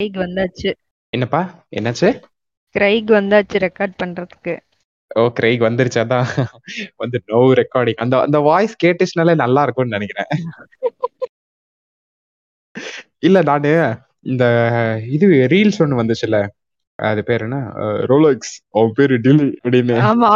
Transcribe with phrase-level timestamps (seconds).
[0.00, 0.70] Craig வந்தாச்சு.
[1.08, 1.40] என்னப்பா?
[1.76, 2.08] என்னாச்சு?
[2.74, 4.52] கிரைக் வந்தாச்சு ரெக்கார்ட் பண்றதுக்கு.
[5.14, 5.20] ஓ!
[5.40, 5.98] கிரைக் வந்துருச்சு.
[6.02, 6.28] அதான்
[6.96, 7.94] வந்து நோ ரெக்கார்டிங்.
[7.94, 10.30] அந்த அந்த வாய்ஸ் கேட்டுச்சுனாலே நல்லா இருக்கும்னு நெனைக்கிறேன்.
[13.18, 13.72] இல்ல நானு
[14.20, 14.44] இந்த
[15.08, 16.38] இது ரீல்ஸ் ஒண்ணு வந்துச்சுல்ல.
[16.98, 17.58] அது பேரு என்ன?
[18.06, 19.96] ரோலக்ஸ் அவன் பேரு டில்லி அப்படின்னு.
[20.08, 20.30] ஆமா.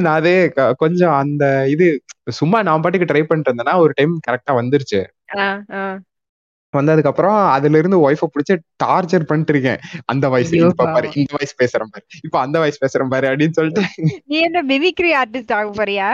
[0.00, 1.86] நான் அது கொஞ்சம் அந்த இது
[2.30, 5.00] சும்மா நான் பாட்டுக்கு ட்ரை பண்ணிட்டு இருந்தேன்னா, ஒரு டைம் கரெக்ட்டா வந்துருச்சு.
[6.74, 6.80] ஆ, ஆ.
[6.80, 8.54] வந்ததுக்கப்புறம் அதுலருந்து ஒய்ஃப புடிச்சு
[8.84, 9.80] டார்ச்சர் பண்ணிட்டு இருக்கேன்.
[10.04, 11.08] அந்த வாய்ஸ் ஐயோ இப்ப பாரு!
[11.14, 12.04] இந்த வாய்ஸ் பேசுறேன் பாரு.
[12.22, 13.84] இப்ப அந்த வாய்ஸ் பேசுறேன் பாரு அப்படின்னு சொல்லிட்டு
[14.24, 16.08] நீ என்ன மிமிக்ரி ஆர்டிஸ்ட் ஆக போறியா?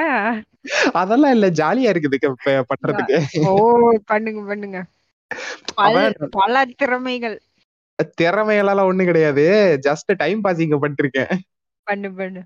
[0.93, 1.51] அதெல்லாம் இல்ல.
[1.51, 2.17] ஜாலியா இருக்குது
[2.71, 3.19] பண்றதுக்கு.
[3.47, 3.55] ஓ!
[4.07, 4.81] பண்ணுங்க, பண்ணுங்க.
[6.35, 7.37] பல் திறமைகள்.
[8.19, 9.45] திறமைகளெல்லாம் ஒண்ணும் கிடையாது.
[9.83, 11.33] ஜஸ்ட் டைம் பாஸிங்க பண்ணிட்டுருக்கேன்.
[11.87, 12.43] பண்ணு, பண்ணு.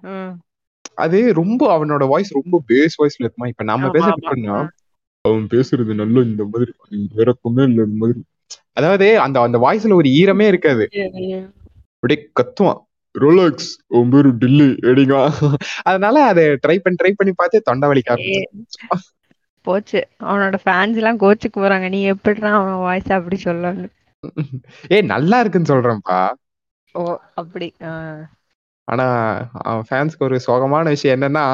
[0.96, 4.58] அது ரொம்ப அவனோட வாய்ஸ் ரொம்ப பேஸ் வாய்ஸ்ல இருக்குமா, இப்ப நம்ம ஆமா,
[5.24, 6.72] அவன் பேசுறது நல்லா இந்த மாதிரி
[7.16, 8.20] இறக்கமே இல்ல இந்த மாதிரி.
[8.72, 10.84] அதாவது அந்த அந்த வாய்ஸ்ல ஒரு ஈரமே இருக்காது.
[11.94, 12.80] அப்படியே கத்துவான்.
[13.14, 15.34] ரோலக்ஸ் உன் பேரு டில்லி அப்படிங்குவான்.
[15.82, 18.40] அதனால அத ட்ரை பண்ணி ட்ரை பண்ணி பார்த்து தொண்டை வலிக்க ஏ.
[19.64, 20.00] போச்சு.
[20.20, 21.88] அவனோட ஃபேன்ஸ்லாம் கோச்சுக்க போறாங்க.
[21.88, 23.88] நீ எப்புட்றா அவன் வாய்ஸ அப்படி சொல்லன்னு.
[24.88, 26.18] ஏய் நல்லா இருக்குன்னு சொல்றேன்ப்பா.
[26.94, 27.04] ஓ!
[27.34, 27.68] அப்படி.
[28.88, 29.04] ஆனா
[29.86, 31.44] ஃபேன்ஸ்க்கு ஒரு சோகமான விஷயம் என்னன்னா,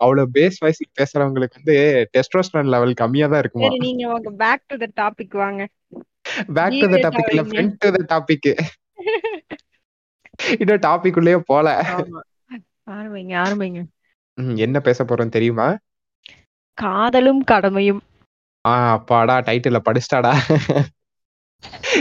[0.00, 1.76] அவ்வளோ பேஸ் வாய்ஸ்ல பேசுறவங்களுக்கு வந்து
[2.14, 3.70] டெஸ்டோஸ்டெரான் லெவல் கம்மியா தான் இருக்குமா.
[3.84, 5.62] நீங்க உங்க பேக் டூ த டாபிக் வாங்க.
[6.56, 7.42] பேக் டூ த டாபிக் இல்ல.
[7.50, 8.50] Front to the topic.
[10.60, 11.68] இன்னும் டாபிக் உள்ளயே போல.
[12.92, 13.80] ஆரம்பிங்க, ஆரம்பிங்க.
[14.64, 15.68] என்ன பேச போறோம்னு தெரியுமா?
[16.78, 18.02] காதலும் கடமையும்.
[18.64, 19.36] ஆ அப்பாடா!
[19.40, 20.32] டைட்டில படிச்சிட்டாடா.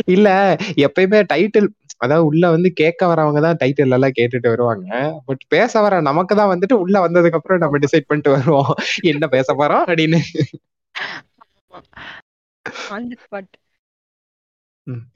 [0.07, 0.27] இல்ல
[0.83, 1.69] எப்பயுமே டைட்டில்
[2.01, 4.87] அதாவது உள்ள வந்து கேட்க வரவங்க தான் டைட்டில் எல்லாம் கேட்டுட்டு வருவாங்க.
[5.25, 8.71] பட் பேச வர நமக்கு தான் வந்துட்டு உள்ள வந்ததுக்கு அப்புறம் நம்ம டிசைட் பண்ணிட்டு வருவோம்.
[9.13, 10.19] என்ன பேச போறோம் அப்படின்னு.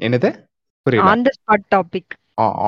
[0.06, 0.30] என்னது?
[0.86, 1.10] புரியல.
[1.12, 2.14] On the spot topic.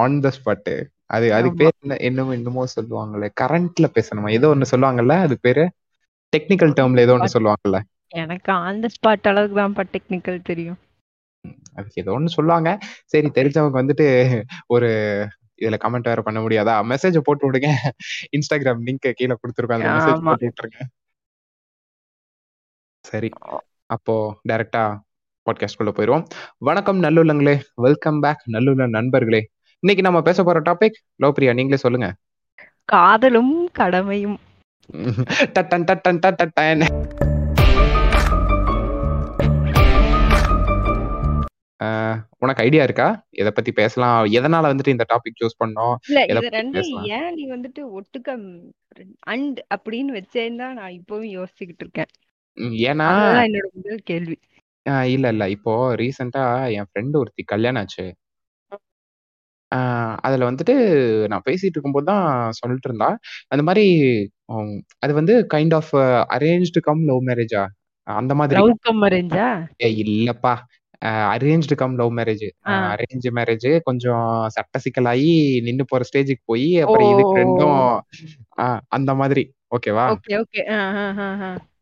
[0.02, 0.72] On the spot.
[1.16, 1.50] அது ஆமா.
[1.60, 3.28] பேர் என்ன என்னமோ என்னமோ சொல்லுவாங்களே.
[3.42, 4.30] கரண்ட்ல பேசணுமா?
[4.32, 5.18] ஏதோ ஒண்ணு சொல்லுவாங்கல்ல.
[5.26, 5.66] அதுக்கு பேரு?
[6.34, 7.36] டெக்னிக்கல் டெர்ம்ல ஏதோ ஸ்பாட்.
[7.36, 7.80] சொல்லுவாங்கல்ல.
[8.24, 10.80] எனக்கு ஆன் தி ஸ்பாட் அளவுக்கு தான்ப்பா டெக்னிக்கல் தெரியும்.
[11.76, 12.78] அதுக்கு ஏதோ ஒண்ணு சொல்லுவாங்க.
[13.06, 14.88] சரி தெரிஞ்சவங்க வந்துட்டு ஒரு
[15.62, 16.96] இதுல கமெண்ட் வேற பண்ண முடியாதா?
[16.96, 17.72] மெசேஜ போட்டு விடுங்க.
[18.32, 19.84] Instagram லிங்க் கீழ குடுத்துருக்கோம்.
[19.84, 20.24] அதுல மெசேஜ்.
[20.24, 20.82] போட்டு விட்டுருங்க.
[23.02, 23.30] சரி.
[23.86, 25.00] அப்போ டைரக்ட்டா
[25.46, 26.26] பாட்காஸ்ட் குள்ள போயிருவோம்.
[26.58, 27.62] வணக்கம் நல்லுள்ளங்களே.
[27.76, 29.50] வெல்கம் பேக் நல்லுள்ள நண்பர்களே.
[29.80, 32.16] இன்னைக்கு நம்ம பேச போற டாபிக் லோப்ரியா நீங்களே சொல்லுங்க.
[32.86, 34.40] காதலும் கடமையும்.
[35.56, 37.34] Dutton Dutton டட்டடன்.
[42.42, 43.08] உனக்கு ஐடியா இருக்கா?
[43.34, 44.20] எத பத்தி பேசலாம்?
[44.38, 45.96] எதனால வந்துட்டு இந்த டாபிக் சூஸ் பண்ணோம்?
[46.04, 47.08] இல்ல எத இது பத்தி 2ம் பேசலாம்?
[47.16, 48.30] ஏன் நீ வந்துட்டு ஒட்டுக்க
[49.34, 52.12] அண்ட் அப்படின்னு வச்சேன்னு நான் இப்பவும் யோசிச்சுக்கிட்டு இருக்கேன்.
[52.88, 53.10] ஏன்னா
[53.46, 54.38] என்னோட முதல் கேள்வி.
[55.14, 55.44] இல்ல, இல்ல.
[55.56, 56.44] இப்போ ரீசென்ட்டா
[56.76, 58.06] என் ஃப்ரெண்ட் ஒருத்தி கல்யாணம் ஆச்சு.
[60.26, 60.74] அதுல வந்துட்டு
[61.32, 62.28] நான் பேசிட்டு இருக்கும்போது தான்
[62.60, 63.10] சொல்லிட்டு இருந்தா.
[63.54, 63.86] அந்த மாரி
[64.56, 65.92] ம் அது வந்து kind of
[66.36, 67.64] arranged cum love மேரேஜா?
[68.08, 68.64] அந்த மாதிரி.
[68.82, 69.02] Cum
[71.30, 71.76] அரேஞ்சா?
[71.76, 72.46] Cum love marriage.
[72.90, 76.70] Arrange marriage கொஞ்சம் சட்ட சிக்கலாயி நின்னு போற ஸ்டேஜ்க்கு போயி!
[76.80, 77.42] அப்புறம் இதுக்கு ஓ!
[77.42, 77.72] 2ம் ஓ!
[78.60, 79.44] ஆ அந்த மாதிரி.
[79.76, 80.06] ஓகேவா?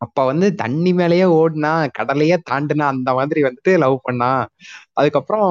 [0.01, 4.31] அப்ப வந்து தண்ணி மேலயே ஓடுனா, கடலையே தாண்டுனா அந்த மாதிரி வந்துட்டு லவ் பண்ணா.
[4.93, 5.49] அதுக்கப்புறம்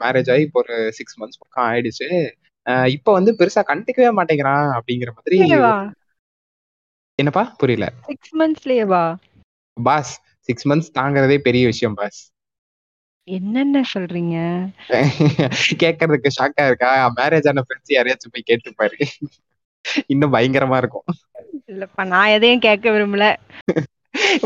[0.00, 2.08] மேரேஜ் ஆயி இப்போ ஒரு 6 மந்த்ஸ் பக்கம் ஆயிடுச்சு.
[2.94, 5.38] இப்ப வந்து பெருசா கண்டுக்கவே மாட்டேங்கிறான் அப்படிங்கிற மாதிரி
[7.18, 7.42] என்னப்பா?
[7.58, 7.86] புரியல.
[8.10, 9.04] 6 மந்த்ஸ்லயேவா?
[9.76, 10.12] பாஸ்
[10.48, 12.20] 6 மந்த்ஸ் தாங்குறதே பெரிய விஷயம் பாஸ்.
[13.24, 14.36] என்னென்ன சொல்றீங்க?
[15.78, 17.12] கேட்கறதுக்கு ஷாக்கா இருக்கா?
[17.16, 18.96] மேரேஜ் ஆன ஃபிரெண்ட்ஸ் யாரையாச்சும் போய் கேட்டு பாரு.
[20.06, 21.02] இன்னும் பயங்கரமா இருக்கும்.
[21.66, 23.36] இல்லப்பா நான் எதையும் கேட்க விரும்பல.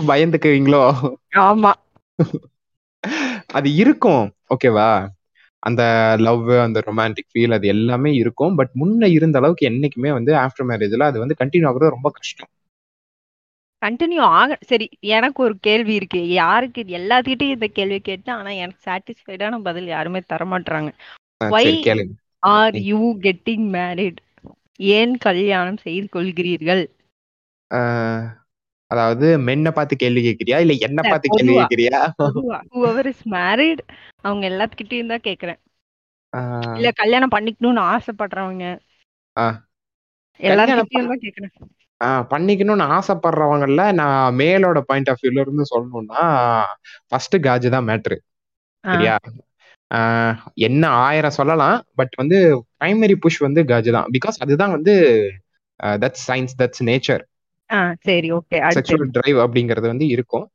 [0.07, 1.13] பயந்துக்குவீங்களோ?
[1.37, 1.73] ஆமா.
[3.47, 4.35] அது இருக்கும்.
[4.55, 5.09] ஓகேவா?
[5.59, 5.83] அந்த
[6.19, 8.55] லவ், அந்த ரொமான்டிக் ஃபீல் அது எல்லாமே இருக்கும்.
[8.55, 12.49] பட் முன்ன இருந்த அளவுக்கு என்னைக்குமே வந்து ஆஃப்டர் மேரேஜ்ல அது வந்து கன்டின்யூ ஆகுறது ரொம்ப கஷ்டம்.
[13.85, 16.29] கன்டின்யூ ஆக சரி எனக்கு ஒரு கேள்வி இருக்கு.
[16.29, 18.35] யாருக்கு எல்லாத்துக்கிட்டயும் இந்த கேள்வி கேட்டேன்.
[18.35, 20.21] ஆனா எனக்கு சாட்டிஸ்ஃபைடான பதில் யாருமே
[21.45, 22.13] ஒய் சரி கேளுங்க.
[22.39, 22.75] ஆர்.
[22.75, 24.21] You getting married?
[24.77, 26.83] ஏன் கல்யாணம் செய்து கொள்கிறீர்கள்?
[28.87, 30.59] அதாவது மென்ன பார்த்து கேள்வி கேட்கிறியா?
[30.61, 31.55] இல்ல என்ன பார்த்து கேள்வி?
[31.55, 32.61] பொதுவா.
[32.73, 33.83] ஹூஎவர் இஸ் மேரிட்
[34.21, 35.61] அவங்க எல்லாத்துக்கிட்டயும் தான் கேட்கிறேன்.
[36.35, 36.41] ஆ.
[36.75, 38.67] இல்ல கல்யாணம் பண்ணிக்கணும்னு ஆசைப்படுறவங்க.
[40.91, 41.55] பண் தான் கேட்கிறேன்.
[42.33, 46.23] பண்ணிக்கணும்னு ஆசைப்படுறவங்கள்ல நான் மேலோட பாயிண்ட் ஆஃப் வியூல இருந்து சொல்லணும்னா,
[47.09, 48.19] ஃபர்ஸ்ட் காஜ் தான் மேட்ரு.
[48.85, 49.17] சரியா?
[50.67, 51.77] என்ன 1000 சொல்லலாம்.
[52.01, 52.39] பட் வந்து
[52.81, 54.09] பிரைமரி புஷ் வந்து காஜ் தான்.
[54.17, 54.95] பிகாஸ் அதுதான் வந்து
[56.03, 57.25] தட்ஸ் சயன்ஸ், தட்ஸ் நேச்சர்.
[58.09, 58.59] சரி ஓகே.
[58.77, 60.47] செக்சுவல் டிரைவ் அப்படிங்கிறது வந்து இருக்கும்.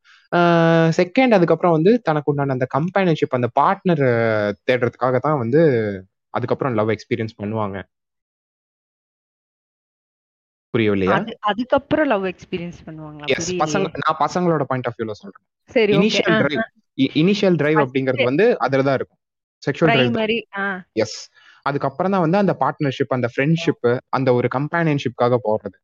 [0.98, 4.04] செகண்ட் அதுக்கப்புறம் வந்து தனக்கு உண்டான அந்த கம்பேனியன்ஷிப் அந்த பார்ட்னர்
[4.68, 5.62] தேடுறதுக்காக தான் வந்து
[6.34, 7.78] அதுக்கப்புறம் லவ் எக்ஸ்பீரியன்ஸ் பண்ணுவாங்க
[10.74, 11.16] புரியவில்லையா?
[11.18, 13.28] அது அதுக்கப்புறம் லவ் எக்ஸ்பீரியன்ஸ் பண்ணுவாங்களா?
[13.36, 15.46] எஸ் பசங்க நான் பசங்களோட பாயிண்ட் ஆஃப் வியூல சொல்றேன்.
[15.70, 16.64] சரி இனிஷியல் டிரைவ்
[17.22, 19.20] இனிஷியல் டிரைவ் அப்படிங்கிறது வந்து அதுல தான் இருக்கும்.
[19.64, 20.18] செக்ஷுவல் டிரைவ்
[21.04, 21.18] எஸ்
[21.66, 23.88] அதுக்கப்புறம் தான் வந்து அந்த பார்ட்னர்ஷிப் அந்த ஃப்ரெண்ட்ஷிப்
[24.18, 25.78] அந்த ஒரு கம்பேனியன்ஷிப்காக போறது.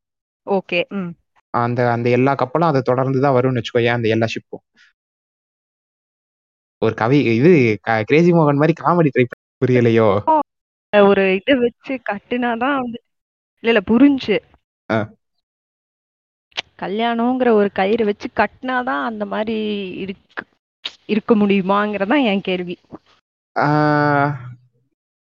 [0.47, 0.79] ஓகே
[1.53, 4.63] அந்த அந்த எல்லா கப்பலும் அதை தொடர்ந்து தான் வரும்னு வச்சுக்கோயேன் அந்த எல்லா ஷிப்பும்
[6.81, 7.51] ஒரு கவி இது
[8.09, 9.25] கிரேசி மோகன் மாதிரி காமெடி ட்ரை
[9.61, 10.07] புரியலையோ?
[10.93, 12.97] ஒரு இதை வச்சு கட்டுனாதான் வந்து
[13.63, 14.35] இல்ல இல்ல புரிஞ்சு.
[16.79, 19.57] கல்யாணங்கிற ஒரு கயிறு வச்சு கட்டினாதான் அந்த மாதிரி
[20.03, 20.43] இருக்கு
[21.05, 22.75] இருக்க முடியுமாங்கிறதான் என் கேள்வி.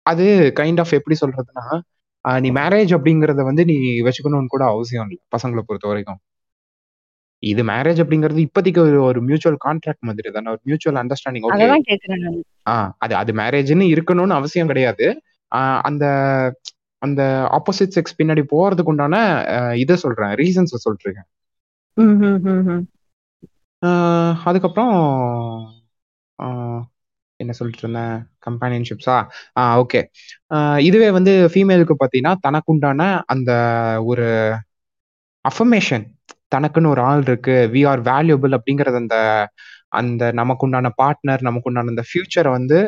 [0.07, 0.25] அது
[0.57, 1.67] கைண்ட் ஆஃப் எப்படி சொல்றதுன்னா
[2.41, 6.21] நீ மேரேஜ் அப்படிங்கறத வந்து நீ வச்சுக்கணும்னு கூட அவசியம் இல்லை பசங்களை பொறுத்த வரைக்கும்.
[7.43, 13.15] இது மேரேஜ் அப்படிங்கிறது இப்போதைக்கு ஒரு ஒரு மியூச்சுவல் கான்ட்ராக்ட் மாதிரி தானே ஒரு மியூச்சுவல் அண்டர்ஸ்டாண்டிங் ஆ அது
[13.15, 15.07] அது மேரேஜ்னு இருக்கணும்னு அவசியம் கிடையாது.
[15.89, 16.05] அந்த
[17.03, 17.23] அந்த
[17.59, 19.17] ஆப்போசிட் செக்ஸ் பின்னாடி போறதுக்கு உண்டான
[19.77, 21.19] இதை சொல்றேன் ரீசன்ஸ் சொல்றேன்
[24.45, 24.95] அதுக்கப்புறம்
[27.41, 28.15] என்ன சொல்லிட்டு இருந்தேன்?
[28.47, 29.17] கம்பானியன்ஷிப்ஸா
[29.59, 30.01] ஆ ஓகே
[30.79, 33.51] இதுவே வந்து ஃபீமேலுக்கு பார்த்தீங்கன்னா தனக்குண்டான அந்த
[34.05, 34.27] ஒரு
[35.45, 36.05] அஃபர்மேஷன்
[36.57, 39.17] தனக்குன்னு ஒரு ஆள் இருக்கு வி ஆர் வேல்யூபிள் அப்படிங்கறது அந்த
[40.01, 42.79] அந்த நமக்குண்டான பார்ட்னர் நமக்குண்டான அந்த ஃபியூச்சரை வந்து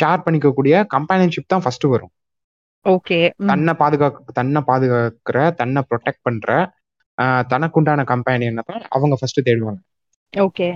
[0.00, 2.12] ஷேர் பண்ணிக்கக்கூடிய கம்பானியன்ஷிப் தான் ஃபர்ஸ்ட் வரும்.
[2.94, 3.18] ஓகே.
[3.50, 6.50] தன்னை பாதுகாக்க தன்னை பாதுகாக்கிற தன்னை ப்ரொடெக்ட் பண்ற
[7.52, 9.80] தனக்குண்டான கம்பெனியனை தான் அவங்க ஃபர்ஸ்ட் தேடுவாங்க.
[10.32, 10.68] ஓகே.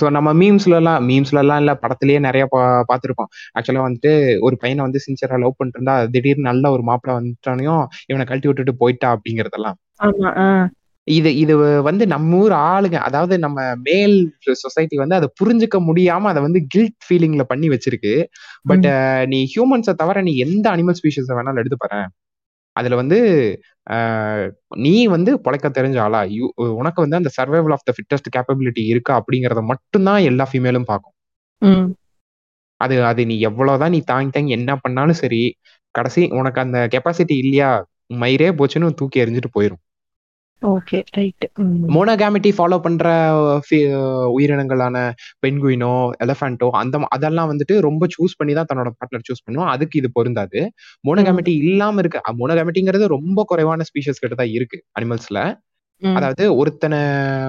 [0.00, 2.60] ஸோ நம்ம மீம்ஸ்லலாம் மீம்ஸ்லலாம் இல்லை படத்துலயே நிறைய பா
[2.90, 3.30] பார்த்துருப்போம்.
[3.56, 4.12] ஆக்சுவலாக வந்துட்டு
[4.46, 8.74] ஒரு பையனை வந்து சின்சியராக லவ் பண்ணிட்டு இருந்தா திடீர்னு நல்ல ஒரு மாப்பிள்ளை வந்துட்டானையும் இவனை கழட்டி விட்டுட்டு
[8.82, 9.78] போயிட்டா அப்படிங்கிறதெல்லாம்.
[11.10, 11.54] இது இது
[11.88, 14.14] வந்து நம்ம ஊர் ஆளுங்க அதாவது நம்ம மேல்
[14.62, 18.14] சொசைட்டி வந்து அதை புரிஞ்சுக்க முடியாம அதை வந்து கில்ட் ஃபீலிங்ல பண்ணி வச்சிருக்கு.
[18.70, 18.86] பட்
[19.32, 22.00] நீ ஹியூமன்ஸை தவிர நீ எந்த அனிமல் ஸ்பீஷஸை வேணாலும் எடுத்து பாரு
[22.76, 23.18] அதுல வந்து
[24.84, 26.20] நீ வந்து பொழைக்க தெரிஞ்ச ஆளா?
[26.36, 26.44] யூ
[26.80, 31.16] உனக்கு வந்து அந்த survival of the fittest capability இருக்கா அப்படிங்கறத மட்டும்தான் எல்லா ஃபீமேலும் பார்க்கும்.
[32.80, 35.42] அது அது நீ எவ்வளவுதான் நீ தாங்கி தாங்கி என்ன பண்ணாலும் சரி
[35.94, 37.70] கடைசி உனக்கு அந்த கெப்பாசிட்டி இல்லையா?
[38.22, 39.82] மயிரே போச்சுன்னு தூக்கி எறிஞ்சிட்டு போயிடும்
[40.62, 41.44] ஓகே ரைட்
[41.94, 43.06] மோனோகாமிட்டி ஃபாலோ பண்ற
[44.36, 44.96] உயிரினங்களான
[45.44, 45.92] பென்குயினோ
[46.24, 50.60] எலஃபண்டோ அந்த அதெல்லாம் வந்துட்டு ரொம்ப சூஸ் பண்ணி தான் தன்னோட பார்ட்னர் சூஸ் பண்ணுவோம் அதுக்கு இது பொருந்தாது.
[51.08, 55.40] மோனோகாமிட்டி இல்லாம இருக்க மோனோகாமிட்டிங்கிறது ரொம்ப குறைவான ஸ்பீஷஸ் கிட்ட தான் இருக்கு அனிமல்ஸ்ல.
[56.02, 56.98] அதாவது ஒருத்தனை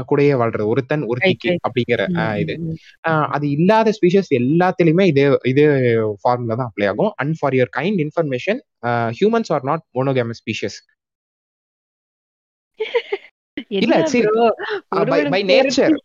[0.09, 1.51] கூடயே வாழ்றது ஒருத்தன் ஒருத்திக்கு.
[1.67, 2.01] அப்படிங்கிற
[2.43, 2.53] இது.
[3.35, 5.67] அது இல்லாத ஸ்பீஷஸ் எல்லாத்துலயுமே இதே இதே
[6.23, 7.11] ஃபார்முலா தான் அப்ளை ஆகும்.
[7.23, 8.61] And for your kind information
[9.19, 10.79] humans are not monogamous species
[13.79, 13.95] இல்ல,
[14.27, 14.45] bro?
[15.33, 15.95] பை நேச்சர்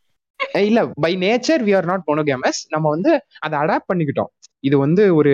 [0.62, 4.30] இல்ல by nature we are not monogamous நம்ம வந்து அதை அடாப்ட் பண்ணிக்கிட்டோம்.
[4.64, 5.32] இது வந்து ஒரு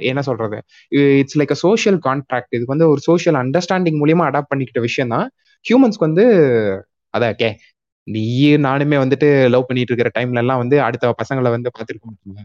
[0.00, 0.56] என்ன சொல்றது?
[1.20, 5.26] It's like a social contract இது வந்து ஒரு சோஷியல் அண்டர்ஸ்டாண்டிங் மூலியமா அடாப்ட் பண்ணிக்கிட்ட விஷயம் தான்
[5.64, 6.24] ஹியூமன்ஸ்க்கு வந்து
[7.14, 7.48] அதான் கே
[8.06, 8.22] நீ
[8.66, 12.40] நானுமே வந்துட்டு லவ் பண்ணிட்டு இருக்கிற டைம்ல எல்லாம் வந்து அடுத்த பசங்களை வந்து பார்த்திருக்க மாட்டோம்ல.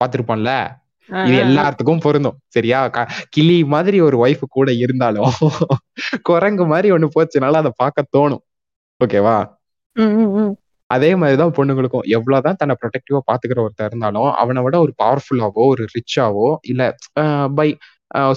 [0.00, 0.52] பார்த்திருப்போம்ல.
[1.20, 1.36] இது.
[1.44, 2.36] எல்லாத்துக்கும் பொருந்தும்.
[2.48, 2.78] சரியா?
[3.30, 5.30] கிளி மாதிரி ஒரு ஒய்ஃப் கூட இருந்தாலும்
[6.28, 8.42] குரங்கு மாதிரி ஒண்ணு போச்சுனால அதை பார்க்க தோணும்.
[9.00, 9.36] ஓகேவா.
[10.90, 12.06] அதே மாதிரிதான் பொண்ணுங்களுக்கும்.
[12.16, 16.82] எவ்வளவுதான் தன்னை ப்ரொடெக்டிவா பாத்துக்கிற ஒருத்தர் இருந்தாலும் அவனை விட ஒரு பவர்ஃபுல்லாவோ ஒரு ரிச்சாவோ இல்ல
[17.54, 17.68] பை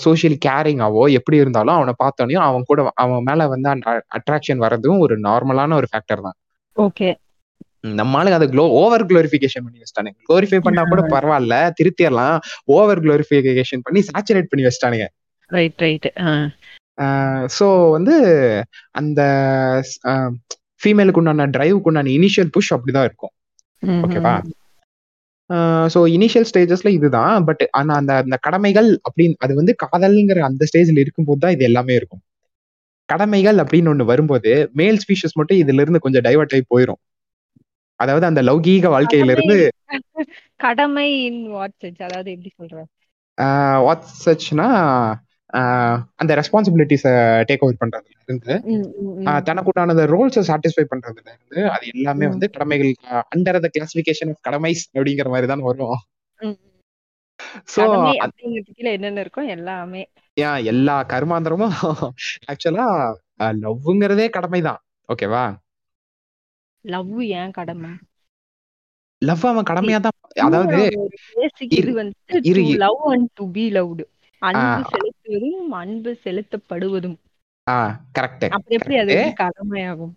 [0.03, 5.15] சோஷியல் கேரிங்காவோ எப்படி இருந்தாலும் அவனை பார்த்தோன்னே அவன் கூட அவன் மேல வந்து அந்த அட்ராக்ஷன் வர்றதும் ஒரு
[5.25, 6.37] நார்மலான ஒரு ஃபேக்டர் தான்.
[6.77, 7.09] ஓகே
[7.99, 10.17] நம்ம ஆளுங்க அதை க்ளோ ஓவர் குளோரிஃபிகேஷன் பண்ணி வச்சிட்டானுங்க.
[10.27, 12.37] குளோரிஃபை பண்ணா கூட பரவாயில்ல திருத்திடலாம்.
[12.75, 15.07] ஓவர் குளோரிஃபிகேஷன் பண்ணி சாச்சுரேட் பண்ணி வச்சிட்டானுங்க.
[15.49, 16.07] ரைட் ரைட்
[17.55, 17.65] ஸோ
[17.95, 18.15] வந்து
[18.99, 19.21] அந்த
[20.81, 23.33] ஃபீமேலுக்கு உண்டான டிரைவுக்கு உண்டான இனிஷியல் புஷ் அப்படிதான் இருக்கும்.
[24.05, 24.35] ஓகேவா
[25.93, 31.03] ஸோ இனிஷியல் ஸ்டேஜஸ்ல இதுதான் பட் ஆனா அந்த அந்த கடமைகள் அப்படின்னு அது வந்து காதல்ங்கிற அந்த ஸ்டேஜ்ல
[31.03, 32.23] இருக்கும்போது தான் இது எல்லாமே இருக்கும்.
[33.09, 36.99] கடமைகள் அப்படின்னு ஒண்ணு வரும்போது மேல் ஸ்பீஷஸ் மட்டும் இதுல இருந்து கொஞ்சம் டைவர்ட் ஆகி போயிடும்
[37.99, 39.57] அதாவது அந்த லௌகீக வாழ்க்கையில இருந்து
[40.59, 42.81] கடமை இன் வாட் சென்ஸ் அதாவது எப்படி சொல்ற
[43.85, 44.67] வாட் சச்னா
[46.21, 47.11] அந்த ரெஸ்பான்சிபிலிட்டிஸை
[47.49, 48.53] டேக் ஓவர் பண்றதுல இருந்து
[49.47, 52.27] தனக்குண்டான ரோல்ஸை சாட்டிஸ்ஃபை பண்றதுல இருந்து அது எல்லாமே.
[52.33, 52.91] வந்து கடமைகள்
[53.27, 55.95] அண்டர் த கிளாசிபிகேஷன் ஆஃப் கடமைஸ் அப்படிங்கிற மாதிரி தான் வரும்.
[58.69, 60.03] கீழ என்னென்ன இருக்கோ எல்லாமே.
[60.71, 61.75] எல்லா கருமாந்திரமும்
[62.51, 62.87] ஆக்சுவலா
[63.59, 65.43] லவ்ங்கிறதே கடமை தான் ஓகேவா
[66.85, 67.91] லவ் ஏன் கடமை?
[69.21, 70.15] லவ் அவன் கடமையா தான்
[70.47, 70.79] அதாவது
[71.77, 72.63] இது வந்து இரு.
[72.85, 74.03] Love and to be loved
[74.41, 74.81] அன்பு.
[74.93, 77.17] செலுத்துவதும் அன்பு செலுத்தப்படுவதும்.
[78.17, 80.13] கரெக்ட் அப்படி எப்படி அது கடமையாகும்?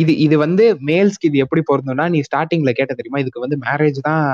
[0.00, 4.24] இது இது வந்து மேல்ஸ்க்கு இது எப்படி பொருந்தும்னா நீ ஸ்டார்டிங்ல கேட்ட தெரியுமா இதுக்கு வந்து மேரேஜ் தான்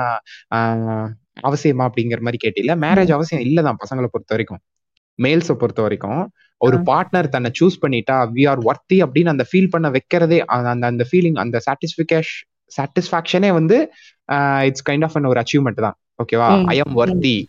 [1.49, 4.61] அவசியமா அப்படிங்கிற மாதிரி கேட்டில மேரேஜ் அவசியம் இல்லதான் பசங்களை பொறுத்த வரைக்கும்.
[5.21, 6.21] மேல்ஸை பொறுத்த வரைக்கும்
[6.57, 6.77] ஒரு.
[6.85, 11.37] பார்ட்னர் தன்னை சூஸ் பண்ணிட்டா வி ஆர் ஒர்த்தி அப்படின்னு அந்த ஃபீல் பண்ண வைக்கிறதே அந்த அந்த- ஃபீலிங்
[11.39, 12.33] அந்த சாட்டிஸ்பிகேஷ்
[12.71, 13.77] சாட்டிஸ்ஃபேக்ஷனே வந்து
[14.61, 15.95] இட்ஸ் கைண்ட் ஆஃப் ஒரு அச்சீவ்மெண்ட் தான்.
[16.23, 17.45] ஓகேவா ஐ எம் ஒர்த்தி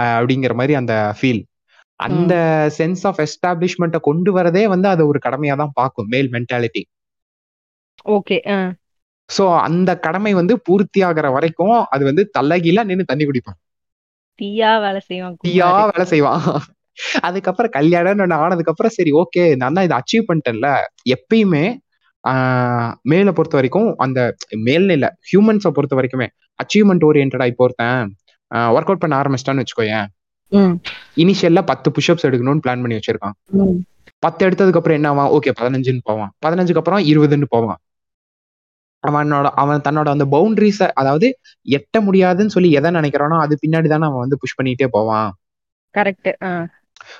[0.00, 1.42] அப்படிங்கிற மாதிரி அந்த ஃபீல்
[2.00, 2.34] அந்த
[2.78, 6.82] சென்ஸ் ஆஃப் எஸ்டாப்ளிஷ்மெண்ட்டை கொண்டு வரதே வந்து அது ஒரு கடமையா தான் பார்க்கும் மேல் மென்டாலிட்டி
[8.08, 8.38] ஓகே
[9.38, 13.58] சோ அந்த கடமை வந்து பூர்த்தி ஆகிற வரைக்கும் அது வந்து தள்ளகீழ நின்னு தண்ணி குடிப்பான்.
[14.42, 16.62] தீயா வேலை செய்வான் தீயா வேலை செய்வான்.
[17.26, 20.70] அதுக்கப்புறம் கல்யாணம்னு ஒண்ணு ஆனதுக்கு அப்புறம் சரி ஓகே நான் தான் இதை அச்சீவ் பண்ணிட்டேன்ல.
[21.16, 21.64] எப்பயுமே
[23.10, 24.20] மேல பொறுத்த வரைக்கும் அந்த
[24.66, 26.28] மேல்னு இல்ல ஹியூமன்ஸை பொறுத்த வரைக்குமே
[26.62, 28.08] அச்சீவ்மெண்ட் ஓரியன்டா இப்போ ஒருத்தன்
[28.76, 30.06] ஒர்க் அவுட் பண்ண ஆரம்பிச்சிட்டான்னு வச்சுக்கோயேன்.
[31.22, 33.36] இனிஷியல்ல பத்து புஷ்அப்ஸ் எடுக்கணும்னு பிளான் பண்ணி வச்சிருக்கான்.
[34.24, 35.30] பத்து எடுத்ததுக்கு அப்புறம் என்ன ஆவான்?
[35.36, 36.30] ஓகே பதினஞ்சுன்னு போவான்.
[36.44, 37.78] பதினஞ்சுக்கு அப்புறம் இருபதுன்னு போவான்.
[39.04, 41.26] அவனோட அவன் தன்னோட அந்த பவுண்டரிஸ அதாவது
[41.76, 45.28] எட்ட முடியாதுன்னு சொல்லி எதை நினைக்கிறானோ அது பின்னாடி தானே அவன் வந்து புஷ் பண்ணிட்டே போவான்.
[45.94, 46.30] கரெக்ட்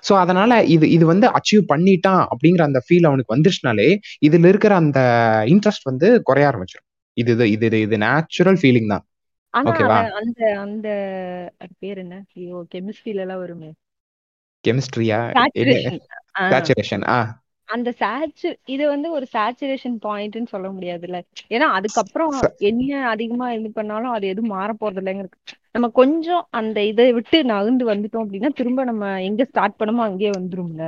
[0.04, 3.88] சோ அதனால இது இது வந்து அச்சீவ் பண்ணிட்டான் அப்படிங்கிற அந்த ஃபீல் அவனுக்கு வந்துருச்சுனாலே
[4.22, 5.00] இதுல இருக்கிற அந்த
[5.48, 9.04] இன்ட்ரெஸ்ட் வந்து குறைய ஆரம்பிச்சிடும் இது இது இது இது- நேச்சுரல் ஃபீலிங் தான்.
[9.54, 10.88] ஓகேவா அந்த அந்த
[11.78, 12.16] பேர் என்ன?
[12.36, 13.70] ஐயோ கெமிஸ்ட்ரியில எல்லாம் வருமே.
[14.64, 15.18] கெமிஸ்ட்ரியா
[16.52, 17.18] சேச்சுரேஷன் ஆ.
[17.68, 21.18] அந்த சேச்சு இது வந்து ஒரு சேச்சுரேஷன் பாயிண்ட்னு சொல்ல முடியாதுல்ல.
[21.50, 25.36] ஏன்னா அதுக்கப்புறம் என்ன அதிகமா இது பண்ணாலும் அது எதுவும் மாற போறது இல்லைங்கிறது
[25.78, 30.84] நம்ம கொஞ்சம் அந்த இதை விட்டு நகர்ந்து வந்துட்டோம் அப்படின்னா திரும்ப நம்ம எங்க ஸ்டார்ட் பண்ணமோ அங்கேயே வந்துரும்ல.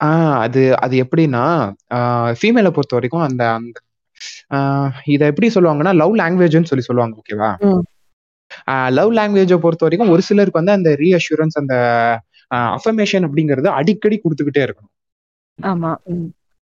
[0.00, 1.42] ஆ அது அது எப்படின்னா
[2.38, 3.76] ஃபீமேலை பொறுத்த வரைக்கும் அந்த அந்த
[5.06, 7.50] இதை எப்படி சொல்லுவாங்கன்னா லவ் லாங்குவேஜ்னு சொல்லி சொல்லுவாங்க ஓகேவா
[8.90, 11.76] லவ் லாங்குவேஜை பொறுத்த வரைக்கும் ஒரு சிலருக்கு வந்து அந்த ரீஅஷூரன்ஸ் அந்த
[12.76, 14.92] அஃபர்மேஷன் அப்படிங்கிறது அடிக்கடி கொடுத்துக்கிட்டே இருக்கணும்.
[15.58, 15.92] ஆமா.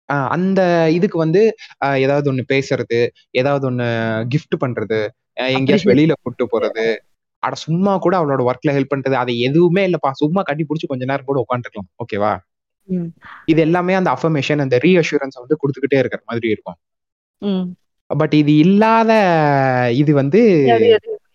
[0.09, 0.61] ஆஹ் அந்த
[0.93, 1.43] இதுக்கு வந்து
[1.85, 3.01] ஆஹ் ஏதாவது ஒண்ணு பேசுறது
[3.35, 3.87] ஏதாவது ஒண்ணு
[4.35, 5.01] gift பண்றது
[5.41, 6.87] ஆஹ் எங்கேயாச்சும் வெளியில கூட்டு போறது
[7.43, 10.11] அட சும்மா கூட அவளோட ஒர்க்ல ஹெல்ப் பண்றது அது எதுவுமே இல்லப்பா.
[10.23, 12.33] சும்மா கட்டி பிடிச்சி கொஞ்ச நேரம் கூட உட்காந்துருக்கலாம் ஓகேவா.
[13.53, 16.79] இது எல்லாமே அந்த அஃபர்மேஷன் அந்த ரீஅஷூரன்ஸ் வந்து கொடுத்துக்கிட்டே இருக்கிற மாதிரி இருக்கும்.
[18.11, 19.13] பட் இது இல்லாத
[19.95, 20.41] இது வந்து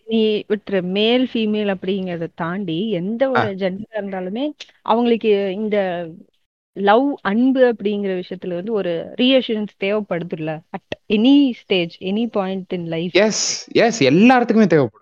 [0.07, 0.79] நீ விட்டுரு.
[0.97, 4.45] மேல் ஃபீமேல் அப்படிங்கறத தாண்டி எந்த ஒரு ஜெண்டரா இருந்தாலுமே
[4.91, 5.77] அவங்களுக்கு இந்த
[6.77, 8.91] லவ் அன்பு அப்படிங்கிற விஷயத்துல வந்து ஒரு
[9.21, 10.51] reassurance தேவைப்படுதுல்ல.
[10.75, 13.43] At any stage any point in life yes
[13.85, 15.00] yes எல்லாத்துக்குமே தேவைப்படும்.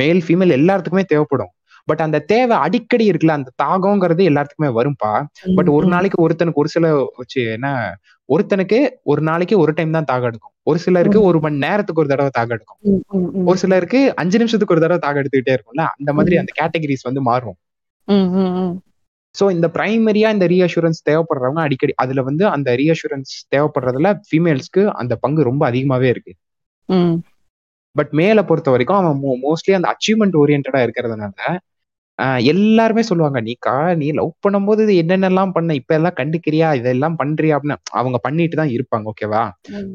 [0.00, 1.52] மேல் ஃபீமேல் எல்லாத்துக்குமே தேவைப்படும்.
[1.88, 5.12] பட் அந்த தேவை அடிக்கடி இருக்குல்ல அந்த தாகங்கிறது எல்லாத்துக்குமே வரும்பா?
[5.56, 6.86] பட் ஒரு நாளைக்கு ஒருத்தனுக்கு ஒரு சில
[7.20, 7.68] வச்சு என்ன
[8.28, 10.54] ஒருத்தனுக்கு ஒரு நாளைக்கு ஒரு டைம் தான் தாகம் எடுக்கும்.
[10.62, 12.78] ஒரு சிலருக்கு ஒரு மணி நேரத்துக்கு ஒரு தடவை தாகம் எடுக்கும்.
[13.48, 17.58] ஒரு சிலருக்கு அஞ்சு நிமிஷத்துக்கு ஒரு தடவை தாகம் எடுத்துக்கிட்டே இருக்கும்ல அந்த மாதிரி அந்த கேட்டகரிஸ் வந்து மாறும்.
[19.34, 25.42] சோ இந்த பிரைமரியா இந்த ரீஅஷூரன்ஸ் தேவைப்படுறவங்க அடிக்கடி அதுல வந்து அந்த ரீஅஷூரன்ஸ் தேவைப்படுறதுல ஃபீமேல்ஸ்க்கு அந்த பங்கு
[25.50, 26.32] ரொம்ப அதிகமாவே இருக்கு.
[27.96, 31.52] பட் மேல பொறுத்த வரைக்கும் அவன் மோஸ்ட்லி அந்த அச்சீவ்மெண்ட் ஓரியன்டா இருக்கிறதுனால
[32.44, 35.74] எல்லாருமே சொல்லுவாங்க நீக்கா நீ லவ் பண்ணும்போது இது என்னென்னலாம் பண்ண?
[35.74, 36.68] இப்ப எல்லாம் கண்டுக்கிறியா?
[36.74, 37.54] இதெல்லாம் பண்றியா?
[37.56, 37.78] அப்படின்னு.
[37.92, 39.42] அவங்க பண்ணிட்டு தான் இருப்பாங்க ஓகேவா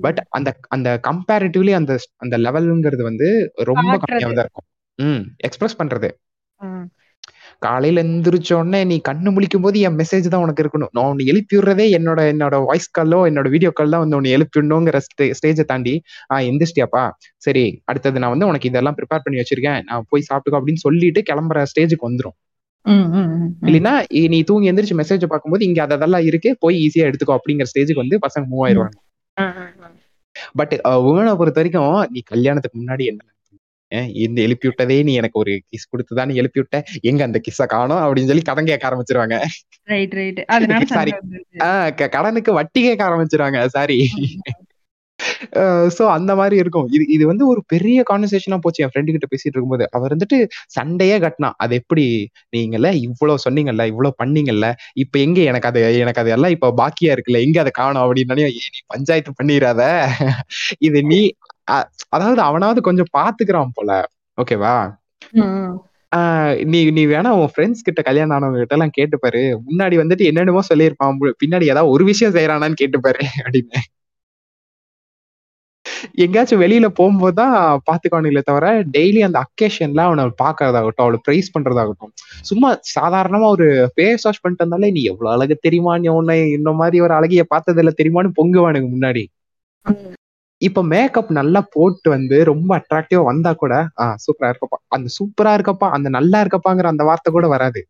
[0.02, 3.30] பட் அந்த அந்த கம்பேரிட்டிவ்லி அந்த அந்த லெவலுங்கிறது வந்து
[3.64, 4.68] ரொம்ப கம்மியாக தான் இருக்கும்.
[5.00, 6.10] ம் எக்ஸ்பிரஸ் பண்றது.
[7.62, 10.92] காலையில எந்திரிச்ச உடனே நீ கண்ணு முழிக்கும் போது என் மெசேஜ் தான் உனக்கு இருக்கணும்.
[10.96, 14.58] நான் உன்னை எழுப்பி விடுறதே என்னோட என்னோட வாய்ஸ் காலோ என்னோட வீடியோ கால் தான் வந்து உன்னை எழுப்பி
[14.60, 15.00] விடணுங்கிற
[15.40, 15.94] ஸ்டேஜை தாண்டி
[16.34, 17.04] ஆஹ் எந்திரிச்சிட்டியாப்பா?
[17.46, 19.80] சரி அடுத்தது நான் வந்து உனக்கு இதெல்லாம் ப்ரிப்பேர் பண்ணி வச்சிருக்கேன்.
[19.90, 22.38] நான் போய் சாப்பிட்டுக்கோ அப்படின்னு சொல்லிட்டு கிளம்புற ஸ்டேஜுக்கு வந்துரும்.
[23.68, 23.94] இல்லைன்னா
[24.34, 28.46] நீ தூங்கி எந்திரிச்சு மெசேஜ் பார்க்கும்போது இங்க அதெல்லாம் இருக்கு போய் ஈஸியா எடுத்துக்கோ அப்படிங்கிற ஸ்டேஜுக்கு வந்து பசங்க
[28.52, 28.98] மூவ் ஆயிருவாங்க
[30.60, 30.74] பட்
[31.08, 33.22] உமனை பொறுத்த வரைக்கும் நீ கல்யாணத்துக்கு முன்னாடி என்ன
[34.22, 38.30] இந்த எழுப்பி விட்டதே நீ எனக்கு ஒரு கிஸ் கொடுத்துதான் எழுப்பி விட்ட எங்க அந்த கிஸ்ஸ காணும் அப்படின்னு
[38.32, 39.36] சொல்லி கடன் கேட்க ஆரம்பிச்சிருவாங்க.
[40.94, 41.12] சாரி
[42.14, 43.60] கடனுக்கு வட்டி கேட்க ஆரம்பிச்சிருவாங்க.
[43.76, 44.00] சாரி
[45.96, 46.88] சோ அந்த மாதிரி இருக்கும்.
[46.96, 48.82] இது இது வந்து ஒரு பெரிய கான்வர்சேஷனா போச்சு.
[48.84, 49.86] என் ஃப்ரெண்டு கிட்ட பேசிட்டு இருக்கும்போது.
[49.96, 50.38] அவர் வந்துட்டு
[50.76, 51.50] சண்டையே கட்டினா.
[51.64, 52.06] அது எப்படி
[52.54, 54.68] நீங்கல்ல இவ்வளவு சொன்னீங்கல்ல இவ்வளவு பண்ணீங்கல்ல
[55.04, 57.42] இப்ப எங்க எனக்கு அது எனக்கு அது எல்லாம் இப்ப பாக்கியா இருக்குல்ல?
[57.48, 58.04] எங்க அதை காணும்?
[58.04, 58.48] அப்படின்னு நீ
[58.94, 59.82] பஞ்சாயத்து பண்ணிடாத
[60.82, 61.22] இது நீ
[62.10, 63.92] அதாவது அவனாவது கொஞ்சம் பாத்துக்கிறான் போல.
[64.38, 64.76] ஓகேவா?
[66.68, 71.20] நீ நீ வேணா உன் ஃப்ரெண்ட்ஸ் கிட்ட கல்யாணம் ஆனவங்க கிட்ட எல்லாம் கேட்டுப்பாரு முன்னாடி வந்துட்டு என்னென்னமோ சொல்லியிருப்பான்
[71.44, 73.80] பின்னாடி ஏதாவது ஒரு விஷயம் செய்யறானான்னு கேட்டுப்பாரு அப்படின்னு.
[76.24, 77.54] எங்கேயாச்சும் வெளியில போகும்போதுதான்
[77.88, 82.12] பாத்துக்கானுங்களே தவிர டெய்லி அந்த அக்கேஷன்ல அவனை பாக்குறதாகட்டும் அவளை பிரைஸ் பண்றதாகட்டும்.
[82.42, 87.00] சும்மா சாதாரணமா ஒரு ஃபேஸ் வாஷ் பண்ணிட்டு வந்தாலே நீ எவ்வளவு அழகு தெரியுமா நீ உன்னை இந்த மாதிரி
[87.02, 89.24] ஒரு அழகிய பார்த்ததில்ல தெரியுமான்னு பொங்குவானுங்க முன்னாடி.
[90.62, 93.74] இப்ப மேக்கப் நல்லா போட்டு வந்து ரொம்ப அட்ராக்டிவா வந்தா கூட
[94.04, 94.78] ஆஹ் சூப்பரா இருக்கப்பா.
[94.96, 97.82] அந்த சூப்பரா இருக்கப்பா அந்த நல்லா இருக்கப்பாங்கிற அந்த வார்த்தை கூட வராது.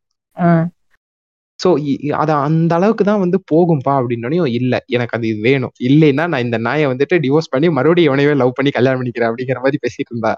[1.59, 1.69] ஸோ
[2.17, 4.73] அது அந்த அளவுக்கு தான் வந்து போகும்பா அப்படின்னோடனே இல்ல.
[4.87, 5.73] எனக்கு அது வேணும்.
[5.89, 9.79] இல்லைன்னா நான் இந்த நாயை வந்துட்டு டிவோர்ஸ் பண்ணி மறுபடியும் இவனையவே லவ் பண்ணி கல்யாணம் பண்ணிக்கிறேன் அப்படிங்கிற மாதிரி
[9.85, 10.33] பேசிட்டு இருந்தா.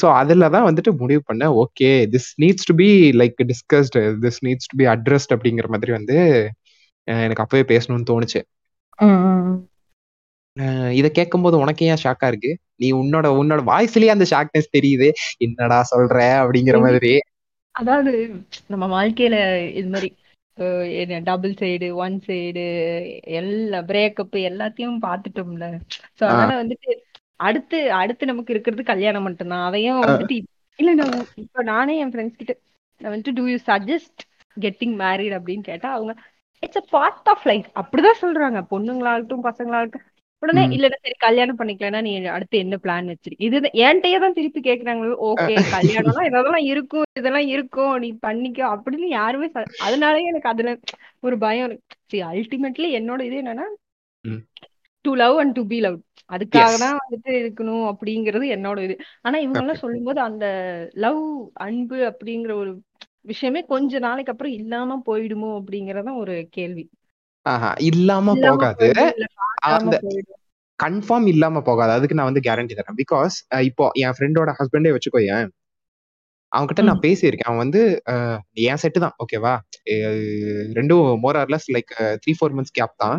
[0.00, 1.52] ஸோ அதில் தான் வந்துட்டு முடிவு பண்ணேன்.
[1.62, 2.88] Okay this needs to be
[3.20, 6.16] like discussed this needs to be addressed அப்படிங்கிற மாதிரி வந்து
[7.08, 8.40] எனக்கு அப்பவே பேசணும்னு தோணுச்சு.
[10.90, 12.50] இதை கேட்கும்போது உனக்கு ஏன் ஷாக்கா இருக்கு?
[12.74, 15.08] நீ உன்னோட உன்னோட வாய்ஸ்லயே அந்த ஷாக்னஸ் தெரியுது.
[15.38, 17.12] என்னடா சொல்ற அப்படிங்கிற மாதிரி.
[17.74, 18.10] அதாவது
[18.66, 19.36] நம்ம வாழ்க்கையில
[19.72, 20.08] இது மாதிரி
[20.98, 22.64] என்ன டபுள் சைடு ஒன் சைடு
[23.36, 25.66] எல்லா பிரேக்கப் எல்லாத்தையும் பார்த்துட்டோம்ல.
[26.18, 26.24] சோ.
[26.24, 26.90] அதனால வந்துட்டு
[27.40, 29.66] அடுத்து அடுத்து நமக்கு இருக்கிறது கல்யாணம் மட்டும்தான்.
[29.66, 30.02] அதையும்.
[30.02, 30.36] வந்துட்டு
[30.78, 32.52] இல்ல நான் இப்ப நானே என் ஃப்ரெண்ட்ஸ் கிட்ட
[33.00, 34.22] நான் வந்துட்டு do you suggest
[34.56, 36.12] getting married அப்படின்னு கேட்டா அவங்க
[36.64, 38.58] it's a part of life அப்படிதான் சொல்றாங்க.
[38.70, 40.04] பொண்ணுங்களாகட்டும் பசங்களாகட்டும்.
[40.42, 40.72] உடனே ம்.
[40.72, 45.54] இல்லன்னா சரி கல்யாணம் பண்ணிக்கலன்னா நீ அடுத்து என்ன பிளான் வச்சிருக்க இது என்கிட்டயே தான் திருப்பி கேக்குறாங்க ஓகே
[45.74, 49.48] கல்யாணம்னா இதெல்லாம் இருக்கும் இதெல்லாம் இருக்கும் நீ பண்ணிக்கோ அப்படின்னு யாருமே
[49.86, 50.72] அதனாலயே எனக்கு அதுல
[51.20, 51.96] ஒரு பயம் இருக்கு.
[52.30, 53.66] அல்டிமேட்லி என்னோட இது என்னன்னா.
[55.04, 55.96] To love and to be love
[56.30, 56.74] அதுக்காக.
[56.78, 58.94] தான் வந்துட்டு இருக்கணும் அப்படிங்கிறது என்னோட இது.
[59.22, 60.46] ஆனா இவங்க எல்லாம் சொல்லும்போது அந்த
[60.96, 61.22] லவ்
[61.66, 62.72] அன்பு அப்படிங்கிற ஒரு
[63.24, 66.84] விஷயமே கொஞ்ச நாளைக்கு அப்புறம் இல்லாம போயிடுமோ அப்படிங்கறதான் ஒரு கேள்வி.
[67.46, 68.88] ஆஹா இல்லாம போகாது.
[69.70, 69.96] அந்த
[70.78, 71.92] கன்ஃபார்ம் இல்லாம போகாது.
[71.96, 72.98] அதுக்கு நான் வந்து கேரண்டி தரேன்.
[73.02, 73.34] பிகாஸ்
[73.68, 75.46] இப்போ என் ஃப்ரெண்டோட ஹஸ்பண்டே வச்சுக்கோயேன்.
[76.52, 77.48] அவன்கிட்ட நான் பேசியிருக்கேன்.
[77.50, 77.80] அவன் வந்து
[78.64, 79.14] என் செட்டு தான்.
[79.22, 79.52] ஓகேவா
[80.78, 83.16] ரெண்டும் more or less like three four months gap தான்.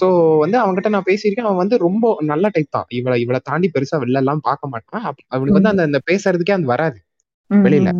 [0.00, 0.06] ஸோ
[0.42, 1.48] வந்து அவன்கிட்ட நான் பேசியிருக்கேன்.
[1.48, 2.88] அவன் வந்து ரொம்ப நல்ல டைப் தான்.
[2.98, 5.04] இவளை இவளை தாண்டி பெருசா வெளில எல்லாம் பார்க்க மாட்டான்.
[5.32, 6.98] அவனுக்கு வந்து அந்த அந்த பேசுறதுக்கே அது வராது.
[7.50, 7.90] வெளியில.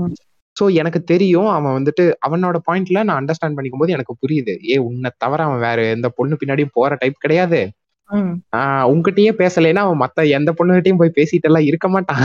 [0.59, 4.55] ஸோ எனக்கு தெரியும் அவன் வந்துட்டு அவனோட பாயிண்ட்ல நான் அண்டர்ஸ்டாண்ட் பண்ணிக்கும் போது எனக்கு புரியுது.
[4.71, 7.61] ஏ உன்னை தவிர அவன் வேற எந்த பொண்ணு பின்னாடியும் போற டைப் கிடையாது.
[8.57, 12.23] ஆஹ் உன்கிட்டயே பேசலைன்னா அவன் மத்த எந்த பொண்ணுகிட்டயும் போய் பேசிட்டு எல்லாம் இருக்க மாட்டான்.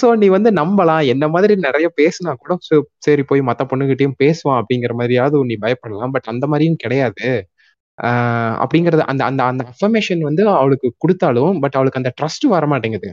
[0.00, 1.06] சோ நீ வந்து நம்பலாம்.
[1.06, 2.52] என்ன மாதிரி நிறைய பேசினா கூட
[2.98, 6.10] சரி போய் மத்த பொண்ணுகிட்டயும் பேசுவான் அப்படிங்கிற மாதிரியாவது நீ பயப்படலாம்.
[6.10, 7.28] பட் அந்த மாதிரியும் கிடையாது.
[8.62, 13.10] அப்படிங்கறது அந்த அந்த அந்த அஃபர்மேஷன் வந்து அவளுக்கு கொடுத்தாலும் பட் அவளுக்கு அந்த ட்ரஸ்ட் வர மாட்டேங்குது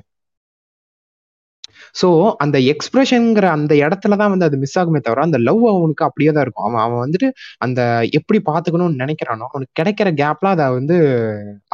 [1.96, 2.08] சோ
[2.44, 6.46] அந்த எக்ஸ்பிரஷன்ங்கிற அந்த இடத்துல தான் வந்து அது மிஸ் ஆகுமே தவிர அந்த லவ் அவனுக்கு அப்படியே தான்
[6.46, 6.68] இருக்கும்.
[6.68, 7.28] அவன் அவன் வந்துட்டு
[7.66, 7.82] அந்த
[8.20, 10.98] எப்படி பாத்துக்கணும்னு நினைக்கிறானோ அவனுக்கு கிடைக்கிற கேப்ல அதை வந்து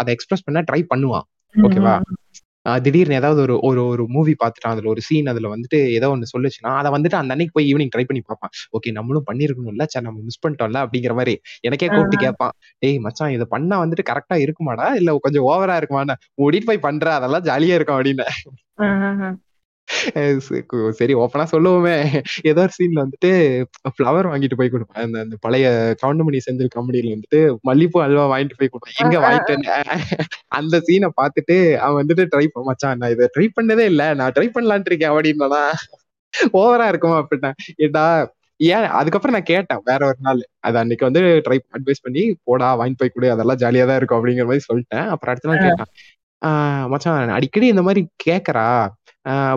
[0.01, 1.27] அதை எக்ஸ்பிரஸ் பண்ண ட்ரை பண்ணுவான்.
[1.55, 1.93] ஓகேவா?
[2.85, 6.71] திடீர்னு ஏதாவது ஒரு ஒரு ஒரு மூவி பார்த்துட்டான் அதுல ஒரு சீன் அதுல வந்துட்டு ஏதோ ஒன்று சொல்லுச்சுன்னா
[6.79, 8.53] அதை வந்துட்டு அந்த அன்னைக்கு போய் ஈவினிங் ட்ரை பண்ணி பார்ப்பான்.
[8.77, 11.35] ஓகே நம்மளும் பண்ணிருக்கணும்ல சரி நம்ம மிஸ் பண்ணிட்டோம்ல அப்படிங்கிற மாதிரி.
[11.67, 12.53] எனக்கே கூப்பிட்டு கேட்பான்.
[12.83, 14.87] டேய் மச்சான் இதை பண்ணா வந்துட்டு கரெக்டா இருக்குமாடா?
[15.01, 16.15] இல்ல கொஞ்சம் ஓவரா இருக்குமாடா?
[16.45, 17.13] ஓடிட்டு போய் பண்ற?
[17.19, 18.27] அதெல்லாம் ஜாலியா இருக்கும் அப்படின்னு.
[20.99, 21.95] சரி ஓப்பனா சொல்லுவோமே.
[22.49, 23.31] ஏதோ ஒரு சீன்ல வந்துட்டு
[23.95, 25.03] ஃப்ளவர் வாங்கிட்டு போய் கொடுப்பேன்.
[25.05, 25.67] அந்த அந்த பழைய
[26.01, 28.97] கவுண்டமணி செந்தில் காமெடியில வந்துட்டு மல்லிப்பூ அல்வா வாங்கிட்டு போய் கொடுப்பேன்.
[29.03, 29.69] எங்க வாங்கிட்டேன்னு
[30.59, 34.03] அந்த சீனை பார்த்துட்டு அவன் வந்துட்டு ட்ரை மச்சான் நான் இதை ட்ரை பண்ணதே இல்ல.
[34.21, 35.63] நான் ட்ரை பண்ணலான்ட்டு இருக்கேன் அப்படின்னா
[36.61, 37.51] ஓவரா இருக்குமா அப்படின்னா
[37.85, 38.05] ஏடா
[38.59, 40.39] ஏன் அதுக்கப்புறம் நான் கேட்டேன் வேற ஒரு நாள்.
[40.67, 44.47] அது அன்னைக்கு வந்து ட்ரை அட்வைஸ் பண்ணி போடா வாங்கிட்டு போய் கொடு அதெல்லாம் ஜாலியா தான் இருக்கும் அப்படிங்கிற
[44.49, 45.07] மாதிரி சொல்லிட்டேன்.
[45.13, 45.91] அப்புறம் அடுத்த நாள் கேட்டான்
[46.91, 48.65] மச்சான் அடிக்கடி இந்த மாதிரி கேக்குறா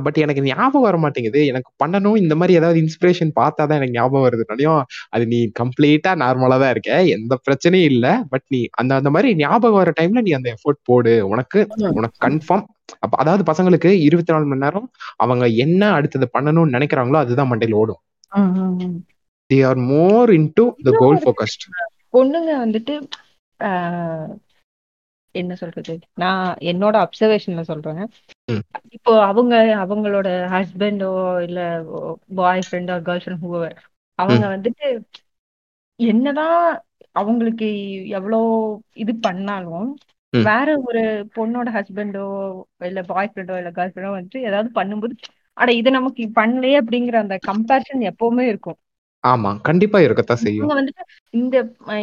[0.04, 4.24] பட் எனக்கு ஞாபகம் வர மாட்டேங்குது எனக்கு பண்ணணும் இந்த மாதிரி ஏதாவது இன்ஸ்பிரேஷன் பார்த்தா தான் எனக்கு ஞாபகம்
[4.26, 4.80] வருதுனாலையும்
[5.14, 6.92] அது நீ கம்ப்ளீட்டா நார்மலா தான் இருக்க.
[7.16, 8.06] எந்த பிரச்சனையும் இல்ல.
[8.32, 11.14] பட் நீ அந்த அந்த மாதிரி ஞாபகம் வர டைம்ல நீ அந்த எஃபோர்ட் போடு.
[11.32, 11.60] உனக்கு
[11.98, 12.66] உனக்கு கன்ஃபார்ம்
[13.00, 18.00] அப்ப அதாவது பசங்களுக்கு இருபத்தி நாலு மணி நேரம் அவங்க என்ன அடுத்தது பண்ணணும்னு நினைக்கிறாங்களோ அதுதான் மண்டையில ஓடும்.
[19.50, 21.64] They are more into the goal focused
[22.14, 22.94] பொண்ணுங்க வந்துட்டு
[25.34, 25.92] என்ன சொல்றது?
[26.14, 28.00] நான் என்னோட அப்சர்வேஷன்ல சொல்றேன்.
[28.48, 28.62] ம்.
[28.96, 31.10] இப்போ அவங்க அவங்களோட ஹஸ்பண்டோ
[31.42, 31.60] இல்ல
[32.34, 33.76] பாய் ஃப்ரெண்டோ கேர்ள் ஃப்ரெண்ட் ஹூவர்
[34.18, 34.86] அவங்க வந்துட்டு
[36.00, 36.58] என்னதான்
[37.14, 37.68] அவங்களுக்கு
[38.10, 38.38] எவ்வளோ
[38.94, 39.88] இது பண்ணாலும்
[40.32, 40.44] ம்.
[40.44, 41.02] வேற ஒரு
[41.34, 42.24] பொண்ணோட ஹஸ்பண்டோ
[42.80, 45.14] இல்ல பாய் ஃப்ரெண்டோ இல்ல கேர்ள் ஃப்ரெண்டோ வந்துட்டு ஏதாவது பண்ணும்போது
[45.56, 48.78] அட இது நமக்கு பண்ணலையே அப்படிங்கிற அந்த கம்பேரிசன் எப்பவுமே இருக்கும்
[49.24, 50.62] ஆமா கண்டிப்பா இருக்கத்தான் செய்யும்.
[50.62, 51.02] இவங்க வந்துட்டு
[51.34, 51.56] இந்த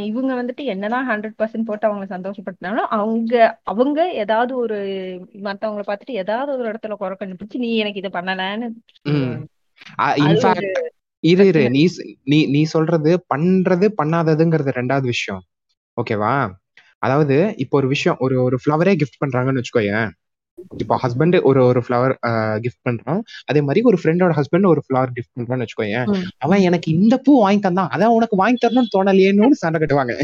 [0.04, 4.78] இவங்க வந்துட்டு என்னதான் ஹண்ட்ரட் பர்சன்ட் போட்டு அவங்க சந்தோஷப்படுத்தினாலும் அவங்க அவங்க ஏதாவது ஒரு
[5.44, 8.70] மத்தவங்கள பார்த்துட்டு ஏதாவது ஒரு இடத்துல குறை கண்டுபிடிச்சு நீ எனக்கு இதை பண்ணலன்னு
[11.24, 11.64] இரு இரு.
[11.70, 11.84] நீ
[12.24, 15.42] நீ நீ சொல்றது பண்றது பண்ணாததுங்கிறது ரெண்டாவது விஷயம்.
[15.98, 16.34] ஓகேவா?
[17.00, 20.10] அதாவது இப்போ ஒரு விஷயம் ஒரு ஒரு ஃப்ளவரே கிஃப்ட் பண்றாங்கன்னு வச்சுக்கோயேன்.
[20.78, 22.14] இப்போ ஹஸ்பண்ட் ஒரு ஒரு ஃப்ளவர்
[22.62, 23.22] கிஃப்ட் பண்றான்.
[23.46, 26.06] அதே மாதிரி ஒரு ஃப்ரெண்டோட ஹஸ்பண்ட் ஒரு ஃப்ளவர் கிஃப்ட் பண்றான்னு வச்சுக்கோயேன்.
[26.06, 26.28] ம்.
[26.38, 27.90] அவன் எனக்கு இந்த பூ வாங்கி தந்தான்.
[27.96, 30.22] அதான் உனக்கு வாங்கி தரணும்னு தோணலையேன்னு சண்டை கட்டுவாங்க.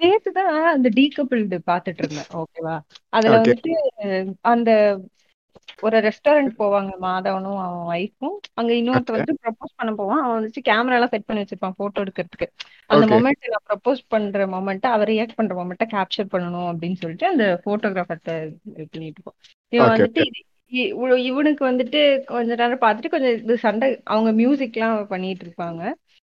[0.00, 2.26] நேத்துதான் அந்த டீகப்பிள்டு பாத்துட்டு இருந்தேன்.
[2.34, 2.80] ஓகேவா?
[3.08, 5.00] அதுல வந்துட்டு அந்த
[5.80, 10.22] ஒரு ரெஸ்டாரண்ட் போவாங்க மாதவனும் அவன் ஒய்ஃபும் அங்க இன்னொருத்த வந்து ப்ரப்போஸ் பண்ண போவான்.
[10.22, 12.48] அவன் வந்துட்டு கேமரா எல்லாம் செட் பண்ணி வச்சிருப்பான் போட்டோ எடுக்கிறதுக்கு.
[12.90, 17.46] அந்த மொமெண்ட் நான் ப்ரப்போஸ் பண்ற மொமெண்ட் அவர் ரியாக்ட் பண்ற மொமெண்ட்டை கேப்சர் பண்ணணும் அப்படின்னு சொல்லிட்டு அந்த
[17.66, 18.32] போட்டோகிராஃபர்ட்ட
[18.92, 19.38] பண்ணிட்டு இருக்கோம்
[19.72, 20.24] இவன் வந்துட்டு
[21.26, 25.82] இவனுக்கு வந்துட்டு கொஞ்ச நேரம் பார்த்துட்டு கொஞ்சம் இது சண்டை அவங்க மியூசிக்லாம் பண்ணிட்டு இருப்பாங்க.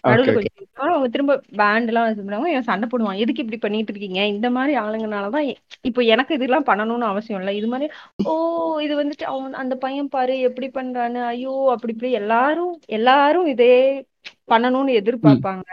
[0.03, 0.55] நடுவுல கொஞ்சம்.
[0.85, 3.19] அவங்க திரும்ப பேண்ட் எல்லாம் பண்ணுவாங்க இவன் சண்டை போடுவான்?
[3.23, 4.21] எதுக்கு இப்படி பண்ணிட்டு இருக்கீங்க?
[4.33, 5.47] இந்த மாதிரி ஆளுங்கனாலதான்
[5.81, 7.53] இப்போ எனக்கு இதெல்லாம் பண்ணணும்னு அவசியம் இல்லை.
[7.57, 7.87] இது மாதிரி
[8.25, 8.33] ஓ
[8.85, 12.11] இது வந்துட்டு அவன் அந்த பையன் பாரு எப்படி பண்றான்னு ஐயோ அப்படி இப்படி.
[12.21, 13.73] எல்லாரும் எல்லாரும் இதே
[14.49, 15.67] பண்ணணும்னு எதிர்பார்ப்பாங்க.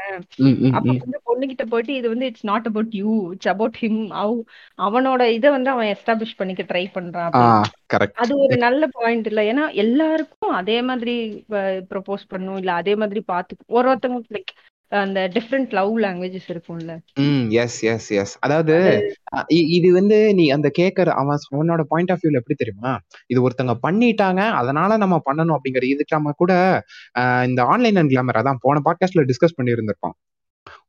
[0.73, 4.29] அப்ப வந்து பொண்ணுகிட்ட போயிட்டு இது வந்து it's not about you it's about him அவ
[4.79, 7.33] அவனோட இதை வந்து அவன் எஸ்டாப்ளிஷ் பண்ணிக்க ட்ரை பண்றான்
[8.17, 9.41] அது ஒரு நல்ல பாயிண்ட் இல்ல.
[9.51, 11.15] ஏன்னா எல்லாருக்கும் அதே மாதிரி
[11.91, 14.53] ப்ரொபோஸ் பண்ணும் இல்ல அதே மாதிரி பார்த்து ஒரு ஒருத்தவங்க லைக்
[14.93, 16.93] அந்த டிஃப்ரெண்ட் லவ் லாங்குவேஜஸ் இருக்கும்ல.
[17.19, 18.77] ம் எஸ் எஸ் எஸ் அதாவது
[19.77, 22.93] இது வந்து நீ அந்த கேட்கற அவன் அவனோட பாயிண்ட் ஆஃப் வியூல எப்படி தெரியுமா?
[23.27, 26.53] இது ஒருத்தங்க பண்ணிட்டாங்க அதனால நம்ம பண்ணணும் அப்படிங்கிற இதுக்கு நம்ம கூட
[27.45, 30.17] இந்த ஆன்லைன் அண்ட் கிளாமர் அதான் போன பாட்காஸ்ட்ல டிஸ்கஸ் பண்ணி இருந்திருப்போம்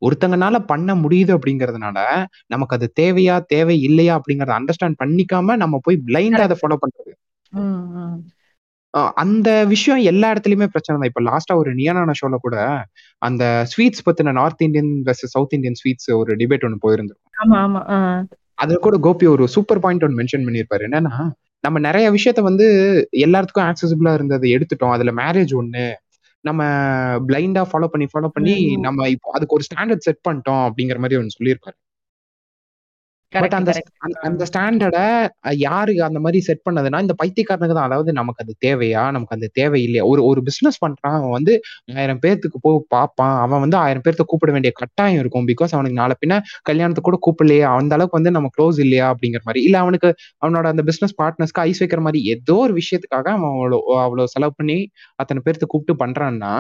[0.01, 1.99] ஒருத்தங்கனால பண்ண முடியுது அப்படிங்கறதுனால
[2.47, 7.11] நமக்கு அது தேவையா தேவை இல்லையா அப்படிங்கறத அண்டர்ஸ்டாண்ட் பண்ணிக்காம நம்ம போய் பிளைண்டா அதை ஃபாலோ பண்றது.
[9.21, 11.09] அந்த விஷயம் எல்லா இடத்துலயுமே பிரச்சனை தான்.
[11.09, 12.55] இப்ப லாஸ்டா ஒரு நியானான ஷோல கூட
[13.21, 16.79] அந்த ஸ்வீட்ஸ் பத்தின north Indian versus south Indian sweets ஒரு டிபேட் ஒன்று
[17.63, 17.97] ஆமா ஆ.
[18.57, 20.83] அதுல கூட கோபி ஒரு சூப்பர் பாயிண்ட் ஒன்று மென்ஷன் பண்ணியிருப்பாரு.
[20.89, 21.13] என்னன்னா
[21.63, 22.65] நம்ம நிறைய விஷயத்த வந்து
[23.21, 24.93] எல்லாத்துக்கும் ஆக்சசிபிளா இருந்ததை எடுத்துட்டோம்.
[24.93, 25.85] அதுல மேரேஜ் ஒண்ணு
[26.45, 26.61] நம்ம
[27.27, 31.37] பிளைண்டா ஃபாலோ பண்ணி ஃபாலோ பண்ணி நம்ம இப்போ அதுக்கு ஒரு ஸ்டாண்டர்ட் செட் பண்ணிட்டோம் அப்படிங்கிற மாதிரி ஒன்று
[31.37, 31.77] சொல்லியிருப்பாரு.
[33.33, 33.71] பட் அந்த
[34.19, 35.05] அந்த- ஸ்டாண்டர்டை
[35.57, 37.87] யாரு அந்த மாதிரி செட் பண்ணதுன்னா இந்த பைத்தியக்காரனுக்கு தான்.
[37.89, 39.03] அதாவது நமக்கு அது தேவையா?
[39.11, 41.53] நமக்கு அது தேவை இல்லையா ஒரு ஒரு பிசினஸ் பண்றான் அவன் வந்து
[41.95, 45.47] ஆயிரம் பேர்த்துக்கு போய் பார்ப்பான் அவன் வந்து ஆயிரம் பேர்த்த கூப்பிட வேண்டிய கட்டாயம் இருக்கும்.
[45.47, 47.75] பிகாஸ் அவனுக்கு நாளை பின்ன கல்யாணத்துக்கு கூட கூப்பிடலையா.
[47.75, 49.07] அந்த அளவுக்கு வந்து நம்ம க்ளோஸ் இல்லையா?
[49.09, 49.63] அப்படிங்கிற மாதிரி.
[49.63, 50.09] இல்ல அவனுக்கு
[50.45, 54.77] அவனோட அந்த பிசினஸ் பார்ட்னர்ஸ்க்கு ஐஸ் வைக்கிற மாதிரி ஏதோ ஒரு விஷயத்துக்காக அவன் அவ்வளோ அவ்வளோ செலவு பண்ணி
[55.15, 56.53] அத்தனை பேர்த்த கூப்பிட்டு பண்றான்னா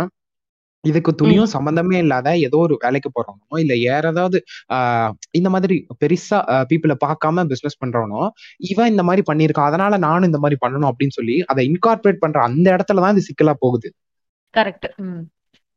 [0.83, 1.17] இதுக்கு ம்.
[1.17, 4.37] துளியும் சம்பந்தமே இல்லாத ஏதோ ஒரு வேலைக்கு போறவனோ இல்ல வேற ஏதாவது
[4.69, 6.37] ஆஹ் இந்த மாதிரி பெருசா
[6.69, 8.23] பீப்புளை பார்க்காம பிசினஸ் பண்றவனோ
[8.69, 12.67] இவன் இந்த மாதிரி பண்ணியிருக்கான் அதனால நானும் இந்த மாதிரி பண்ணணும் அப்படின்னு சொல்லி அதை இன்கார்பரேட் பண்ற அந்த
[12.75, 13.89] இடத்துல தான் இது சிக்கலா போகுது.
[14.53, 14.87] கரெக்ட்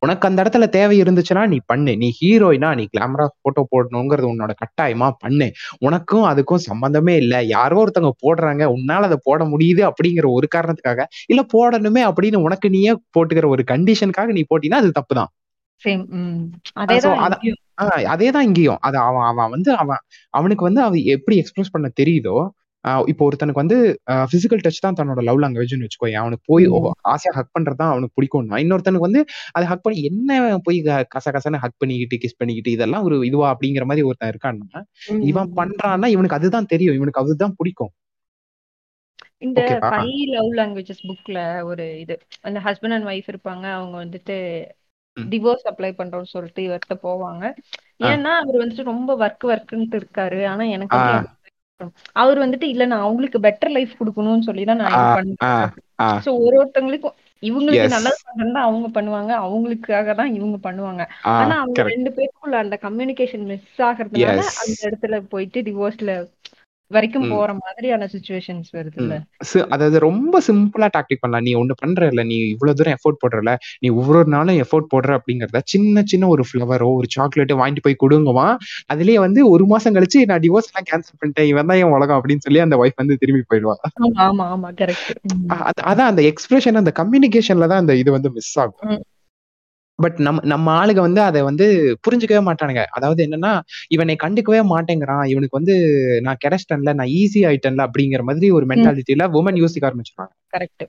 [0.02, 1.92] உனக்கு அந்த இடத்துல தேவை இருந்துச்சுன்னா நீ பண்ணு.
[1.96, 5.46] நீ ஹீரோயினா நீ கிளாமரா போட்டோ போடணுங்கிறது உன்னோட கட்டாயமா பண்ணு.
[5.78, 7.40] உனக்கும் அதுக்கும் சம்பந்தமே இல்லை.
[7.48, 8.64] யாரோ ஒருத்தவங்க போடுறாங்க.
[8.76, 14.36] உன்னால அதை போட முடியுது அப்படிங்கிற ஒரு காரணத்துக்காக இல்ல போடணுமே அப்படின்னு உனக்கு நீயே போட்டுக்கிற ஒரு கண்டிஷனுக்காக
[14.38, 15.32] நீ போட்டினா அது தப்பு தான்
[15.82, 17.22] சேம் ம் ஸோ அதேதான்
[18.24, 18.78] அத இங்கேயும்.
[18.80, 20.00] அதே அவன் அவன் வந்து அவன்
[20.34, 22.36] அவனுக்கு வந்து அவன் எப்படி எக்ஸ்பிரஸ் பண்ண தெரியுதோ
[23.08, 23.76] இப்போ ஒருத்தனுக்கு வந்து
[24.32, 26.66] பிசிக்கல் டச் தான் தன்னோட லவ் லாங்குவேஜ்னு வச்சுக்கோ அவனுக்கு போய்
[27.12, 29.22] ஆசையா ஹக் பண்றது தான் அவனுக்கு பிடிக்கும்னா இன்னொருத்தனுக்கு வந்து
[29.56, 30.78] அதை ஹக் பண்ணி என்ன போய்
[31.14, 34.82] கச கசன்னு ஹக் பண்ணிக்கிட்டு கிஸ் பண்ணிக்கிட்டு இதெல்லாம் ஒரு இதுவா அப்படிங்கிற மாதிரி ஒருத்தன் இருக்கான்னா
[35.30, 35.52] இவன்.
[35.60, 36.96] பண்றான்னா இவனுக்கு அதுதான் தெரியும்.
[36.98, 37.92] இவனுக்கு அதுதான் பிடிக்கும்.
[39.46, 41.38] இந்த ஃபைவ் லவ் லாங்குவேஜஸ் புக்ல
[41.70, 44.36] ஒரு இது அந்த ஹஸ்பண்ட் அண்ட் ஒய்ஃப் இருப்பாங்க அவங்க வந்துட்டு.
[45.16, 47.44] டிவோர்ஸ் அப்ளை பண்றோம்னு சொல்லிட்டு இவர்கிட்ட போவாங்க.
[48.10, 50.40] ஏன்னா அவர் வந்துட்டு ரொம்ப ஒர்க் ஒர்க்குன்ட்டு இருக்காரு.
[50.52, 50.98] ஆனா எனக்கு
[52.14, 54.96] அவர் வந்துட்டு இல்ல நான் அவங்களுக்கு பெட்டர் லைஃப் கொடுக்கணும்னு சொல்லி தான் நான்
[55.98, 59.32] ஆ சோ ஒரு ஒருத்தவங்களுக்கும் இவங்களுக்கு நல்லது பண்றேன்னு தான் அவங்க பண்ணுவாங்க.
[59.44, 61.02] அவங்களுக்காக தான் இவங்க பண்ணுவாங்க.
[61.34, 66.14] ஆனா அவங்க ரெண்டு பேருக்குள்ள அந்த கம்யூனிகேஷன் மிஸ் ஆகுறதுனால அந்த இடத்துல போயிட்டு டிவோர்ஸ்ல
[66.94, 69.14] வரைக்கும் போற மாதிரியான சுச்சுவேஷன்ஸ் வருதுல்ல
[69.74, 71.46] அதாவது ரொம்ப சிம்பிளா டாக்டிக் பண்ணலாம்.
[71.46, 73.52] நீ ஒண்ணு பண்றல நீ இவ்வளவு தூரம் எஃபோர்ட் போடுறல
[73.82, 78.48] நீ ஒவ்வொரு நாளும் எஃபோர்ட் போடுற அப்படிங்கறத சின்ன சின்ன ஒரு ஃபிளவரோ ஒரு சாக்லேட்டோ வாங்கிட்டு போய் கொடுங்கவா
[78.94, 82.46] அதுலயே வந்து ஒரு மாசம் கழிச்சு நான் டிவோர்ஸ் எல்லாம் கேன்சல் பண்ணிட்டேன் இவன் தான் என் உலகம் அப்படின்னு
[82.46, 83.76] சொல்லி அந்த ஒய்ஃப் வந்து திரும்பி போயிடுவா.
[84.26, 85.10] ஆமா ஆமா கரெக்ட்
[85.90, 89.02] அதான் அந்த எக்ஸ்பிரஷன் அந்த கம்யூனிகேஷன்ல தான் அந்த இது வந்து மிஸ் ஆகும்.
[89.98, 91.66] பட் நம்ம நம்ம ஆளுங்க வந்து அதை வந்து
[92.04, 92.82] புரிஞ்சுக்கவே மாட்டானுங்க.
[92.90, 93.52] அதாவது என்னன்னா
[93.88, 95.24] இவனை கண்டுக்கவே மாட்டேங்கிறான்.
[95.24, 95.74] இவனுக்கு வந்து
[96.22, 100.34] நான் கிடைச்சிட்டேன்ல நான் ஈஸி ஆயிட்டேன்ல அப்படிங்கிற மாதிரி ஒரு மென்டாலிட்டியில உமன் யோசிக்க ஆரம்பிச்சிருவாங்க.
[100.56, 100.86] கரெக்ட்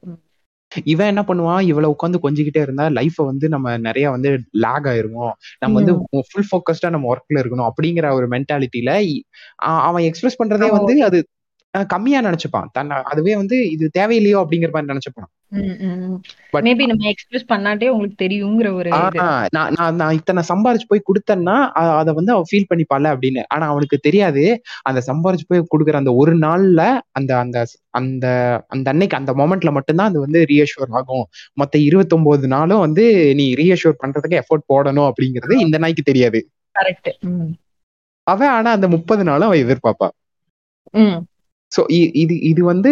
[0.86, 1.62] இவன் என்ன பண்ணுவான்?
[1.62, 5.34] இவ்வளவு உட்காந்து கொஞ்சிக்கிட்டே இருந்தா லைஃப வந்து நம்ம நிறைய வந்து லாக் ஆயிருவோம்.
[5.60, 5.94] நம்ம வந்து
[6.30, 8.94] ஃபுல் ஃபோக்கஸ்டா நம்ம ஒர்க்ல இருக்கணும் அப்படிங்கிற ஒரு மென்டாலிட்டியில
[9.88, 11.20] அவன் எக்ஸ்பிரஸ் பண்றதே வந்து அது
[11.94, 12.68] கம்மியா நினைச்சுப்பான்.
[12.78, 15.30] தன்னை அதுவே வந்து இது தேவையில்லையோ அப்படிங்கிற மாதிரி நினைச்சுப்பான்.
[16.66, 18.92] மேபி நம்ம எக்ஸ்பிரஸ் பண்ணாட்டே உங்களுக்கு தெரியுங்கிற ஒரு
[19.56, 21.56] நான் நான் இத்தனை சம்பாரிச்சு போய் கொடுத்தேன்னா
[22.00, 23.42] அதை வந்து அவன் ஃபீல் பண்ணிப்பால அப்படின்னு.
[23.54, 24.44] ஆனா அவனுக்கு தெரியாது.
[24.90, 26.82] அந்த சம்பாரிச்சு போய் கொடுக்குற அந்த ஒரு நாள்ல
[27.20, 27.66] அந்த அந்த
[28.00, 28.26] அந்த
[28.76, 31.26] அந்த அன்னைக்கு அந்த மொமெண்ட்ல மட்டும்தான் அது வந்து ரீஅஷூர் ஆகும்.
[31.62, 33.06] மத்த இருபத்தொன்பது நாளும் வந்து
[33.42, 36.42] நீ ரீஅஷூர் பண்றதுக்கு எஃபோர்ட் போடணும் அப்படிங்கிறது இந்த நாய்க்கு தெரியாது.
[36.76, 37.12] கரெக்ட்
[38.28, 40.14] அவன் ஆனா அந்த முப்பது நாளும் அவன் எதிர்பார்ப்பான்
[41.72, 41.82] சோ
[42.24, 42.92] இது இது வந்து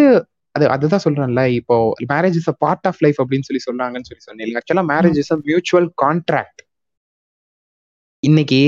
[0.56, 1.76] அது அதுதான் சொல்றேன்ல இப்போ
[2.12, 4.58] marriage is a part of life அப்படின்னு சொல்லி சொன்னாங்கன்னு சொல்லி சொன்னேன்.
[4.60, 6.62] ஆக்சுவலா marriage is a mutual contract
[8.24, 8.60] இன்னைக்கு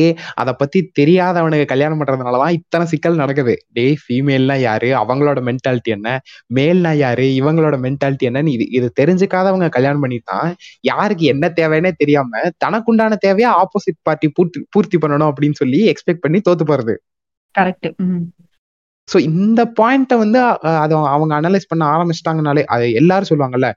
[0.42, 3.54] அதை பத்தி தெரியாதவனுக்கு கல்யாணம் பண்றதுனாலதான் இத்தனை சிக்கல் நடக்குது.
[3.78, 4.90] டேய் ஃபீமேல்னா யாரு?
[5.02, 6.10] அவங்களோட மென்டாலிட்டி என்ன?
[6.58, 7.28] மேல்னா யாரு?
[7.40, 10.50] இவங்களோட மென்டாலிட்டி என்னன்னு இது இது தெரிஞ்சுக்காதவங்க கல்யாணம் பண்ணிட்டான்.
[10.92, 12.32] யாருக்கு என்ன தேவைன்னே தெரியாம
[12.66, 16.96] தனக்குண்டான தேவையா ஆப்போசிட் பார்ட்டி பூர்த்தி பூர்த்தி பண்ணணும் அப்படின்னு சொல்லி எக்ஸ்பெக்ட் பண்ணி தோத்து போறது.
[17.56, 17.90] கரெக்ட்
[19.08, 20.40] ஸோ இந்த பாயிண்ட்ட வந்து
[20.84, 23.68] அதை அவங்க அனலைஸ் பண்ண ஆரம்பிச்சிட்டாங்கனாலே அது எல்லாரும் சொல்லுவாங்கல்ல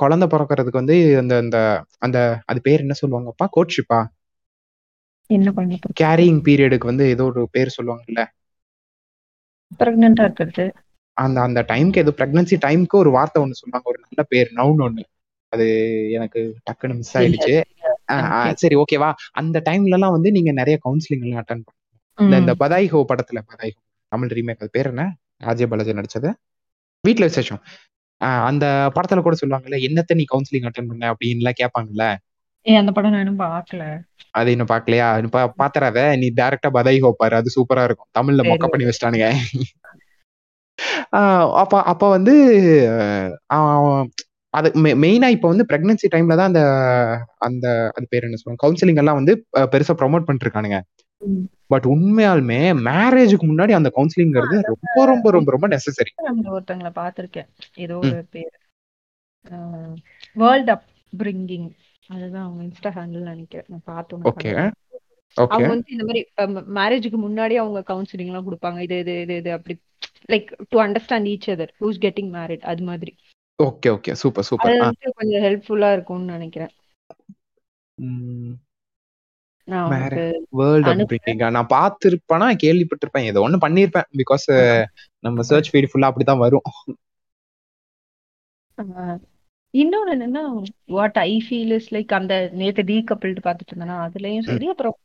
[0.00, 1.56] குழந்தை பிறக்கறதுக்கு வந்து அந்த அந்த
[2.00, 3.46] அந்த அது பேர் என்ன சொல்லுவாங்கப்பா?
[3.56, 4.00] கோட்ஷிப்பா
[5.30, 8.22] என்ன பண்ண கேரியிங் பீரியடுக்கு வந்து ஏதோ ஒரு பேர் சொல்லுவாங்கல்ல.
[9.80, 10.64] பிரெக்னெண்டா இருக்கிறது.
[11.16, 15.04] அந்த அந்த டைம்க்கு ஏதோ பிரெக்னன்சி டைம்க்கு ஒரு வார்த்தை ஒன்று சொன்னாங்க ஒரு நல்ல பேர் நவுன் ஒன்று
[15.52, 15.66] அது
[16.16, 17.54] எனக்கு டக்குன்னு மிஸ் ஆயிடுச்சு.
[18.62, 21.64] சரி ஓகேவா அந்த டைம்ல எல்லாம் வந்து நீங்க நிறைய கவுன்சிலிங் எல்லாம் அட்டன்
[22.18, 23.80] இந்த இந்த பதாய் ஹோ படத்துல பதாய் ஹோ
[24.12, 25.02] தமிழ் ரீமேக் அது பேர் என்ன?
[25.42, 26.30] அஜய் பாலாஜி நடிச்சது.
[27.04, 27.60] வீட்ல விசேஷம்.
[28.44, 31.04] அந்த படத்துல கூட சொல்லுவாங்கல்ல என்னத்த நீ கவுன்சிலிங் அட்டன் பண்ண?
[31.12, 32.06] அப்படின்லாம் கேட்பாங்கல்ல.
[32.66, 33.84] அந்த படம் நான் இன்னும் பார்க்கல
[34.30, 35.06] அது இன்னும் பாக்கலையா?
[35.14, 36.00] இன்னும் பா- பாத்துறாத.
[36.18, 37.36] நீ டைரக்டா பதாய் ஹோ பாரு.
[37.36, 38.10] அது சூப்பரா இருக்கும்.
[38.18, 39.28] தமிழ்ல மொக்க பண்ணி வச்சிட்டானுங்க.
[41.60, 42.34] அப்ப அப்ப வந்து
[44.54, 44.68] அது
[45.02, 46.60] மெயினா இப்ப வந்து பிரெக்னன்சி டைம்ல தான் அந்த
[47.38, 48.62] அந்த அது பேர் என்ன சொல்லுவாங்க?
[48.64, 49.34] கவுன்சிலிங் எல்லாம் வந்து
[49.72, 50.28] பெருசா ப்ரொமோட்
[51.20, 51.44] ம்.
[51.70, 56.12] பட் உண்மையாலுமே மேரேஜுக்கு முன்னாடி அந்த கவுன்சிலிங்கிறது ரொம்ப ரொம்ப ரொம்ப ரொம்ப நெசசரி
[56.54, 57.48] ஒருத்தங்களை பார்த்திருக்கேன்.
[57.84, 58.54] ஏதோ ஒரு பேர்.
[60.42, 61.68] வேர்ல்ட் அப் பிரிங்கிங்
[62.10, 63.68] அதுதான் அவங்க இன்ஸ்டா ஹேண்டில் நினைக்கிறேன்.
[63.72, 64.52] நான் பார்த்தோம் ஓகே
[65.36, 66.20] அவங்க வந்து இந்த மாதிரி
[66.78, 68.78] மேரேஜுக்கு முன்னாடி அவங்க கவுன்சிலிங் எல்லாம் கொடுப்பாங்க.
[68.86, 69.74] இது இது இது இது அப்படி
[70.32, 73.12] like to understand each other who's getting married அது மாதிரி.
[73.58, 74.78] ஓகே ஓகே சூப்பர் சூப்பர்
[75.20, 76.72] கொஞ்சம் ஹெல்ப்ஃபுல்லா இருக்கும்னு நினைக்கிறேன்.
[79.70, 80.24] நான் உங்களுக்கு
[80.60, 80.88] வேர்ல்ட்.
[81.04, 83.28] அப்படிங்க நான் பார்த்திருப்பேனா கேள்விப்பட்டிருப்பேன்.
[83.30, 84.08] ஏதோ ஒண்ணு பண்ணியிருப்பேன்.
[84.20, 84.46] பிகாஸ்
[85.24, 86.68] நம்ம சர்ச் ஃபீட் ஃபுல்லா அப்படிதான் வரும்.
[89.74, 90.42] இன்னொன்னு என்னன்னா
[90.94, 94.96] what I feel is like அந்த நேத்து டீ கப்பிள்டு பார்த்துட்டு இருந்தேன்னா அதுலயும் சரி அப்புறம்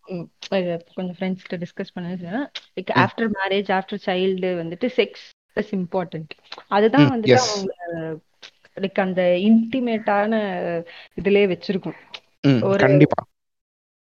[0.96, 2.42] கொஞ்சம் ஃப்ரெண்ட்ஸ் கிட்ட discuss பண்ணதுன்னா
[2.78, 2.92] like.
[3.04, 5.26] After marriage after child வந்துட்டு செக்ஸ்
[5.62, 6.34] இஸ் இம்பார்ட்டன்ட்
[6.68, 7.40] அதுதான் வந்துட்டு.
[7.44, 7.74] அவங்க
[8.78, 10.34] லைக் அந்த இன்டிமேட்டான
[11.20, 12.00] இதுலயே வச்சிருக்கும்.
[12.70, 13.22] ஒரு கண்டிப்பா.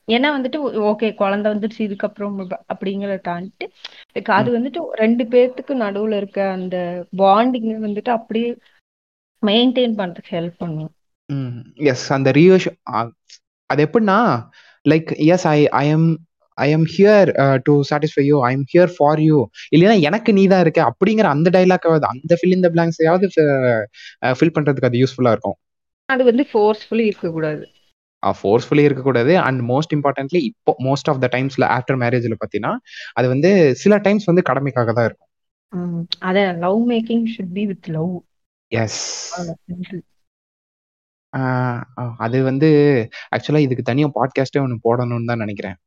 [0.07, 2.35] ஏன்னா வந்துட்டு ஓகே குழந்தை வந்துடுச்சு இதுக்கப்புறம்
[2.73, 3.65] அப்படிங்கறத தாண்டிட்டு
[4.15, 6.77] லைக் அது வந்துட்டு ரெண்டு பேர்த்துக்கு நடுவுல இருக்க அந்த
[7.21, 8.49] பாண்டிங் வந்துட்டு அப்படியே
[9.43, 10.91] மெயின்டைன் பண்றதுக்கு ஹெல்ப் பண்ணும்.
[11.91, 12.67] எஸ் அந்த ரியோஷ்
[13.69, 14.19] அது எப்படின்னா
[14.85, 16.07] like yes I I am
[16.57, 17.29] I am here
[17.67, 19.37] to satisfy you I am here for you
[19.75, 23.27] இல்லைன்னா எனக்கு நீ தான் இருக்க அப்படிங்கிற அந்த டைலாக்காவது அந்த ஃபில் இந்த பிளாங்ஸையாவது
[24.37, 25.57] ஃபில் பண்றதுக்கு அது யூஸ்ஃபுல்லா இருக்கும்.
[26.09, 27.63] அது வந்து ஃபோர்ஸ்ஃபுல்லி இருக்கக்கூடாது.
[28.39, 29.33] ஃபோர்ஸ்ஃபுல்லி இருக்கக்கூடாது.
[29.39, 32.73] அண்ட் மோஸ்ட் இம்பார்ட்டன்ட்லி இப்போ மோஸ்ட் ஆஃப் த டைம்ஸ்ல ஆஃப்டர் மேரேஜ்ல பார்த்தீங்கன்னா
[33.13, 35.31] அது வந்து சில டைம்ஸ் வந்து கடமைக்காக தான் இருக்கும்.
[36.19, 38.11] அத love making should be with love
[38.71, 39.01] yes
[42.17, 42.69] அது வந்து
[43.35, 45.77] ஆக்சுவலா இதுக்கு தனியா பாட்காஸ்டே ஒன்று போடணும்னு தான் நினைக்கிறேன்.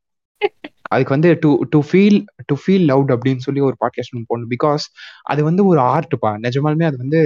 [0.89, 4.51] அதுக்கு வந்து to to feel to feel loved அப்படின்னு சொல்லி ஒரு பாட்காஸ்ட் ஒன்று போடணும்.
[4.55, 4.85] பிகாஸ்
[5.23, 7.21] அது வந்து ஒரு ஆர்ட்ப்பா நிஜமாலுமே அது வந்து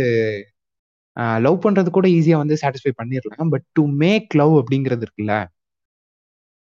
[1.17, 5.36] லவ் பண்றது கூட ஈஸியா வந்து சாட்டிஸ்ஃபை பண்ணிடலாம் பட் டு மேக் லவ் அப்படிங்கிறது இருக்குல்ல?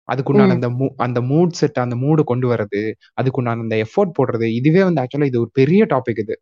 [0.09, 2.81] அதுக்குண்டான அந்த மூ அந்த மூட் செட் அந்த மூடு கொண்டு வர்றது
[3.21, 6.35] அதுக்குண்டான அந்த எஃபோர்ட் போடுறது இதுவே வந்து ஆக்சுவலா இது ஒரு பெரிய டாபிக் இது.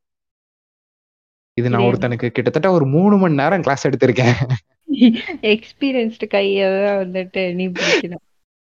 [1.54, 4.36] இது நான் ஒருத்தனுக்கு கிட்டத்தட்ட ஒரு மூணு மணி நேரம் கிளாஸ் எடுத்திருக்கேன்.
[5.54, 7.66] எக்ஸ்பீரியன்ஸ்டு கையதான் வந்துட்டு நீ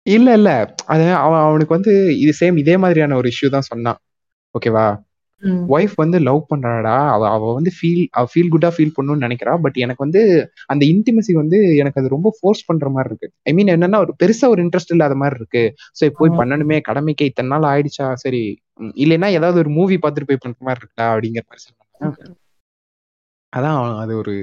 [0.06, 0.50] இல்ல இல்ல.
[0.86, 3.98] அது அவன் அவனுக்கு வந்து இது சேம் இதே மாதிரியான ஒரு இஷ்யூ தான் சொன்னான்.
[4.54, 4.86] ஓகேவா.
[5.68, 6.96] ஒய்ஃப் வந்து லவ் பண்றாடா.
[7.10, 9.52] அவ அவ வந்து ஃபீல் அவ ஃபீல் குட்டா ஃபீல் பண்ணணும்னு நினைக்கிறா.
[9.62, 10.22] பட் எனக்கு வந்து
[10.66, 13.28] அந்த இன்டிமசி வந்து எனக்கு அது ரொம்ப ஃபோர்ஸ் பண்ற மாதிரி இருக்கு.
[13.42, 15.64] ஐ மீன் என்னன்னா ஒரு பெருசா ஒரு இன்ட்ரெஸ்ட் இல்லாத மாதிரி இருக்கு.
[15.98, 16.36] சோ போய்.
[16.40, 18.08] பண்ணணுமே கடமைக்கு இத்தனை நாள் ஆயிடுச்சா?
[18.14, 18.42] சரி
[18.96, 22.28] இல்லைன்னா ஏதாவது ஒரு மூவி பார்த்துட்டு போய் பண்ற மாதிரி இருக்கா அப்படிங்கிற மாதிரி சொன்னாங்க
[23.52, 24.34] அதான் அது ஒரு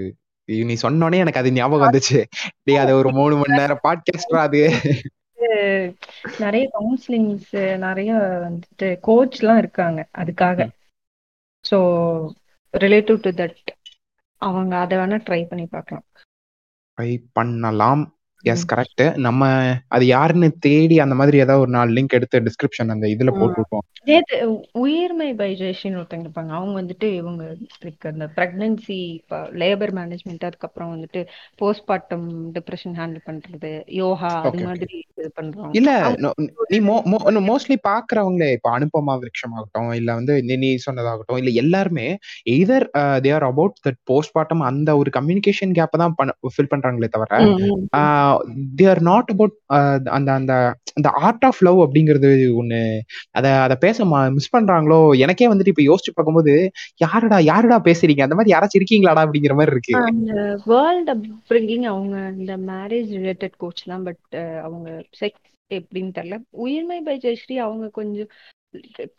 [0.50, 2.20] நீ சொன்னோடனே எனக்கு அது ஞாபகம் வந்துச்சு.
[2.64, 4.62] டேய் அது ஒரு மூணு மணி நேரம் பாட்காஸ்டா அது.
[6.40, 8.12] நிறைய கவுன்சிலிங்ஸ் நிறைய
[8.46, 10.00] வந்துட்டு கோச் எல்லாம் இருக்காங்க.
[10.18, 10.60] அதுக்காக.
[11.70, 11.78] ஸோ
[12.74, 13.60] ரிலேட்டிவ் டு தட்
[14.42, 16.06] அவங்க அதை வேணா ட்ரை பண்ணி பார்க்கலாம்.
[16.98, 18.17] ட்ரை பண்ணலாம்.
[18.48, 18.66] எஸ்.
[18.74, 19.44] கரெக்ட் நம்ம
[19.88, 23.86] அது யாருன்னு தேடி அந்த மாதிரி ஏதாவது ஒரு நாலு லிங்க் எடுத்து டிஸ்கிரிப்ஷன் அந்த இதுல போட்டு விட்டோம்
[24.04, 24.36] நேத்து
[24.80, 27.44] உயிர்மை பை ஜெயஸ்ரீன்னு ஒருத்தங்க இருப்பாங்க அவங்க வந்துட்டு இவங்க
[27.86, 29.00] லைக் அந்த பிரெக்னன்சி
[29.54, 31.22] லேபர் மேனேஜ்மெண்ட் அதுக்கப்புறம் வந்துட்டு
[31.62, 34.64] போஸ்ட்மார்ட்டம் டிப்ரெஷன் ஹேண்டில் பண்றது யோகா அது.
[34.64, 36.36] மாதிரி இது பண்றோம் இல்ல நோ-
[37.48, 42.08] மோஸ்ட்லி பாக்குறவங்களே இப்ப அனுபமா விருட்சம் ஆகட்டும் இல்ல வந்து நீ- சொன்னதாகட்டும் இல்ல எல்லாருமே
[42.50, 42.86] either
[43.22, 46.16] they are about that postmortem அந்த ஒரு கம்யூனிகேஷன் கேப்பை தான்
[46.50, 47.32] ஃபில் பண்றாங்களே தவிர.
[48.78, 49.56] தே ஆர் நாட் அபவுட்
[50.10, 50.54] அந்த அந்த
[50.98, 52.30] அந்த ஆர்ட் ஆஃப் லவ் அப்படிங்கிறது
[52.62, 52.82] ஒண்ணு
[53.32, 54.06] அத அத பேச
[54.38, 55.00] மிஸ் பண்றாங்களோ?
[55.18, 56.56] எனக்கே வந்துட்டு இப்ப யோசிச்சு பார்க்கும்போது
[57.02, 58.24] யாருடா யாருடா பேசுறீங்க?
[58.28, 59.24] அந்த மாதிரி யாராச்சும் இருக்கீங்களாடா?
[59.26, 59.96] அப்படிங்கிற மாதிரி இருக்கு.
[60.00, 60.32] அந்த
[60.66, 64.88] வேர்ல்ட் அப்ரிங்கிங் அவங்க இந்த மேரேஜ் ரிலேட்டட் கோச் தான் பட் அவங்க
[65.22, 66.38] செக்ஸ் எப்படின்னு தெரியல.
[66.64, 68.32] உயிர்மை பை ஜெயஸ்ரீ அவங்க கொஞ்சம்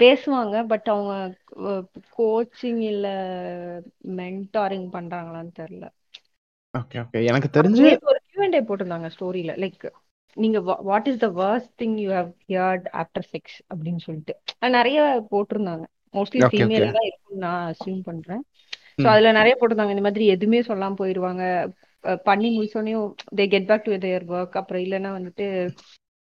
[0.01, 1.13] பேசுவாங்க பட் அவங்க
[2.19, 3.07] கோச்சிங் இல்ல
[4.19, 5.87] மென்டாரிங் பண்றாங்களான்னு தெரியல.
[6.75, 7.87] ஓகே ஓகே எனக்கு தெரிஞ்சு
[8.51, 9.85] ஒரு Q&A போட்டிருந்தாங்க ஸ்டோரியில லைக்
[10.37, 10.59] நீங்க
[10.89, 14.35] what is the worst thing you have heard after sex அப்படின்னு சொல்லிட்டு.
[14.77, 14.99] நிறைய
[15.33, 15.85] போட்டிருந்தாங்க.
[16.15, 18.43] மோஸ்ட்லி ஃபீமேலா தான் இருக்கும்னு நான் அசியூம் பண்றேன்.
[18.99, 19.95] ஸோ ம் அதுல நிறைய போட்டிருந்தாங்க.
[19.97, 21.43] இந்த மாதிரி எதுவுமே சொல்லாம போயிடுவாங்க
[22.25, 23.07] பண்ணி முடிச்சோடனையும்
[23.39, 25.47] they get back to their work அப்புறம் இல்லைன்னா வந்துட்டு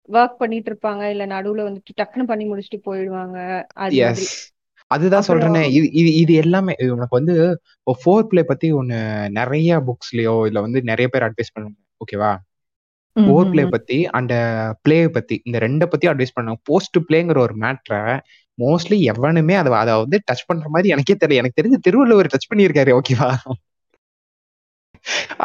[0.09, 1.03] ஒர்க் பண்ணிட்டு இருப்பாங்க.
[1.14, 3.38] இல்ல நடுவுல வந்துட்டு டக்குன்னு பண்ணி முடிச்சுட்டு போயிடுவாங்க.
[3.85, 4.03] அது
[4.90, 5.62] அதுதான் சொல்றேனே.
[5.98, 7.35] இது இது எல்லாமே உனக்கு வந்து
[7.96, 8.98] ஃபோர் பிளே பத்தி ஒன்னு
[9.38, 11.81] நிறைய புக்ஸ்லயோ இல்ல வந்து நிறைய பேர் அட்வைஸ் பண்ணுவாங்க.
[12.00, 12.33] ஓகேவா?
[13.16, 13.64] ம், பிளே.
[13.74, 14.33] பத்தி அண்ட்
[14.83, 18.02] பிளே பத்தி இந்த ரெண்டை பத்தி அட்வைஸ் பண்ணாங்க போஸ்ட் பிளேங்கிற ஒரு மேட்ரை
[18.59, 21.40] மோஸ்ட்லி எவனுமே அதை அதை வந்து டச் பண்ற மாதிரி எனக்கே தெரியல.
[21.42, 23.30] எனக்கு தெரிஞ்ச திருவள்ளுவர் டச் பண்ணியிருக்காரு ஓகேவா?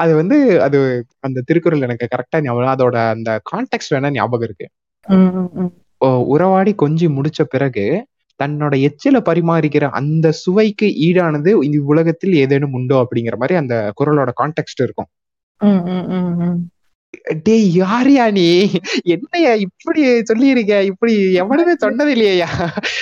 [0.02, 0.80] அது வந்து அது
[1.20, 4.68] அந்த திருக்குறள் எனக்கு கரெக்டா ஞாபகம் அதோட அந்த கான்டெக்ட் வேணா ஞாபகம் இருக்கு.
[6.36, 7.86] உறவாடி கொஞ்சி முடிச்ச பிறகு
[8.40, 12.98] தன்னோட எச்சில பரிமாறிக்கிற அந்த சுவைக்கு ஈடானது இந்த உலகத்தில் ஏதேனும் உண்டோ?
[13.06, 15.10] அப்படிங்கிற மாதிரி அந்த குரலோட கான்டெக்ட் இருக்கும்.
[17.46, 18.46] டேய் யாரியா நீ?
[19.14, 20.74] என்னையா இப்படி சொல்லியிருக்க?
[20.84, 22.50] இப்படி எவனுமே சொன்னது இல்லையா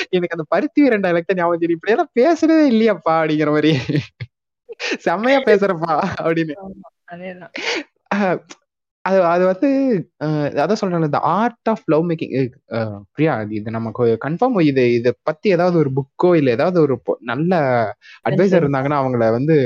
[0.09, 1.79] எனக்கு அந்த பருத்தி வீரண்டா எனக்கு ஞாபகம் தெரியும்.
[1.79, 3.73] இப்படி எல்லாம் பேசுறதே இல்லையாப்பா அப்படிங்கிற மாதிரி.
[5.05, 6.55] செம்மையா பேசுறப்பா அப்படின்னு.
[9.05, 9.69] அது அது வந்து
[10.61, 12.33] அதான் சொல்றேன் இந்த art of love making
[13.13, 17.53] Priya இது நமக்கு கன்ஃபார்ம் இது இதை பத்தி ஏதாவது ஒரு புக்கோ இல்ல ஏதாவது ஒரு நல்ல
[18.29, 19.57] அட்வைசர் இருந்தாங்கன்னா அவங்கள வந்து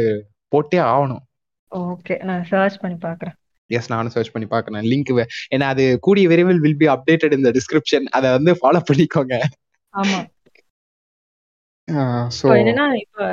[0.52, 1.24] போட்டே ஆகணும்.
[1.72, 3.36] ஓகே நான் சர்ச் பண்ணி பாக்குறேன்.
[3.70, 5.12] எஸ் நானும் சர்ச் பண்ணி பார்க்கறேன் லிங்க்
[5.56, 9.36] ஏன்னா அது கூடிய விரைவில் வில் பி அப்டேட்டட் இந்த டிஸ்கிரிப்ஷன் அதை வந்து ஃபாலோ பண்ணிக்கோங்க.
[9.94, 10.20] ஆமா.
[11.88, 13.24] இப்போ என்னன்னா இப்போ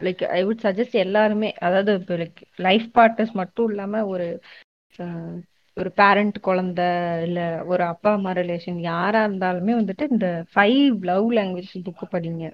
[0.00, 4.26] லைக் ஐ வுட் சஜஸ்ட் எல்லாருமே அதாவது இப்போ லைக் லைஃப் பார்ட்னர்ஸ் மட்டும் இல்லாம ஒரு
[5.76, 6.84] ஒரு பேரண்ட் குழந்தை
[7.22, 12.44] இல்ல ஒரு அப்பா அம்மா ரிலேஷன் யாரா இருந்தாலுமே வந்துட்டு இந்த ஃபைவ் லவ் லாங்குவேஜ் புக்கு படிங்க.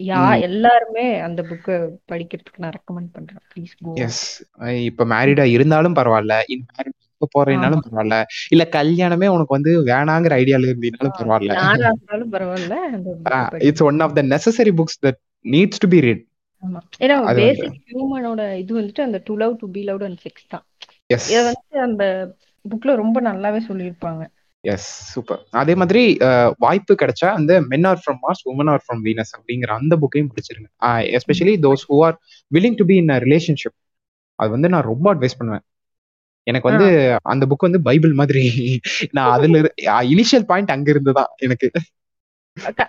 [0.00, 1.74] யா எல்லாருமே அந்த புக்கு
[2.12, 3.42] படிக்கிறதுக்கு நான் ரெக்கமெண்ட் பண்றேன்.
[3.50, 4.22] ப்ளீஸ் எஸ்
[4.86, 6.36] இப்ப மேரிடா இருந்தாலும் பரவாயில்ல.
[6.54, 7.86] இன்மேரிட் இப்ப போறீங்கனாலும் ஆமா.
[7.86, 8.16] பரவாயில்ல.
[8.50, 11.54] இல்ல கல்யாணமே உனக்கு வந்து வேணாங்கிற ஐடியால இருந்தீங்கனாலும் பரவாயில்ல.
[11.60, 12.76] யாரா இருந்தாலும் பரவாயில்ல.
[13.68, 16.24] It's one of the necessary books that needs to be read
[17.00, 20.64] ஏன்னா பேசிக் ஹியூமனோட இது வந்துட்டு அந்த to love to be love and sex தான்.
[21.10, 22.04] எஸ் இதை வந்து அந்த
[22.64, 24.22] புக்ல ரொம்ப நல்லாவே சொல்லியிருப்பாங்க.
[24.64, 26.02] எஸ் சூப்பர் அதே மாதிரி
[26.64, 30.68] வாய்ப்பு கிடைச்சா அந்த men are from Mars women are from Venus அப்படிங்கிற அந்த புக்கையும் படிச்சிருங்க.
[31.18, 32.16] Especially those who are
[32.50, 33.76] willing to be in relationship
[34.38, 35.64] அது வந்து நான் ரொம்ப அட்வைஸ் பண்ணுவேன்.
[36.46, 36.88] எனக்கு வந்து
[37.32, 38.44] அந்த புக் வந்து பைபிள் மாதிரி.
[39.16, 39.60] நான் அதுல
[40.12, 41.68] இனிஷியல் பாயிண்ட் அங்க இருந்து தான் எனக்கு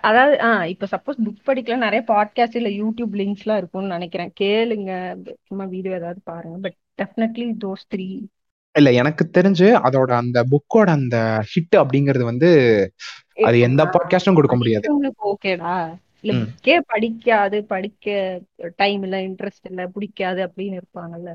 [0.08, 4.30] அதாவது ஆ இப்ப சப்போஸ் புக் படிக்கல நிறைய பாட்காஸ்ட் இல்ல யூடியூப் லிங்க்ஸ் எல்லாம் இருக்கும்னு நினைக்கிறேன்.
[4.40, 4.90] கேளுங்க.
[5.48, 6.58] சும்மா வீடியோ ஏதாவது பாருங்க.
[6.66, 8.06] பட் டெஃபினெட்லி தோஸ் த்ரீ
[8.76, 11.16] இல்ல எனக்கு தெரிஞ்சு அதோட அந்த புக்கோட அந்த
[11.50, 12.48] ஹிட் அப்படிங்கிறது வந்து
[13.42, 14.86] அது எந்த பாட்காஸ்டும் கொடுக்க முடியாது
[15.26, 15.74] ஓகேடா
[16.24, 16.34] இல்ல.
[16.40, 18.06] புக்கே படிக்காது படிக்க
[18.76, 21.30] டைம் இல்ல இன்ட்ரெஸ்ட் இல்ல பிடிக்காது அப்படின்னு இருப்பாங்கல்ல.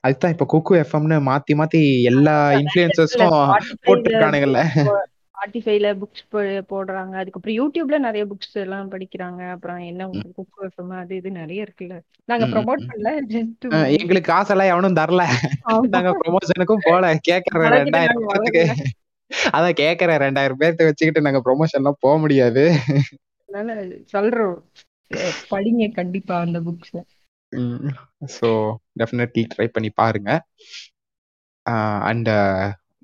[0.00, 3.36] அதுதான் இப்ப குக்கு எஃப்எம்னு மாத்தி மாத்தி எல்லா இன்ஃபுளுசர்ஸும்
[3.86, 4.60] போட்டிருக்கானுங்கல்ல
[5.36, 6.22] ஸ்பாட்டிஃபைல புக்ஸ்
[6.70, 7.14] போடுறாங்க.
[7.22, 9.40] அதுக்கப்புறம் யூடியூப்ல நிறைய புக்ஸ் எல்லாம் படிக்கிறாங்க.
[9.54, 10.04] அப்புறம் என்ன
[10.36, 11.96] புக் வருஷமா அது இது நிறைய இருக்குல்ல.
[12.28, 12.86] நாங்க ப்ரொமோட்.
[12.90, 13.66] பண்ணல ஜஸ்ட்
[13.98, 15.24] எங்களுக்கு காசெல்லாம் எவனும் தரல.
[15.94, 17.12] நாங்க ப்ரொமோஷனுக்கும் போல.
[17.28, 18.64] கேக்குற ரெண்டாயிரம் பேர்த்துக்கு
[19.56, 22.64] அதான் கேக்குற ரெண்டாயிரம் பேர்த்த வச்சுக்கிட்டு நாங்க ப்ரொமோஷன் எல்லாம் போக முடியாது.
[23.48, 23.78] அதனால
[24.14, 24.56] சொல்றோம்.
[25.50, 26.96] படிங்க கண்டிப்பா அந்த புக்ஸ்
[28.36, 28.48] ஸோ
[29.00, 30.30] டெஃபினெட்லி ட்ரை பண்ணி பாருங்க.
[32.08, 32.30] And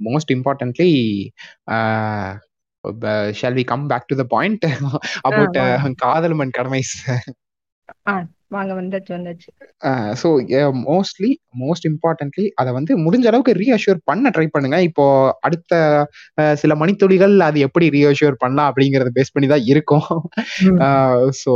[0.08, 0.90] most importantly
[3.40, 4.66] shall we come back to the point
[5.28, 5.58] about
[6.04, 6.94] காதல் மண் கடமைஸ்
[8.54, 9.50] வாங்க வந்தாச்சு வந்தாச்சு
[10.20, 10.28] ஸோ
[10.88, 11.30] மோஸ்ட்லி
[11.62, 14.78] மோஸ்ட் இம்பார்ட்டன்ட்லி அதை வந்து முடிஞ்ச அளவுக்கு ரீஅஷ்யூர் பண்ண ட்ரை பண்ணுங்க.
[14.88, 15.04] இப்போ
[15.46, 15.72] அடுத்த
[16.62, 20.08] சில மணித்துளிகள் அது எப்படி ரீஅஷ்யூர் பண்ணலாம் அப்படிங்கறத பேஸ் பண்ணி தான் இருக்கும்.
[21.42, 21.54] ஸோ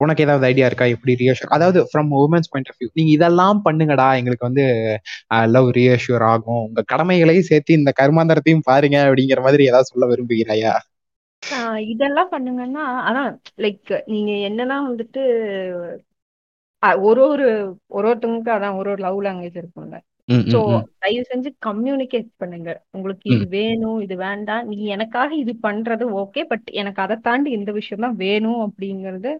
[0.00, 0.86] உனக்கு ஏதாவது ஐடியா இருக்கா?
[0.94, 4.08] எப்படி ரீஅஷ்யூர் அதாவது from women's point of view நீங்க இதெல்லாம் பண்ணுங்கடா.
[4.20, 4.64] எங்களுக்கு வந்து
[5.48, 6.62] லவ் ரீஅஷ்யூர் ஆகும்.
[6.66, 10.74] உங்க கடமைகளையும் சேர்த்து இந்த கர்மாந்தரத்தையும் பாருங்க அப்படிங்கிற மாதிரி ஏதாவது சொல்ல விரும்புகிறாயா?
[11.92, 15.22] இதெல்லாம் பண்ணுங்கன்னா அதான் லைக் நீங்க என்னெல்லாம் வந்துட்டு
[17.04, 17.46] ஒரு ஒரு
[17.90, 19.96] ஒரு ஒருத்தவங்களுக்கு அதான் ஒரு ஒரு லவ் லாங்குவேஜ் இருக்கும்ல.
[20.52, 20.58] சோ.
[21.02, 22.70] தயவு செஞ்சு கம்யூனிகேட் பண்ணுங்க.
[22.90, 24.64] உங்களுக்கு இது வேணும் இது வேண்டாம்.
[24.70, 29.32] நீ எனக்காக இது பண்றது ஓகே பட் எனக்கு அதை தாண்டி இந்த விஷயம் தான் வேணும் அப்படிங்கறது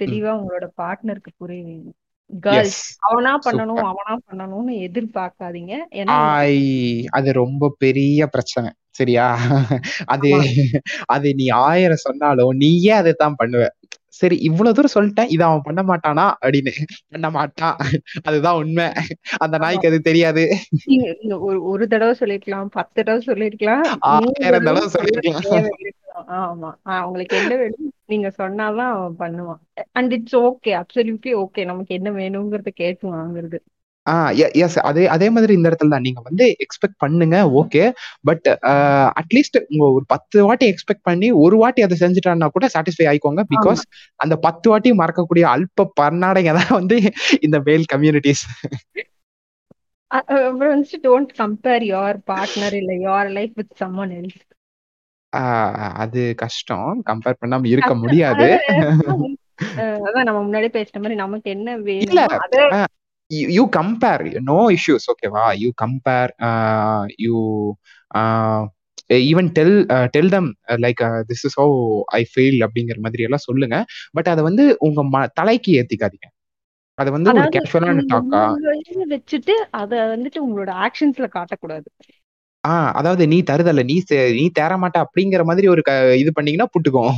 [0.00, 1.64] தெளிவா உங்களோட பார்ட்னருக்கு புரிய
[2.30, 2.96] கேர்ள்ஸ் Yes.
[3.00, 3.84] அவனா பண்ணணும்.
[3.84, 5.74] அவனா பண்ணணும்னு எதிர்பார்க்காதீங்க.
[5.92, 6.16] ஏன்னா
[7.10, 8.70] அது ரொம்ப பெரிய பிரச்சனை.
[8.90, 9.26] சரியா?
[10.04, 10.30] அது
[11.06, 13.64] அது நீ ஆயிரம் சொன்னாலும் நீயே அதை தான் பண்ணுவ.
[14.18, 16.72] சரி இவ்வளவு தூரம் சொல்லிட்டேன் இதை அவன் பண்ண மாட்டானா அப்படின்னு.
[17.08, 17.76] பண்ண மாட்டான்
[18.22, 18.86] அதுதான் உண்மை.
[19.38, 20.42] அந்த நாய்க்கு அது தெரியாது.
[21.46, 25.70] ஒரு ஒரு தடவை சொல்லிருக்கலாம் பத்து தடவை சொல்லிருக்கலாம் ஆயிரம் தடவை தடவை சொல்ல சொல்லிருக்கலாம்.
[26.40, 26.70] ஆமா.
[26.96, 29.60] அவங்களுக்கு என்ன வேணும் நீங்க சொன்னாதான் அவன் பண்ணுவான்.
[29.98, 33.58] And it's okay absolutely okay நமக்கு என்ன வேணுங்கிறத கேட்டு வாங்குறது.
[34.64, 36.04] எஸ் அதே அதே மாதிரி இந்த இடத்துல தான்.
[36.06, 37.82] நீங்க வந்து எக்ஸ்பெக்ட் பண்ணுங்க ஓகே
[38.28, 38.46] பட்
[39.20, 43.44] அட்லீஸ்ட் உங்க ஒரு பத்து வாட்டி எக்ஸ்பெக்ட் பண்ணி ஒரு வாட்டி அதை செஞ்சுட்டான்னா கூட சாட்டிஸ்ஃபை ஆயிக்கோங்க.
[43.54, 43.82] பிகாஸ்
[44.20, 46.98] அந்த பத்து வாட்டி மறக்கக்கூடிய அல்ப பன்னாடைங்க தான் வந்து
[47.40, 48.44] இந்த மேல் கம்யூனிட்டிஸ்
[50.10, 54.40] அப்புறம் வந்துட்டு டோன்ட் கம்பேர் யுவர் பார்ட்னர் இல்ல your life with someone else
[56.02, 56.88] அது கஷ்டம்.
[57.10, 58.48] கம்பேர் பண்ணாம இருக்க முடியாது.
[60.06, 61.70] அதான் நம்ம முன்னாடி பேசின மாதிரி நமக்கு என்ன
[62.04, 62.20] இல்ல.
[62.28, 62.86] வேணுமோ அத
[63.52, 66.32] யூ கம்பேர் நோ இஷ்யூஸ் ஓகேவா you compare
[67.24, 67.34] you
[69.24, 69.76] even tell
[70.14, 70.48] tell them
[70.84, 71.76] like this is how
[72.18, 73.76] I feel அப்படிங்கிற மாதிரி எல்லாம் சொல்லுங்க.
[74.16, 76.28] பட் அதை வந்து உங்க ம தலைக்கு ஏத்திக்காதீங்க.
[76.98, 81.88] அது வந்து ஒரு அதாவது கேஷுவலான நீங்க டாக்கா உங்க இதை வச்சுட்டு அத வந்துட்டு உங்களோட ஆக்ஷன்ஸ்ல காட்டக்கூடாது.
[82.64, 83.94] ஆ அதாவது நீ தருதல்ல நீ
[84.34, 85.82] நீ தேற மாட்ட அப்படிங்கிற மாதிரி ஒரு
[86.20, 87.14] இது பண்ணீங்கன்னா புட்டுக்கும்.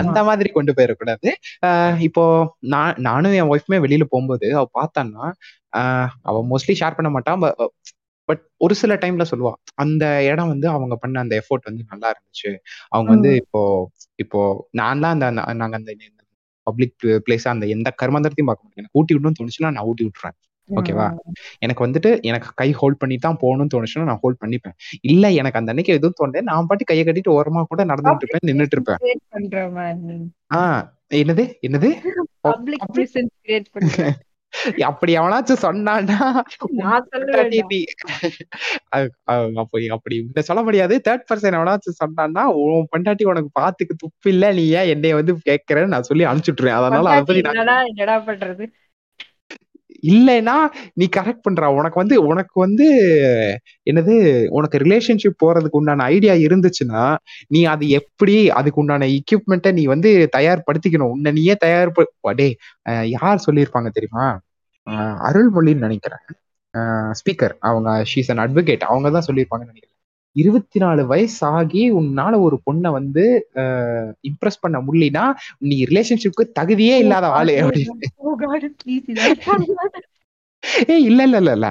[0.00, 1.28] அந்த மாதிரி கொண்டு போயிடக்கூடாது.
[1.66, 2.24] ஆஹ் இப்போ
[2.72, 5.26] நான் நானும் என் ஒய்ஃப்மே வெளியில போகும்போது அவ பார்த்தான்னா
[5.72, 7.44] ஆஹ் அவ மோஸ்ட்லி ஷேர் பண்ண மாட்டான்
[8.28, 9.52] பட் ஒரு சில டைம்ல சொல்லுவா
[9.82, 12.50] அந்த இடம் வந்து அவங்க பண்ண அந்த எஃபோர்ட் வந்து நல்லா இருந்துச்சு.
[12.92, 13.30] அவங்க வந்து.
[13.42, 13.60] இப்போ
[14.22, 14.40] இப்போ
[14.80, 15.28] நான்லாம் அந்த
[15.62, 15.92] நாங்க அந்த
[16.66, 18.82] பப்ளிக் பிளேஸ் அந்த எந்த கர்மாந்தரத்தையும் பார்க்க மாட்டேன்.
[18.82, 20.36] எனக்கு ஊட்டி விடணும்னு தோணுச்சுன்னா நான் ஊட்டி விட்டுறேன்
[20.68, 21.18] ஓகேவா?
[21.58, 24.72] எனக்கு வந்துட்டு எனக்கு கை ஹோல்ட் பண்ணி தான் போகணும்னு தோணுச்சுன்னா நான் ஹோல்ட் பண்ணிப்பேன்.
[25.04, 28.72] இல்ல எனக்கு அந்த அன்னைக்கு எதுவும் தோணுது நான் பாட்டு கையை கட்டிட்டு ஓரமா கூட நடந்துட்டு இருப்பேன் நின்னுட்டு
[28.72, 28.98] இருப்பேன்.
[30.54, 31.58] ஆஹ் என்னது?
[31.62, 31.94] என்னது?
[34.86, 36.44] அப்படி எவனாச்சும் சொன்னான்னா
[39.94, 40.98] அப்படி இங்க சொல்ல முடியாது.
[40.98, 45.86] தேர்ட் பர்சன் எவனாச்சும் சொன்னான்னா உன் பொண்டாட்டி உனக்கு பாத்துக்கு துப்பு இல்ல நீ ஏன் என்னைய வந்து கேட்கறேன்னு
[45.86, 46.80] நான் சொல்லி அனுப்பிச்சுட்டுருவேன்.
[46.80, 48.72] அதனால அதை பத்தி என்னடா பண்றது?
[50.02, 50.54] இல்லைன்னா
[50.94, 51.68] நீ கரெக்ட் பண்ற.
[51.78, 52.86] உனக்கு வந்து உனக்கு வந்து
[53.90, 54.14] என்னது
[54.48, 57.02] உனக்கு ரிலேஷன்ஷிப் போறதுக்கு உண்டான ஐடியா இருந்துச்சுன்னா
[57.48, 61.12] நீ அது எப்படி அதுக்கு உண்டான எக்யூப்மெண்ட்டை நீ வந்து தயார்படுத்திக்கணும்.
[61.16, 61.92] உன்னை நீயே தயார்
[62.40, 62.48] டே
[63.16, 64.26] யார் சொல்லியிருப்பாங்க தெரியுமா?
[65.28, 66.24] அருள்மொழின்னு நினைக்கிறேன்.
[67.20, 69.91] ஸ்பீக்கர் அவங்க ஷீஸ் அன் அட்வொகேட் அவங்க தான் சொல்லியிருப்பாங்கன்னு நினைக்கிறேன்.
[70.36, 73.24] இருபத்தி நாலு வயசு ஆகி உன்னால ஒரு பொண்ணை வந்து
[74.30, 75.24] இம்ப்ரெஸ் பண்ண முடியலனா
[75.64, 77.96] நீ ரிலேஷன்ஷிப்க்கு தகுதியே இல்லாத ஆளு அப்படின்னு.
[78.78, 80.00] ப்ளீஸ் இதெல்லாம்
[80.88, 81.68] ஏ இல்ல இல்ல இல்ல இல்ல.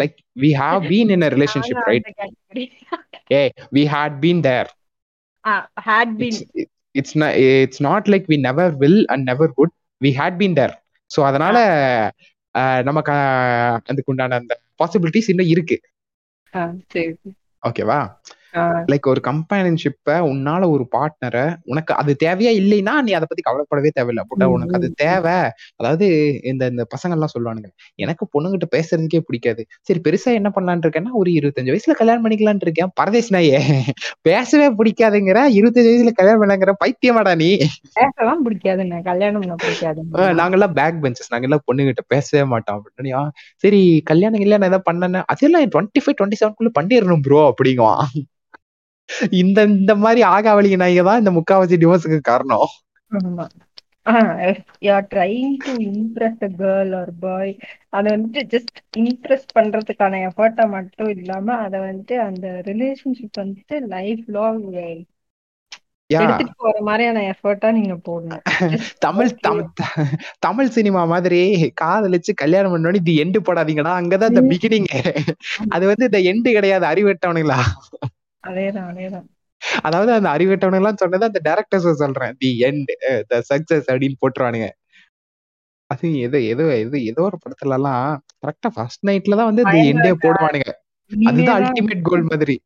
[0.00, 2.08] Like we have been in a relationship right
[3.32, 3.42] a
[3.72, 4.70] we had been there
[5.86, 6.36] had been
[6.94, 7.14] it's
[7.62, 10.74] it's not like we never will and never could we had been there
[11.10, 11.56] so அதனால
[12.88, 13.12] நமக்கு
[13.90, 15.76] அதுக்கு உண்டான அந்த பாசிபிலிட்டிஸ் இன்னும் இருக்கு.
[17.62, 18.06] ஓகேவா ஆ,
[18.88, 24.22] like ஒரு கம்பேனியன்ஷிப்பை உன்னால ஒரு பார்ட்னரை உனக்கு அது தேவையா இல்லைன்னா நீ அதை பத்தி கவலைப்படவே தேவையில்ல.
[24.28, 24.88] பட் உனக்கு அது.
[25.00, 25.36] தேவை.
[25.76, 26.06] அதாவது
[26.44, 29.62] இந்த இந்த பசங்க எல்லாம் சொல்லுவானுங்க எனக்கு பொண்ணுகிட்ட பேசுறதுக்கே பிடிக்காது.
[29.82, 32.92] சரி பெருசா என்ன பண்ணலாம்னு இருக்கேன்னா ஒரு இருபத்தஞ்சு வயசுல கல்யாணம் பண்ணிக்கலாம்னு இருக்கேன்.
[33.00, 33.60] பரதேஷ் நாயே
[34.22, 37.50] பேசவே பிடிக்காதுங்கிற இருபத்தஞ்சு வயசுல கல்யாணம் பண்ணங்கிற பைத்தியமாடா நீ.
[37.94, 39.44] பேசலாம் பிடிக்காதுங்க கல்யாணம்
[40.18, 42.80] ஆஹ் நாங்கெல்லாம் பேக் பெஞ்சஸ் நாங்கெல்லாம் பொண்ணுகிட்ட பேசவே மாட்டோம்.
[42.80, 43.22] அப்படின்னு "ஆ,
[43.64, 48.04] சரி கல்யாணம் இல்லையா ஏதாவது பண்ணேன்னு அதெல்லாம் டுவெண்ட்டி ஃபைவ் டுவெண்ட்டி செவன்குள்ள பண்ணிடணும் ப்ரோ அப்படிங்குவான்.
[49.40, 52.68] இந்த இந்த மாதிரி ஆகாவளிங்க நாய்ங்க தான் இந்த முக்காவாசி டிவோர்ஸுக்கு காரணம்.
[55.08, 57.52] Trying to impress a girl or boy
[57.92, 64.64] அதை வந்துட்டு ஜஸ்ட் இம்ப்ரெஸ் பண்றதுக்கான எஃபர்ட்டை மட்டும் இல்லாம அதை வந்துட்டு அந்த ரிலேஷன்ஷிப் வந்துட்டு life long
[69.04, 69.30] Tamil.
[70.40, 71.40] Tamil cinema மாதிரி
[71.80, 73.92] காதலிச்சு கல்யாணம் பண்ணோன்னு இது எண்டு போடாதீங்கடா.
[74.00, 74.88] அங்கதான் இந்த பிகினிங்
[75.70, 76.86] அது வந்து இந்த எண்டு கிடையாது.
[76.92, 77.58] அறிவட்டவனுங்களா
[78.46, 79.26] அதேதான் அதேதான்.
[79.82, 82.34] அதாவது அந்த அறிவட்டவனுங்களாம் சொன்னது அந்த டேரக்டர்ஸ் சொல்றேன்.
[82.38, 82.90] தி எண்ட்
[83.26, 84.68] த சக்சஸ் அப்படின்னு போட்டுருவானுங்க.
[85.90, 88.04] அது ஏதோ ஏதோ ஏதோ ஏதோ ஒரு படத்துல எல்லாம்
[88.46, 90.70] கரெக்டா ஃபர்ஸ்ட் நைட்ல தான் வந்து தி எண்டே போடுவானுங்க.
[91.10, 92.56] அதுதான் அல்டிமேட் கோல் மாதிரி.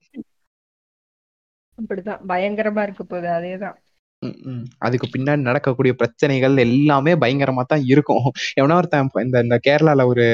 [1.79, 2.23] அப்படிதான்.
[2.29, 3.77] பயங்கரமா இருக்க போகுது அதேதான்.
[4.23, 4.65] ம், ம்.
[4.79, 8.27] அதுக்கு பின்னாடி நடக்கக்கூடிய பிரச்சனைகள் எல்லாமே பயங்கரமா தான் இருக்கும்.
[8.59, 10.25] எவனா ஒருத்தன் இந்த இந்த கேரளால ஒரு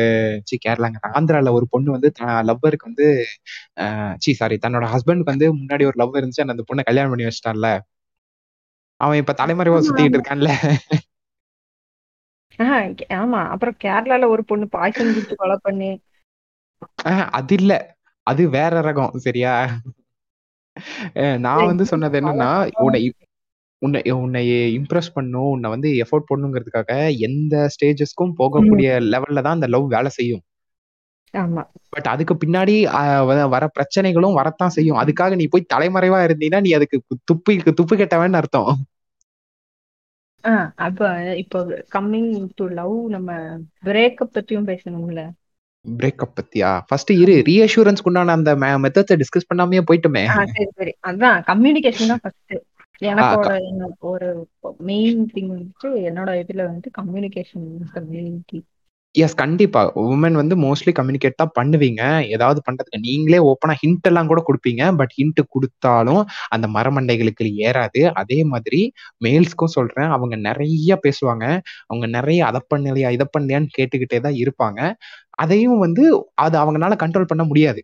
[0.49, 2.11] சி கேரளாங்க ஆந்திரால ஒரு பொண்ணு வந்து
[2.49, 3.07] லவ்வருக்கு வந்து
[4.21, 6.47] சி சாரி தன்னோட ஹஸ்பண்டுக்கு வந்து முன்னாடி ஒரு லவ் இருந்துச்சு.
[6.49, 7.71] அந்த பொண்ணை கல்யாணம் பண்ணி வச்சிட்டான்ல.
[9.01, 10.05] அவன் இப்ப தலைமறைவா ஆமா.
[10.11, 10.51] இருக்கான்ல.
[12.59, 12.85] ஆஹ்
[13.17, 13.41] ஆமா.
[13.53, 15.91] அப்புறம் கேரளால ஒரு பொண்ணு பாய்சன் குடிச்சு கொலை பண்ணி.
[17.05, 17.73] ஆஹ், அது இல்ல.
[18.27, 19.53] அது வேற ரகம் சரியா?
[21.41, 22.49] நான் வந்து சொன்னது என்னன்னா
[22.81, 23.01] உன்னை
[23.83, 24.43] உன்னை உன்னை
[24.79, 26.93] இம்ப்ரெஸ் பண்ணும் உன்னை வந்து எஃபோர்ட் பண்ணுங்கிறதுக்காக
[27.27, 30.43] எந்த ஸ்டேஜஸ்க்கும் போகக்கூடிய லெவல்ல தான் அந்த லவ் வேலை செய்யும்.
[31.35, 31.63] ஆமா.
[31.95, 32.75] பட் அதுக்கு பின்னாடி
[33.55, 35.01] வர பிரச்சனைகளும் வரத்தான் செய்யும்.
[35.03, 36.99] அதுக்காக நீ போய் தலைமறைவா இருந்தீங்கன்னா நீ அதுக்கு
[37.31, 38.71] துப்பு துப்பு கெட்டவன்னு அர்த்தம்.
[40.87, 41.01] அப்ப
[41.43, 41.59] இப்போ
[41.95, 43.31] கம்மிங் டு லவ் நம்ம
[43.87, 45.23] பிரேக்கப் பத்தியும் பேசணும்ல?
[45.85, 46.71] பிரேக்கப் பத்தியா?
[46.89, 48.53] ஃபர்ஸ்ட் இரு ரீஅஷூரன்ஸ்க்கு உண்டான அந்த
[48.85, 50.23] மெத்தட்ஸை டிஸ்கஸ் பண்ணாமையே போயிட்டுமே.
[50.55, 50.95] சரி சரி.
[51.11, 52.55] அதான் கம்யூனிகேஷன் தான் ஃபர்ஸ்ட்
[53.03, 53.59] எனக்கு
[54.07, 54.29] ஒரு
[54.81, 57.67] மெயின் திங் வந்துட்டு என்னோட இதுல வந்து கம்யூனிகேஷன்
[58.09, 58.59] மெயின் கீ
[59.15, 59.83] எஸ் கண்டிப்பா.
[59.99, 62.03] வுமன் வந்து மோஸ்ட்லி கம்யூனிகேட் தான் பண்ணுவீங்க.
[62.27, 64.83] ஏதாவது பண்றதுக்கு நீங்களே ஓப்பனா ஹிண்ட் எல்லாம் கூட குடுப்பீங்க.
[64.97, 68.03] பட் ஹிண்ட் குடுத்தாலும் அந்த மரமண்டைகளுக்கு ஏறாது.
[68.15, 68.81] அதே மாதிரி
[69.25, 70.11] மேல்ஸ்க்கும் சொல்றேன்.
[70.11, 71.45] அவங்க நெறைய பேசுவாங்க.
[71.87, 74.81] அவங்க நெறைய அத பண்ணலையா, இத பண்ணலையான்னு கேட்டுக்கிட்டே தான் இருப்பாங்க.
[75.39, 77.81] அதையும் வந்து அத அவங்கனால கண்ட்ரோல் பண்ண முடியாது.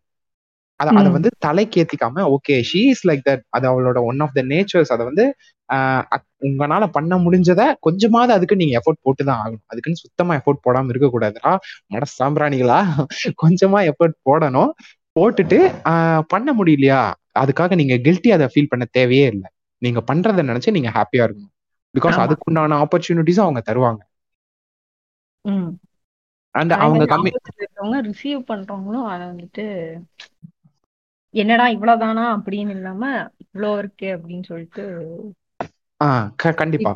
[0.80, 1.08] அத அத.
[1.14, 3.42] வந்து தலைக்கு ஏத்திக்காம, okay she is like that.
[3.50, 4.92] அது அவளோட ஒன் ஆஃப் த நேச்சர்ஸ்.
[4.94, 5.24] அத வந்து
[6.46, 9.64] உங்கனால பண்ண முடிஞ்சத கொஞ்சமாவது அதுக்கு நீங்க எஃபோர்ட் போட்டு தான் ஆகணும்.
[9.70, 11.52] அதுக்குன்னு சுத்தமா எஃபோர்ட் போடாம இருக்கக்கூடாதுடா.
[11.90, 12.80] மட சாம்பிராணிகளா!
[13.42, 14.72] கொஞ்சமா எஃபோர்ட் போடணும்.
[15.16, 15.58] போட்டுட்டு
[16.28, 17.00] பண்ண முடியலையா,
[17.36, 19.44] அதுக்காக நீங்க கில்ட்டியா அத ஃபீல் பண்ண தேவையே இல்ல.
[19.82, 21.52] நீங்க பண்றத நெனச்சு நீங்க ஹேப்பியா இருக்கணும்.
[21.94, 22.18] பிகாஸ்.
[22.24, 24.02] அதுக்குண்டான ஆப்பர்ச்சுனிட்டீஸும் அவங்க தருவாங்க.
[26.54, 27.30] அண்ட் அவங்க கம்மி
[28.08, 29.64] ரிசீவ் பண்றவங்களும் அத வந்துட்டு
[31.34, 33.04] என்னடா இவ்வளவுதானா அப்படின்னு இல்லாம,
[33.44, 34.84] இவ்ளோ இருக்கே அப்படின்னு சொல்லிட்டு
[36.62, 36.92] கண்டிப்பா.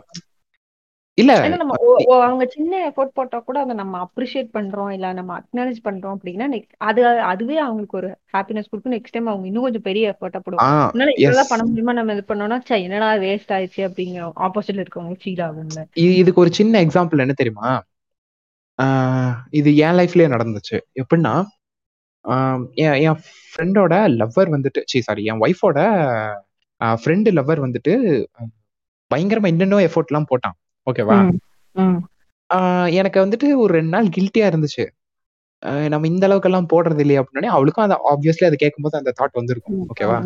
[1.18, 1.74] இல்ல நம்ம
[2.20, 6.46] அவங்க சின்ன எஃபோர்ட் போட்டா கூட அத நம்ம அப்ரிஷியேட் பண்றோம், இல்ல நம்ம அக்னாலஜ் பண்றோம் அப்படின்னா,
[6.82, 8.94] அது அதுவே அவங்களுக்கு ஒரு ஹாப்பினஸ் குடுக்கும்.
[8.94, 10.76] நெக்ஸ்ட் டைம் அவங்க இன்னும் கொஞ்சம் பெரிய எஃபோர்ட்டா போடுவாங்க.
[11.10, 11.22] எஸ்.
[11.22, 15.82] இவ்வளவுதான் பண்ண முடியுமா நம்ம இது பண்ணோம்னா, ச்சே என்னடா வேஸ்ட் ஆயிடுச்சு அப்படிங்கிற ஆப்போசிட்ல இருக்கவங்களுக்கு ஃபீல் ஆகும்ல.
[16.18, 17.70] இதுக்கு ஒரு சின்ன எக்ஸாம்பிள் என்ன தெரியுமா?
[19.52, 20.76] இது என் லைஃப்லயே நடந்துச்சு.
[20.94, 21.34] எப்புட்ன்னா,
[22.84, 23.18] என் என்
[23.52, 25.78] ஃப்ரெண்டோட லவ்வர் வந்துட்டு ச்சீ சாரி என் ஒய்ஃபோட
[27.02, 27.92] ஃப்ரெண்ட் லவ்வர் வந்துட்டு
[29.10, 30.56] பயங்கரமா என்னென்னவோ எஃபோர்ட்லாம் போட்டான்.
[30.86, 31.18] ஓகேவா?
[32.98, 34.84] எனக்கு வந்துட்டு ஒரு 2 நாள் கில்ட்டியா இருந்துச்சு.
[35.92, 39.78] நம்ம இந்த அளவுக்கெல்லாம் போடுறது இல்லையே அப்படின்னோனே, அவளுக்கும் அத ஆப்வியஸ்லி அத கேட்கும்போது அந்த தாட் வந்திருக்கும்.
[39.92, 40.18] ஓகேவா?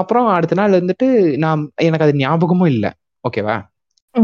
[0.00, 1.06] அப்புறம் அடுத்த நாள் வந்துட்டு
[1.44, 2.86] நான் எனக்கு அது ஞாபகமும் இல்ல.
[3.24, 3.56] ஓகேவா?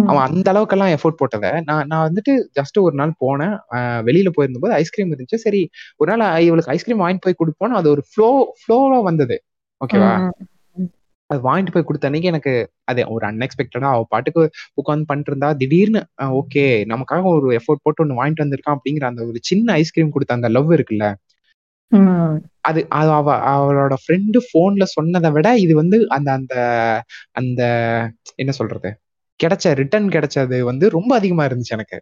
[0.06, 3.54] அவன் அந்த அளவுக்கெல்லாம் எஃபோர்ட் போட்டத, நான் நான் வந்துட்டு ஜஸ்ட் ஒரு நாள் போனேன்.
[4.08, 5.38] வெளியில போயிருந்தபோது ஐஸ்கிரீம் இருந்துச்சு.
[5.44, 5.62] சரி,
[6.00, 8.30] ஒரு நாள் இவளுக்கு ஐஸ்கிரீம் வாங்கிட்டு போய் குடுப்போம்னு அது ஒரு ஃப்ளோ
[8.60, 9.36] ஃப்ளோவா வந்தது.
[9.80, 10.14] ஓகேவா?
[11.30, 12.52] அது வாங்கிட்டு போய் குடுத்த அன்னைக்கு எனக்கு
[12.90, 14.42] அது ஒரு அன்எக்ஸ்பெக்டடா அவ பாட்டுக்கு
[14.80, 19.40] உட்கார்ந்து பண்ணிட்டுருந்தா, திடீர்னு அ ஓகே நமக்காக ஒரு எஃபோர்ட் போட்டு ஒண்ணு வாங்கிட்டு வந்திருக்கான் அப்படிங்கிற அந்த ஒரு
[19.50, 21.06] சின்ன ஐஸ்கிரீம் குடுத்த அந்த லவ் இருக்குல்ல.
[22.64, 26.54] அது அது அவ அவளோட ஃப்ரெண்ட் ஃபோன்ல சொன்னத விட இது வந்து அந்த அந்த
[27.36, 27.60] அந்த
[28.38, 28.90] என்ன சொல்றது?
[29.42, 32.00] கிடைச்ச ரிட்டர்ன் கிடைச்சது வந்து ரொம்ப அதிகமா இருந்துச்சு எனக்கு.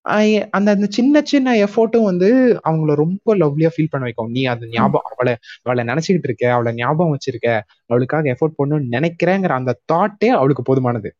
[0.00, 4.30] அந்த அந்த சின்ன சின்ன எஃபோர்ட்டும் வந்து அவங்கள ரொம்ப லவ்லியா ஃபீல் பண்ண வைக்கும்.
[4.30, 4.68] நீ அது.
[4.68, 5.34] ஞாபகம் அவள
[5.64, 11.10] அவள நினைச்சுக்கிட்டு இருக்க, அவள ஞாபகம் வச்சிருக்க, அவளுக்காக எஃபோர்ட் போடணும்னு நினைக்கிறேங்கிற அந்த தாட்டே அவளுக்கு போதுமானது.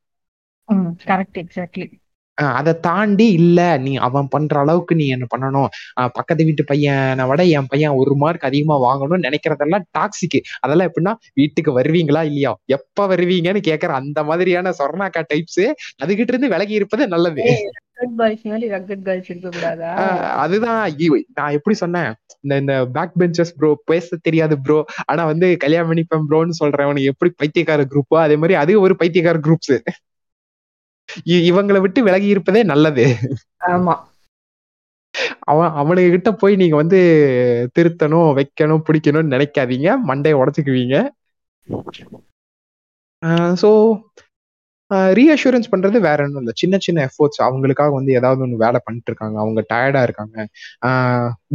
[1.04, 1.92] Correct exactly.
[2.59, 5.68] அத தாண்டி இல்ல நீ அவன் பண்ற அளவுக்கு நீ என்ன பண்ணணும்.
[6.16, 10.39] பக்கத்து வீட்டு பையன விட என் பையன் 1 மார்க் அதிகமா வாங்கணும்னு நினைக்கிறதெல்லாம் டாக்ஸிக்.
[10.61, 12.53] அதெல்லாம் எப்படின்னா, வீட்டுக்கு வருவீங்களா இல்லையா?
[12.76, 15.64] எப்ப வருவீங்கன்னு கேட்கிற அந்த மாதிரியான சொர்ணாக்கா டைப்ஸ்
[16.03, 17.43] அதுகிட்ட இருந்து விலகி இருப்பது நல்லது.
[20.43, 20.80] அதுதான்
[21.39, 22.11] நான் எப்படி சொன்னேன்?
[22.45, 24.78] இந்த இந்த பேக் பெஞ்சர்ஸ் ப்ரோ பேச தெரியாது ப்ரோ.
[25.07, 29.74] ஆனா வந்து கல்யாணம் பண்ணிப்பேன் ப்ரோன்னு சொல்றவனுங்க எப்படி பைத்தியக்கார குரூப்போ, அதே மாரி அது ஒரு பைத்தியக்கார குரூப்ஸ்.
[31.48, 33.05] இவங்கள விட்டு விலகி இருப்பதே நல்லது.
[33.70, 33.94] ஆமா.
[35.46, 36.98] அவன் அவனுங்க கிட்ட போய் நீங்க வந்து
[37.76, 39.88] திருத்தணும், வைக்கணும், பிடிக்கணும்னு நினைக்காதீங்க.
[40.09, 40.96] மண்டைய உடைச்சுக்குவீங்க.
[43.22, 43.28] அ
[45.18, 46.53] ரீஅஷ்யூரன்ஸ் பண்றது வேற ஒண்ணும் இல்ல.
[46.57, 49.36] சின்ன சின்ன எஃபோர்ட்ஸ் அவங்களுக்காக வந்து ஏதாவது ஒண்ணு வேலை பண்ணிட்டு இருக்காங்க.
[49.40, 50.36] அவங்க டயர்டா இருக்காங்க.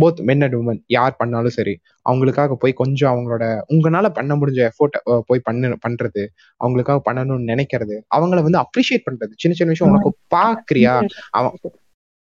[0.02, 1.76] போத் மென் அண்ட் வுமன் யார் பண்ணாலும் சரி.
[2.06, 4.98] அவங்களுக்காக போய் கொஞ்சம் அவங்களோட உங்கனால பண்ண முடிஞ்ச எஃபோர்ட்
[5.30, 6.24] போய் பண்ணு பண்றது.
[6.62, 7.98] அவங்களுக்காக பண்ணணும்னு நினைக்கிறது.
[8.18, 9.34] அவங்கள வந்து அப்ரிஷியேட் பண்றது.
[9.40, 10.96] சின்ன சின்ன விஷயம் உனக்கு பார்க்கிறியா?
[11.34, 11.56] அவன்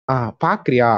[0.08, 0.88] ஆ பார்க்கிறியா?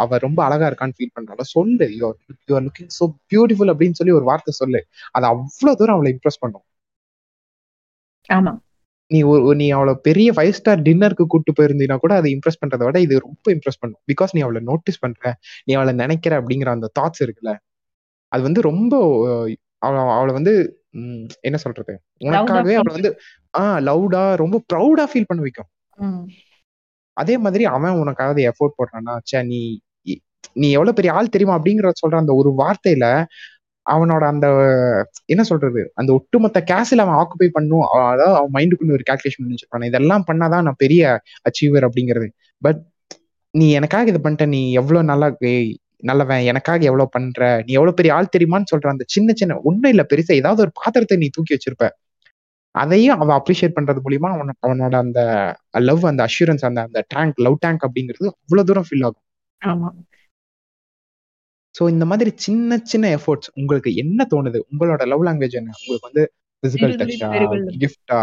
[0.00, 1.44] அவ ரொம்ப அழகா இருக்கான்னு ஃபீல் பண்றாளா?
[1.54, 1.86] சொல்லு.
[1.96, 2.18] You are
[2.48, 4.82] you are looking so beautiful அப்படின்னு சொல்லி ஒரு வார்த்தை சொல்லு.
[5.16, 6.64] அது அவ்ளோ தூரம் அவள இம்ப்ரெஸ் பண்ணும்.
[8.28, 8.52] ஆமா.
[9.10, 12.98] நீ ஒரு நீ அவள பெரிய 5 ஸ்டார் டின்னருக்கு கூட்டு போயிருந்தீன்னா கூட அத இம்ப்ரெஸ் பண்றத விட
[13.00, 14.00] இது ரொம்ப இம்ப்ரெஸ் பண்ணும்.
[14.10, 15.22] பிகாஸ் நீ அவள நோட்டீஸ் பண்ற.
[15.66, 17.52] நீ அவள நினைக்கிற அப்படிங்கிற அந்த தாட்ஸ் இருக்குல்ல.
[18.32, 18.94] அது வந்து ரொம்ப
[19.82, 20.52] அவ அவள வந்து
[21.48, 21.92] என்ன சொல்றது?
[22.28, 23.10] உனக்காகவே அவள வந்து
[23.54, 25.68] ஆ லவுடா ரொம்ப ப்ரவுடா ஃபீல் பண்ண வைக்கும்.
[27.16, 29.60] அதே மாதிரி அவன் உனக்காக எஃபோர்ட் போடுறான்னா, ச்சே நீ
[30.56, 31.56] நீ எவ்வளவு பெரிய ஆள் தெரியுமா?
[31.58, 33.06] அப்படிங்கிறத சொல்ற அந்த ஒரு வார்த்தையில
[33.86, 34.46] அவனோட அந்த
[35.24, 35.80] என்ன சொல்றது?
[35.94, 37.84] அந்த ஒட்டுமொத்த கேஸில் அவன் ஆக்குபை பண்ணும்.
[38.10, 39.88] அதாவது அவன் மைண்டுக்குள்ள ஒரு கால்குலேஷன் பண்ணி வச்சிருப்பான்.
[39.90, 41.02] இதெல்லாம் பண்ணாதான் நான் பெரிய
[41.48, 42.28] அச்சீவர் அப்படிங்கிறது.
[42.62, 42.80] பட்
[43.54, 44.46] நீ எனக்காக இது பண்ணிட்ட.
[44.46, 45.28] நீ எவ்வளோ நல்லா
[46.02, 46.42] நல்லவன்.
[46.50, 47.40] எனக்காக எவ்வளோ பண்ற?
[47.66, 51.16] நீ எவ்வளோ பெரிய ஆள் தெரியுமான்னு சொல்ற அந்த சின்ன சின்ன ஒண்ணும் இல்ல பெருசா ஏதாவது ஒரு பாத்திரத்தை
[51.18, 51.86] நீ தூக்கி வச்சிருப்ப.
[52.74, 55.20] அதையும் அவ அப்ரிஷியேட் பண்றது மூலியமா அவன் அவனோட அந்த
[55.88, 59.24] லவ் அந்த அஷூரன்ஸ் அந்த அந்த டேங்க் லவ் டேங்க் அப்படிங்கிறது அவ்வளோ தூரம் ஃபில் ஆகும்.
[61.74, 64.60] சோ இந்த மாதிரி சின்ன சின்ன எஃபோர்ட்ஸ் உங்களுக்கு என்ன தோணுது?
[64.70, 65.74] உங்களோட லவ் லாங்குவேஜ் என்ன?
[65.78, 66.24] உங்களுக்கு வந்து
[66.62, 67.28] பிசிக்கல் டச்சா,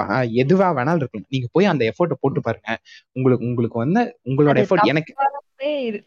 [0.10, 1.30] அ எதுவா வேணாலும் இருக்கலாம்.
[1.34, 2.70] நீங்க போய் அந்த எஃபோர்ட்ட போட்டு பாருங்க.
[3.16, 5.14] உங்களுக்கு உங்களுக்கு வந்து உங்களோட எஃபோர்ட் எனக்கு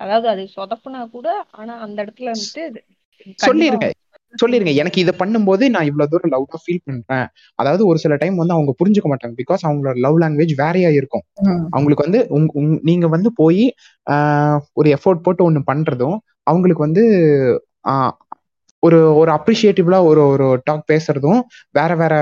[0.00, 1.28] அதாவது அது சொதப்புனா கூட,
[1.60, 2.62] ஆனா அந்த இடத்துல வந்துட்டு
[3.38, 3.88] சொல்லிருங்க.
[4.34, 7.24] சொல்லிருங்க எனக்கு இதை பண்ணும்போது நான் இவ்வளவு தூரம் லவ்வா ஃபீல் பண்றேன்
[7.58, 11.24] அதாவது ஒரு சில டைம் வந்து அவங்க புரிஞ்சுக்க மாட்டாங்க பிகாஸ் அவங்களோட லவ் லாங்குவேஜ் வேறையா இருக்கும்
[11.72, 12.20] அவங்களுக்கு வந்து
[12.88, 13.62] நீங்க வந்து போய்
[14.76, 16.16] ஒரு எஃபோர்ட் போட்டு ஒண்ணு பண்றதும்
[16.46, 17.02] அவங்களுக்கு வந்து
[18.82, 22.14] ஒரு ஒரு அப்ரிஷியேட்டிவ்லா ஒரு ஒரு டாக் பேசுறதும் வேற வேற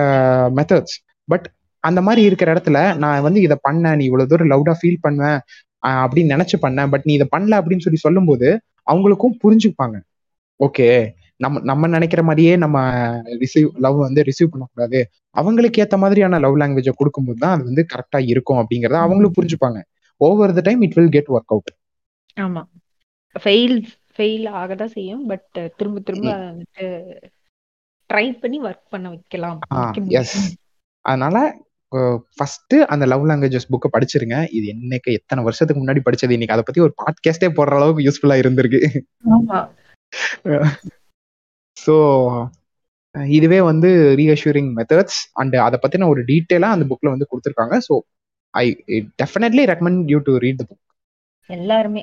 [0.57, 0.97] மெத்தட்ஸ்
[1.29, 1.47] பட்
[1.85, 5.39] அந்த மாதிரி இருக்கிற இடத்துல நான் வந்து இதை பண்ணேன் நீ இவ்வளவு தூரம் லவுடா ஃபீல் பண்ணுவேன்
[6.03, 6.91] அப்படின்னு நினைச்சு பண்ணேன்.
[6.93, 8.49] பட் நீ இதை பண்ணல அப்படின்னு சொல்லி சொல்லும்போது
[8.93, 9.97] அவங்களுக்கும் புரிஞ்சுப்பாங்க.
[10.61, 10.89] ஓகே
[11.37, 12.79] நம்ம நம்ம நினைக்கிற மாதிரியே நம்ம
[13.43, 15.01] ரிசீவ் லவ் வந்து ரிசீவ் பண்ணக்கூடாது.
[15.37, 19.79] அவங்களுக்கு ஏற்ற மாதிரியான லவ் லாங்குவேஜை கொடுக்கும்போது தான் அது வந்து கரெக்டா இருக்கும் அப்படிங்கறத அவங்களும் புரிஞ்சுப்பாங்க.
[20.21, 21.73] Over the time it will get work out
[22.37, 22.63] ஆமா.
[23.37, 23.77] ஃபெயில்
[24.19, 25.49] ஃபெயில் ஆக தான் செய்யும் பட்
[25.79, 26.87] திரும்ப திரும்ப வந்துட்டு
[28.11, 29.59] ட்ரை பண்ணி ஒர்க் பண்ண வைக்கலாம்.
[29.79, 30.37] வைக்க எஸ்.
[31.05, 31.37] அதனால
[32.39, 34.37] ஃபர்ஸ்ட் அந்த லவ் லாங்குவேஜஸ் புக்கை படிச்சிருங்க.
[34.57, 36.37] இது என்னைக்கு எத்தனை வருஷத்துக்கு முன்னாடி படிச்சது?
[36.37, 38.81] இன்னைக்கு அதை பத்தி ஒரு பாட்காஸ்டே போடுற அளவுக்கு யூஸ்ஃபுல்லா இருந்திருக்கு.
[39.37, 39.59] ஆமா.
[41.77, 41.95] ஸோ
[43.37, 43.89] இதுவே வந்து
[44.21, 47.77] ரீஅஷ்யூரிங் மெத்தட்ஸ் அண்ட் அதை பத்தின ஒரு டீட்டெயிலா அந்த புக்ல வந்து கொடுத்துருக்காங்க.
[47.89, 47.95] So
[48.55, 48.65] I
[49.23, 50.85] definitely recommend you to read the book
[51.51, 52.03] எல்லாருமே.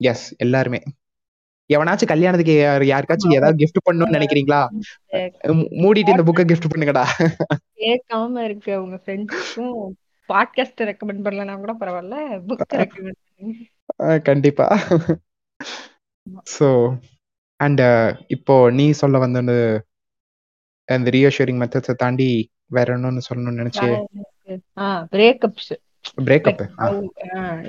[0.00, 0.80] எஸ் எல்லாருமே.
[1.72, 4.68] எவனாச்சும் கல்யாணத்துக்கு யார்- யாருக்காச்சும் ஏதாவது gift பண்ணணும்னு நினைக்கிறீங்களா?
[5.82, 7.04] மூடிட்டு இந்த புக்கை gift பண்ணுங்கடா.
[7.76, 9.88] கேட்காம இருக்க உங்க ஃப்ரெண்ட்ஸ்க்கும்
[10.28, 14.78] பாட்காஸ்ட் ரெக்கமெண்ட் பண்ணலனா கூட பரவாயில்ல புக் ரெக்கமெண்ட் கண்டிப்பா.
[16.58, 16.98] ஸோ
[17.56, 17.80] அண்ட்
[18.26, 19.38] இப்போ நீ சொல்ல வந்த
[20.84, 24.04] அந்த ரீஅஷூரிங் மெத்தட்ஸை தாண்டி வேற என்னன்னு சொல்லணும்னு நினைச்சு?
[24.86, 26.62] பிரேக்கப்ஸ் பிரேக்கப்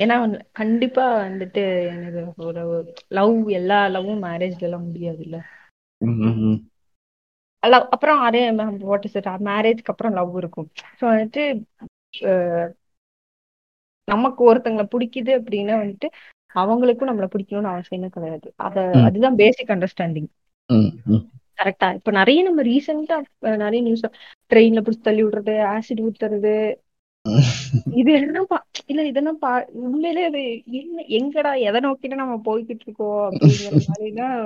[0.03, 0.15] ஏன்னா
[0.51, 2.63] கண்டிப்பா வந்துட்டு எனக்கு ஒரு
[3.09, 5.37] லவ் எல்லா லவ்வும் மேரேஜ்ல எல்லாம் முடியாது இல்ல
[7.93, 8.41] அப்புறம் அதே
[8.81, 10.67] வாட் இஸ் இட் மேரேஜ்க்கு அப்புறம் லவ் இருக்கும்.
[10.99, 11.43] ஸோ வந்துட்டு
[14.07, 16.07] நமக்கு ஒருத்தங்களை பிடிக்குது அப்படின்னா வந்துட்டு
[16.55, 18.47] அவங்களுக்கும் நம்மளை பிடிக்கணும்னு அவசியமே கிடையாது.
[18.57, 18.75] அத.
[19.05, 20.29] அதுதான் பேசிக் அண்டர்ஸ்டாண்டிங்
[21.59, 23.15] கரெக்டா இப்ப நிறைய நம்ம ரீசெண்டா
[23.57, 24.05] நிறைய நியூஸ்
[24.51, 26.53] ட்ரெயின்ல பிடிச்சி தள்ளி விடுறது ஆசிட் ஊத்துறது
[27.93, 29.51] இது என்ன பா இல்ல இதெல்லாம் பா
[29.83, 30.41] உண்மையிலே அது
[30.73, 34.37] என்ன எங்கடா எதை நோக்கிட்டு நம்ம போய்கிட்டு இருக்கோம் அப்படிங்கிற மாதிரிதான்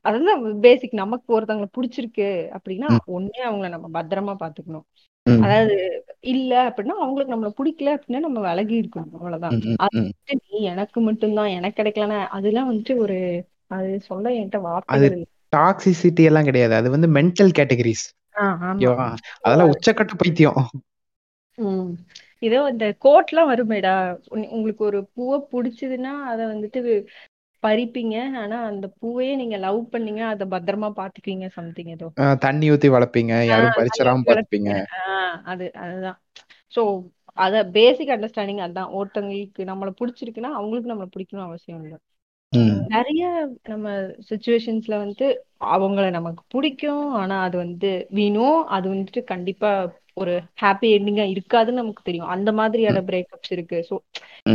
[0.00, 2.88] அதுதான் பேசிக் நமக்கு ஒருத்தவங்களை பிடிச்சிருக்கு அப்படின்னா.
[3.06, 4.86] ஒண்ணே அவங்கள நம்ம பத்திரமா பாத்துக்கணும்.
[5.26, 5.76] அதாவது
[6.20, 9.12] இல்ல அப்படின்னா அவங்களுக்கு நம்மள பிடிக்கல அப்படின்னா நம்ம விலகி இருக்கணும்.
[9.12, 9.54] அவ்வளவுதான்.
[9.76, 13.18] அது வந்துட்டு நீ எனக்கு மட்டும்தான் எனக்கு கிடைக்கலன்னா அதெல்லாம் வந்துட்டு ஒரு
[13.66, 14.58] அது சொல்ல என்கிட்ட
[14.96, 15.24] இல்ல.
[15.52, 16.74] டாக்ஸிசிட்டி எல்லாம் கிடையாது.
[16.74, 18.06] அது வந்து மென்டல் கேட்டகரிஸ்
[19.42, 20.58] அதெல்லாம் உச்சக்கட்ட பைத்தியம்.
[21.54, 21.88] ம்.
[22.38, 24.18] இதோ இந்த கோட்லாம் வருமேடா.
[24.30, 27.06] உன்- உங்களுக்கு ஒரு பூவை பிடிச்சதுன்னா அதை வந்துட்டு
[27.62, 28.36] பறிப்பீங்க.
[28.36, 32.10] ஆனா அந்த பூவையே நீங்க லவ் பண்ணீங்க அதை பத்திரமா பாத்துக்குவீங்க சம்திங் ஏதோ.
[32.20, 33.44] அஹ் தண்ணி ஊத்தி வளர்ப்பீங்க.
[33.44, 36.20] யாரும் பறிச்சிடாம பார்த்துப்பீங்க ஆஹ் அது அதுதான்.
[36.76, 39.00] சோ அத பேசிக் அண்டர்ஸ்டாண்டிங் அதான்.
[39.00, 41.98] ஒருத்தவங்களுக்கு நம்மள பிடிச்சிருக்குன்னா அவங்களுக்கு நம்மள பிடிக்கணும் அவசியம் இல்லை.
[42.56, 42.84] ம்.
[42.88, 43.90] நிறைய நம்ம
[44.30, 47.12] சுச்சுவேஷன்ஸ்ல வந்து அவங்கள நமக்கு பிடிக்கும்.
[47.12, 52.28] ஆனா அது வந்து வீணோ அது வந்துட்டு கண்டிப்பா ஒரு ஹாப்பி எண்டிங்கா இருக்காதுன்னு நமக்கு தெரியும்.
[52.28, 53.78] அந்த மாதிரியான பிரேக்கப்ஸ் இருக்கு.
[53.90, 53.96] ஸோ.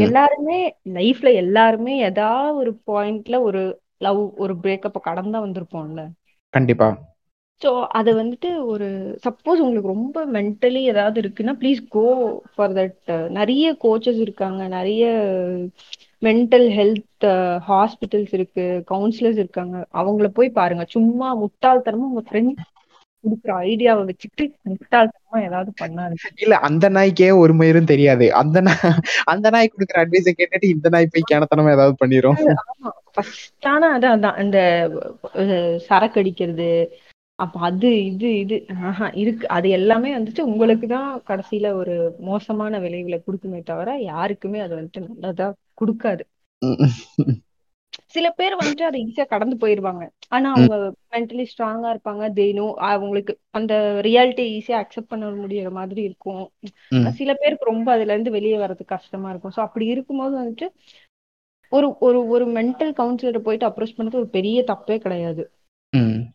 [0.06, 0.58] எல்லாருமே
[0.94, 3.62] லைஃப்ல எல்லாருமே ஏதாவது ஒரு பாயிண்ட்ல ஒரு
[3.98, 6.04] லவ் ஒரு பிரேக்கப்பை கடந்தா வந்திருப்போம்ல.
[6.54, 6.90] கண்டிப்பா.
[7.62, 8.86] ஸோ அது வந்துட்டு ஒரு
[9.26, 12.04] சப்போஸ் உங்களுக்கு ரொம்ப மென்டலி ஏதாவது இருக்குன்னா ப்ளீஸ் கோ
[12.54, 14.62] ஃபார் தட் நிறைய கோச்சஸ் இருக்காங்க.
[14.68, 15.04] நிறைய
[16.22, 17.26] மென்டல் ஹெல்த்
[17.68, 19.76] ஹாஸ்பிட்டல்ஸ் இருக்கு கவுன்சிலர்ஸ் இருக்காங்க.
[19.94, 20.86] அவங்கள போய் பாருங்க.
[20.90, 22.60] சும்மா முட்டாள்தனமா உங்க ஃப்ரெண்ட்
[23.24, 26.14] கொடுக்குற ஐடியாவை வச்சுட்டு முட்டாள்தனமா ஏதாவது பண்ணாது.
[26.44, 28.26] இல்ல அந்த நாய்க்கே ஒரு மயிரும் தெரியாது.
[28.42, 28.96] அந்த நாய்
[29.34, 32.40] அந்த நாய் கொடுக்குற அட்வைஸை கேட்டுட்டு இந்த நாய் போய் கேனத்தனமா ஏதாவது பண்ணிரும்.
[33.16, 34.40] ஃபர்ஸ்டான அதான் அதான்.
[34.44, 34.58] அந்த
[35.88, 36.72] சரக்கு அடிக்கிறது
[37.40, 38.56] அப்ப அது இது இது.
[38.88, 39.46] ஆஹா இருக்கு.
[39.58, 41.94] அது எல்லாமே வந்துட்டு உங்களுக்கு தான் கடைசியில ஒரு
[42.30, 45.48] மோசமான விளைவுகளை கொடுக்குமே தவிர யாருக்குமே அது வந்துட்டு நல்லதா
[45.82, 46.24] கொடுக்காது.
[48.16, 50.04] சில பேர் வந்துட்டு அதை ஈஸியா கடந்து போயிருவாங்க.
[50.28, 50.76] ஆனா அவங்க
[51.14, 52.24] மென்டலி ஸ்ட்ராங்கா இருப்பாங்க.
[52.34, 56.44] தேனோ அவங்களுக்கு அந்த ரியாலிட்டி ஈஸியா அக்செப்ட் பண்ண முடியற மாதிரி இருக்கும்.
[57.20, 59.56] சில பேருக்கு ரொம்ப அதுல இருந்து வெளியே வர்றது கஷ்டமா இருக்கும்.
[59.58, 60.68] சோ அப்படி இருக்கும்போது வந்துட்டு
[61.72, 65.44] ஒரு ஒரு ஒரு மென்டல் கவுன்சிலரை போயிட்டு அப்ரோச் பண்ணது ஒரு பெரிய தப்பே கிடையாது.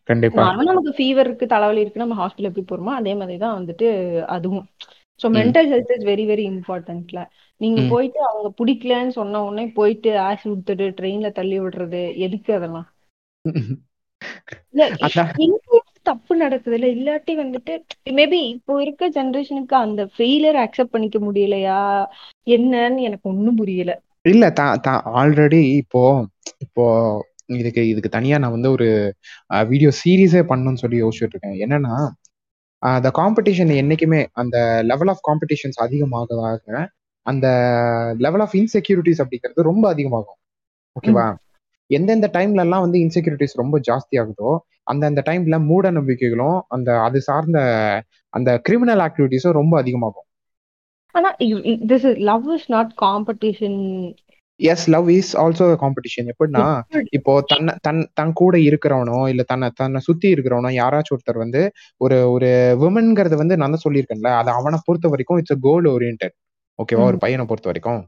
[0.05, 0.43] கண்டிப்பா.
[0.61, 3.87] நமக்கு ஃபீவர் இருக்கு தலைவலி இருக்கு நம்ம ஹாஸ்பிட்டல் எப்படி போறோமோ அதே மாதிரி தான் வந்துட்டு
[4.27, 4.65] அதுவும்.
[5.19, 5.35] So hmm.
[5.37, 7.19] Mental health is very very இம்பார்ட்டன்ட்ல
[7.61, 7.81] நீங்க.
[7.91, 12.87] போயிட்டு அவங்க பிடிக்கலன்னு சொன்ன உடனே போயிட்டு ஆசி விட்டுட்டு ட்ரெயின்ல தள்ளி விடுறது எதுக்கு அதெல்லாம்?
[16.05, 16.87] தப்பு நடக்குது இல்ல.
[16.95, 17.73] இல்லாட்டி வந்துட்டு
[18.15, 21.79] மேபி இப்போ இருக்க ஜெனரேஷனுக்கு அந்த ஃபெயிலியர் அக்செப்ட் பண்ணிக்க முடியலையா?
[22.47, 23.93] என்னன்னு எனக்கு ஒண்ணும் புரியல.
[24.25, 26.01] இல்ல தான் ஆல்ரெடி இப்போ
[26.65, 26.83] இப்போ
[27.55, 28.87] இதுக்கு இதுக்கு தனியா நான் வந்து ஒரு
[29.67, 31.59] வீடியோ சீரீஸே பண்ணணும்னு சொல்லி யோசிச்சுட்டு இருக்கேன்.
[31.65, 31.95] என்னன்னா
[32.87, 36.91] அந்த காம்படிஷன் என்னைக்குமே அந்த லெவல் ஆஃப் காம்படிஷன்ஸ் அதிகமாக ஆக
[37.25, 37.47] அந்த
[38.17, 40.39] லெவல் ஆஃப் இன்செக்யூரிட்டிஸ் அப்படிங்கிறது ரொம்ப அதிகமாகும்.
[40.95, 41.25] ஓகேவா
[41.89, 44.51] எந்தெந்த டைம்ல எல்லாம் வந்து இன்செக்யூரிட்டிஸ் ரொம்ப ஜாஸ்தி ஆகுதோ
[44.83, 47.59] அந்தந்த டைம்ல மூட நம்பிக்கைகளும் அந்த அது சார்ந்த
[48.33, 50.27] அந்த கிரிமினல் ஆக்டிவிட்டிஸும் ரொம்ப அதிகமாகும்.
[51.15, 51.29] ஆனா
[51.91, 53.79] this is love is not competition
[54.59, 56.65] yes love is also competition எப்படின்னா
[57.17, 61.61] இப்போ தன்னை தன் தன் கூட இருக்கிறவனோ இல்ல தன்னை தன்னை சுத்தி இருக்கிறவனோ யாராச்சும் ஒருத்தர் வந்து
[62.01, 62.49] ஒரு ஒரு
[62.83, 66.27] விமன்ங்கிறது வந்து நான் தான் சொல்லியிருக்கேன்ல அது அவனை பொறுத்த வரைக்கும் இட்ஸ் கோல் ஓரியன்ட்
[66.79, 68.01] ஓகேவா ஒரு பையனை பொறுத்த வரைக்கும்.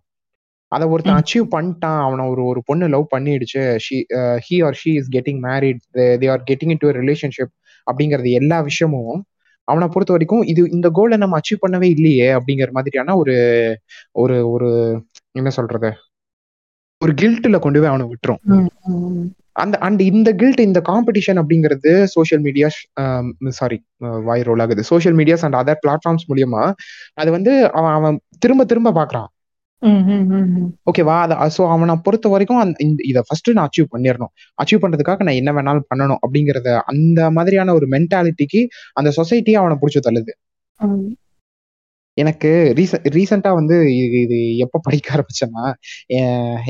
[0.71, 3.97] அதை ஒருத்தன் அச்சீவ் பண்ணிட்டான் அவனை ஒரு ஒரு பொண்ணு லவ் பண்ணிடுச்சு she
[4.45, 5.81] he are she is getting married
[6.21, 7.53] they are getting into relationship
[7.87, 9.19] அப்படிங்கிறது எல்லா விஷயமும்
[9.67, 13.35] அவனை பொறுத்த வரைக்கும் இது இந்த கோலை நம்ம அச்சீவ் பண்ணவே இல்லையே அப்படிங்கிற மாதிரியான ஒரு
[14.15, 14.69] ஒரு ஒரு
[15.35, 15.89] என்ன சொல்றது?
[17.01, 18.41] ஒரு கில்ட்ல கொண்டு போய் அவனை விட்டுரும்.
[19.61, 22.77] அந்த அண்ட் இந்த கில்ட் இந்த காம்படிஷன் அப்படிங்கிறது சோஷியல் மீடியாஸ்
[23.59, 23.77] சாரி
[24.27, 26.63] வாய் ரோல் ஆகுது social medias and other platforms மூலியமா
[27.21, 29.29] அது வந்து அவன் அவன் திரும்ப திரும்ப பாக்குறான்.
[30.89, 32.77] ஓகேவா அத ஸோ அவனை பொறுத்த வரைக்கும் அந்த
[33.09, 34.31] இதை ஃபர்ஸ்ட் நான் அச்சீவ் பண்ணிடணும்
[34.61, 38.61] அச்சீவ் பண்றதுக்காக நான் என்ன வேணாலும் பண்ணணும் அப்படிங்கறத அந்த மாதிரியான ஒரு மென்டாலிட்டிக்கு
[38.99, 40.33] அந்த சொசைட்டியே அவனை பிடிச்சி தள்ளுது.
[42.17, 45.63] எனக்கு ரீச ரீசெண்டா வந்து இது இது எப்ப படிக்க ஆரம்பிச்சேன்னா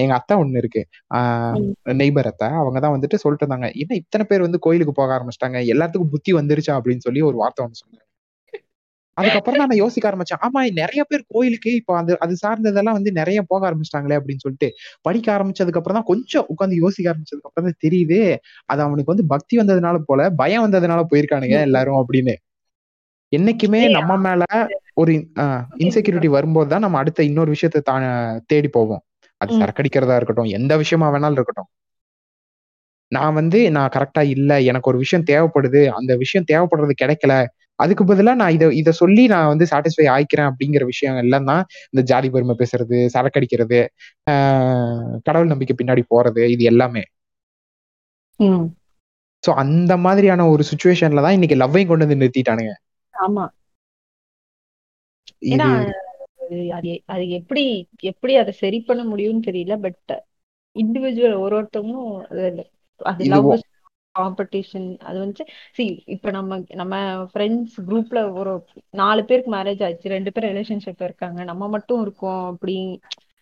[0.03, 0.81] எங்க அத்தை ஒண்ணு இருக்கு.
[2.01, 2.49] நெய்பர் அத்தை.
[2.61, 5.59] அவங்க தான் வந்துட்டு சொல்லிட்டு இருந்தாங்க என்ன இத்தனை பேர் வந்து கோயிலுக்கு போக ஆரம்பிச்சிட்டாங்க?
[5.73, 6.75] எல்லாத்துக்கும் புத்தி வந்துருச்சா?
[6.79, 8.03] அப்படின்னு சொல்லி ஒரு வார்த்தை ஒன்று சொன்னாங்க.
[9.17, 13.39] அதுக்கப்புறம் தான் நான் யோசிக்க ஆரம்பிச்சேன் ஆமா நிறைய பேர் கோயிலுக்கு இப்போ அது அது சார்ந்ததெல்லாம் வந்து நிறைய
[13.51, 14.17] போக ஆரம்பிச்சிட்டாங்களே?
[14.19, 14.69] அப்படின்னு சொல்லிட்டு
[15.07, 18.19] படிக்க ஆரம்பிச்சதுக்கு அப்புறம் தான் கொஞ்சம் உட்காந்து யோசிக்க ஆரம்பிச்சதுக்கு அப்புறம் தான் தெரியுது
[18.69, 22.35] அது அவனுக்கு வந்து பக்தி வந்ததுனால போல பயம் வந்ததுனால போயிருக்கானுங்க எல்லாரும் அப்படின்னு.
[23.31, 24.43] என்னைக்குமே நம்ம மேல
[25.01, 25.11] ஒரு
[25.83, 27.95] இன்செக்யூரிட்டி வரும்போது தான் நம்ம அடுத்த இன்னொரு விஷயத்த தா
[28.51, 29.01] தேடி போவோம்.
[29.41, 31.69] அது சரக்கடிக்கிறதா இருக்கட்டும் எந்த விஷயமா வேணாலும் இருக்கட்டும்.
[33.11, 37.33] நான் வந்து நான் கரெக்டா இல்ல எனக்கு ஒரு விஷயம் தேவைப்படுது அந்த விஷயம் தேவைப்படுறது கிடைக்கல
[37.79, 41.61] அதுக்கு பதிலா நான் இதை இதை சொல்லி நான் வந்து சாட்டிஸ்ஃபை ஆயிக்கிறேன் அப்படிங்கிற விஷயம் எல்லாம் தான்
[41.93, 43.79] இந்த ஜாதி பெருமை பேசுறது சரக்கடிக்கிறது
[45.27, 47.03] கடவுள் நம்பிக்கை பின்னாடி போறது இது எல்லாமே.
[49.43, 52.73] சோ அந்த மாதிரியான ஒரு சுச்சுவேஷன்ல தான் இன்னைக்கு லவ்வையும் கொண்டு வந்து நிறுத்திட்டானுங்க.
[53.17, 53.45] ஆமா.
[55.51, 55.67] ஏன்னா
[56.77, 57.63] அது அது எப்படி
[58.11, 60.13] எப்படி அதை சரி பண்ண முடியும்னு தெரியல பட்
[60.75, 62.13] இண்டிவிஜுவல் ஒரு ஒருத்தவங்களும்
[63.01, 63.49] அது லவ்
[64.15, 65.43] காம்படிஷன் அது வந்து
[65.75, 65.83] சி
[66.15, 66.93] இப்ப நம்ம நம்ம
[67.31, 68.53] ஃப்ரெண்ட்ஸ் குரூப்ல ஒரு
[68.93, 72.75] நாலு பேருக்கு மேரேஜ் ஆச்சு ரெண்டு பேர் ரிலேஷன்ஷிப் இருக்காங்க நம்ம மட்டும் இருக்கோம் அப்படி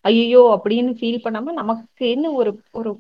[0.05, 2.91] ஐயோ அப்படின்னு ஃபீல் பண்ணாம நமக்கு என்ன ஒரு ஒரு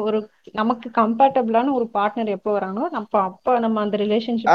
[0.00, 0.18] ஒரு
[0.52, 4.52] நமக்கு கம்பேட்டபிளான ஒரு பார்ட்னர் எப்போ வராங்களோ நம்ம அப்ப நம்ம அந்த ரிலேஷன்ஷிப்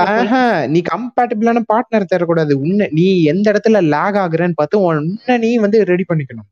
[0.67, 6.05] நீ கம்பேட்டபிளான பார்ட்னர் தரக்கூடாது உன்ன நீ எந்த இடத்துல லேக் ஆகுறன்னு பார்த்து உன்ன நீ வந்து ரெடி
[6.09, 6.49] பண்ணிக்கணும்.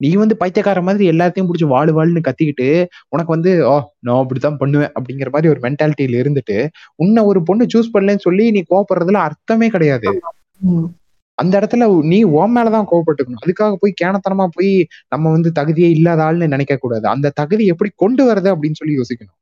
[0.00, 2.68] நீ வந்து பைத்தியக்கார மாதிரி எல்லாத்தையும் பிடிச்சி வாழு வாழ்னு கத்திக்கிட்டு
[3.08, 6.56] உனக்கு வந்து ஓ நான் அப்படித்தான் பண்ணுவேன் அப்படிங்கிற மாதிரி ஒரு மென்டாலிட்டியில இருந்துட்டு
[6.96, 10.10] உன்னை ஒரு பொண்ணு சூஸ் பண்ணலன்னு சொல்லி நீ கோவப்படுறதுல அர்த்தமே கிடையாது.
[11.40, 13.42] அந்த இடத்துல நீ ஓம் மேலதான் கோவப்பட்டுக்கணும்.
[13.44, 14.72] அதுக்காக போய் கேனத்தனமா போய்
[15.08, 17.08] நம்ம வந்து தகுதியே இல்லாத ஆள்னு நினைக்க கூடாது.
[17.08, 19.36] அந்த தகுதி எப்படி கொண்டு வருது அப்படின்னு சொல்லி யோசிக்கணும்.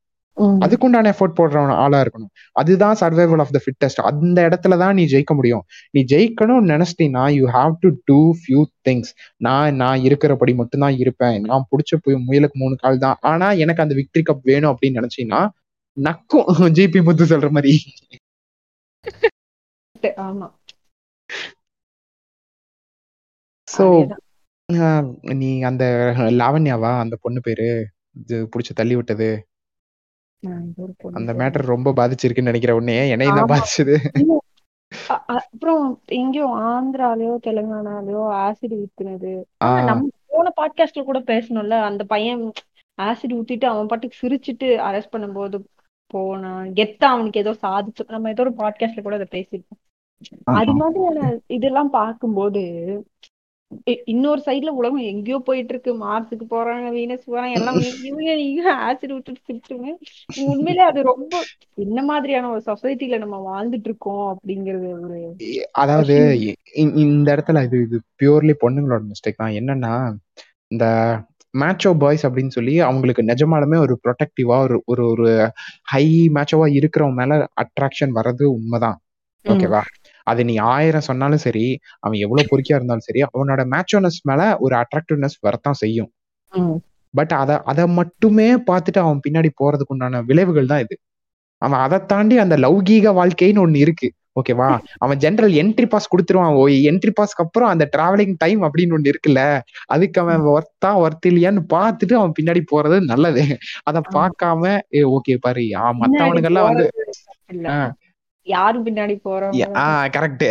[0.59, 2.29] அதுக்குண்டான எஃபோர்ட் போடுறவன் ஆளா இருக்கணும்.
[2.55, 5.63] அதுதான் சர்வைவல் ஆஃப் த ஃபிட்டஸ்ட் அந்த இடத்துல தான் நீ ஜெயிக்க முடியும்.
[5.91, 11.41] நீ ஜெயிக்கணும்னு நினைச்சிட்டீங்கன்னா you have to do few things நான் நான் இருக்கிறபடி மட்டும்தான் இருப்பேன்.
[11.41, 13.17] நான் பிடிச்ச போய் முயலுக்கு மூணு கால் தான்.
[13.21, 15.41] ஆனா எனக்கு அந்த விக்டரி கப் வேணும் அப்படின்னு நினைச்சீங்கன்னா
[15.97, 16.47] நக்கும்.
[16.77, 17.73] ஜிபி முத்து சொல்ற மாதிரி.
[20.21, 20.47] ஆமா.
[23.73, 23.85] சோ
[25.39, 25.83] நீ அந்த
[26.41, 26.91] லாவண்யாவா?
[27.03, 27.67] அந்த பொண்ணு பேரு?
[28.51, 29.29] புடிச்சு தள்ளி விட்டது.
[31.19, 33.95] அந்த மேட்டர் ரொம்ப பாதிச்சிருக்குன்னு நினைக்கிற உடனே என்னையும் தான் பாதிச்சது.
[35.35, 35.83] அப்புறம்
[36.19, 39.33] எங்கேயோ ஆந்திராலயோ தெலுங்கானாலயோ ஆசிட் ஊத்துனது.
[39.89, 42.43] நம்ம போன பாட்காஸ்ட்ல கூட பேசணும்ல அந்த பையன்
[42.97, 45.59] ஆசிட் ஊத்திட்டு அவன் பாட்டுக்கு சிரிச்சிட்டு அரெஸ்ட் பண்ணும்போது
[46.13, 46.65] போனான்.
[46.77, 49.81] கெத்தா அவனுக்கு ஏதோ சாதிச்சு நம்ம ஏதோ ஒரு பாட்காஸ்ட்ல கூட அதை பேசிருக்கோம்
[50.59, 52.63] அது மாதிரியான இதெல்லாம் பார்க்கும்போது
[54.09, 59.41] இன்னொரு சைடுல உலகம் எங்கேயோ போயிட்டு இருக்கு மார்ஸுக்கு போறாங்க வீனஸ் போறாங்க எல்லாம் இவங்க நீங்க ஆசிட் விட்டுட்டு
[59.47, 59.89] சிரிச்சுங்க
[60.45, 61.33] உண்மையிலே அது ரொம்ப
[61.85, 65.19] என்ன மாதிரியான ஒரு சொசைட்டில நம்ம வாழ்ந்துட்டு இருக்கோம் அப்படிங்கறது ஒரு
[65.81, 66.15] அதாவது
[67.07, 69.57] இந்த இடத்துல இது இது பியூர்லி பொண்ணுங்களோட மிஸ்டேக் தான்.
[69.59, 69.93] என்னன்னா
[70.71, 70.85] இந்த
[71.53, 75.27] மேட்சோ பாய்ஸ் அப்படின்னு சொல்லி அவங்களுக்கு நிஜமாலுமே ஒரு ப்ரொடெக்டிவா ஒரு ஒரு ஒரு
[75.87, 76.05] ஹை
[76.35, 78.97] மேட்சோவா இருக்கிறவங்க மேல அட்ராக்ஷன் வர்றது உண்மைதான்.
[79.45, 79.81] ஓகேவா
[80.29, 81.65] அது நீ ஆயிரம் சொன்னாலும் சரி
[82.03, 86.09] அவன் எவ்வளவு பொறுக்கியா இருந்தாலும் சரி அவனோட மேட்சோனஸ் மேல ஒரு அட்ராக்டிவ்னஸ் வரத்தான் செய்யும்.
[87.13, 90.95] பட் அத அதை மட்டுமே பார்த்துட்டு அவன் பின்னாடி போறதுக்கு உண்டான விளைவுகள் தான் இது.
[91.61, 94.07] அவன் அதை தாண்டி அந்த லௌகீக வாழ்க்கைன்னு ஒண்ணு இருக்கு.
[94.39, 94.67] ஓகேவா
[95.03, 96.57] அவன் ஜென்ரல் என்ட்ரி பாஸ் கொடுத்துருவான்.
[96.59, 99.41] ஓ என்ட்ரி பாஸ்க்கு அப்புறம் அந்த டிராவலிங் டைம் அப்படின்னு ஒண்ணு இருக்குல்ல
[99.95, 103.43] அதுக்கு அவன் ஒர்த்தா ஒர்த் இல்லையான்னு பார்த்துட்டு அவன் பின்னாடி போறது நல்லது.
[103.89, 104.75] அத பார்க்காம
[105.17, 105.65] ஓகே பாரு.
[106.01, 106.85] மத்தவனுக்கெல்லாம் வந்து
[108.53, 109.53] யாரும் பின்னாடி போறோம்
[110.15, 110.45] கரெக்ட்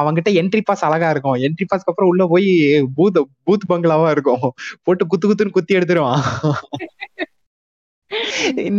[0.00, 1.36] அவங்கிட்ட என்ட்ரி பாஸ் அழகா இருக்கும்.
[1.46, 2.50] என்ட்ரி பாஸ்க்கு அப்புறம் உள்ள போய்
[2.96, 4.46] பூத் பூத் பங்களாவா இருக்கும்.
[4.82, 6.24] போட்டு குத்து குத்துன்னு குத்தி எடுத்துருவான்.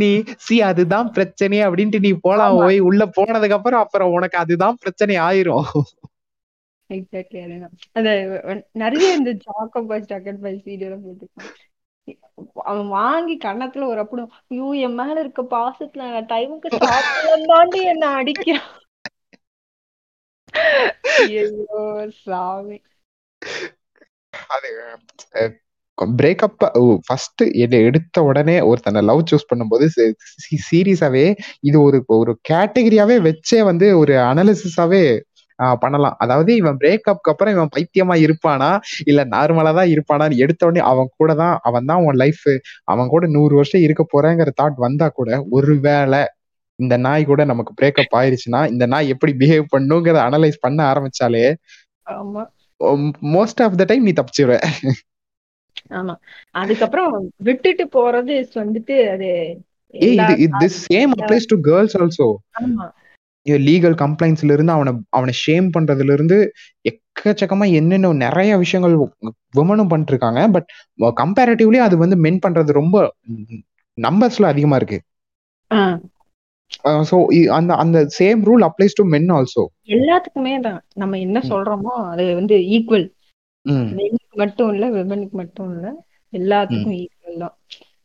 [0.02, 0.12] நீ
[0.46, 2.60] சி அதுதான் பிரச்சனை அப்படின்ட்டு நீ போலாம்.
[2.62, 5.68] போய் உள்ள போனதுக்கு அப்புறம் அப்புறம் உனக்கு அதுதான் பிரச்சனை ஆயிரும்.
[6.90, 7.74] எக்ஸாக்ட்லி அதேதான்.
[7.98, 8.10] அந்த
[8.84, 11.52] நிறைய இந்த சாக்கோ பாய் ஸ்டக்கட் பாய் சீரியல் போட்டுருக்கான்
[12.64, 18.06] அவன் வாங்கி கன்னத்துல ஒரு அப்படும் ஐயோ என் மேல இருக்க பாசத்துல நான் டைமுக்கு சாப்பிடலாண்டி தாண்டி என்ன
[18.20, 18.70] அடிக்கிறான்.
[21.20, 21.46] ஐயோ
[22.22, 22.78] சாமி.
[24.50, 24.70] அது
[25.98, 26.62] பிரேக்கப்
[27.06, 27.42] ஃபர்ஸ்ட்
[27.80, 29.86] எடுத்த உடனே ஒருத்தனை லவ் சூஸ் பண்ணும்போது
[30.68, 31.26] சீரியஸாவே
[31.62, 35.04] இது ஒரு ஒரு கேட்டகரியாவே வச்சே வந்து ஒரு அனாலிசிஸாவே
[35.82, 36.16] பண்ணலாம்.
[36.20, 38.70] அதாவது இவன் பிரேக்கப்க்கு அப்புறம் இவன் பைத்தியமா இருப்பானா?
[39.10, 42.46] இல்ல நார்மலா தான் இருப்பானான்னு எடுத்த உடனே அவன் கூட தான் அவன் தான் உன் லைஃப்
[42.88, 46.22] அவன் கூட நூறு வருஷம் இருக்க போறேங்கிற தாட் வந்தா கூட ஒருவேளை
[46.80, 51.46] இந்த நாய் கூட நமக்கு பிரேக்கப் ஆயிருச்சுன்னா இந்த நாய் எப்படி பிஹேவ் பண்ணுங்கிறத அனலைஸ் பண்ண ஆரம்பிச்சாலே
[52.08, 52.44] ஆமா.
[53.34, 54.58] மோஸ்ட் ஆஃப் த டைம் நீ தப்பிச்சிருவ.
[55.98, 56.14] ஆமா.
[56.56, 57.12] அதுக்கப்புறம்
[57.48, 59.30] விட்டுட்டு போறது வந்துட்டு அது
[60.82, 62.28] same applies to girls also
[62.60, 62.86] ஆமா.
[63.68, 66.38] லீகல் கம்ப்ளைண்ட்ஸ்ல இருந்து அவனை அவனை ஷேம் பண்றதுல இருந்து
[66.86, 68.96] எக்கச்சக்கமா என்னென்ன நிறைய விஷயங்கள்
[69.60, 70.68] விமனும் பண்ணிட்டு இருக்காங்க பட்
[71.22, 72.98] கம்பேரிட்டிவ்லி அது வந்து மென் பண்றது ரொம்ப
[73.98, 75.00] நம்பர்ஸ்ல அதிகமா இருக்கு.
[77.10, 77.16] ஸோ
[77.58, 79.64] அந்த அந்த same rule applies to men also
[79.96, 80.82] எல்லாத்துக்குமே தான்.
[81.02, 81.38] நம்ம என்ன.
[81.52, 83.08] சொல்றோமோ அது வந்து ஈக்குவல்
[83.98, 85.88] மென்னுக்கு மட்டும் இல்ல விமனுக்கு மட்டும் இல்ல.
[86.34, 87.56] எல்லாத்துக்கும் ஈக்குவல் தான்.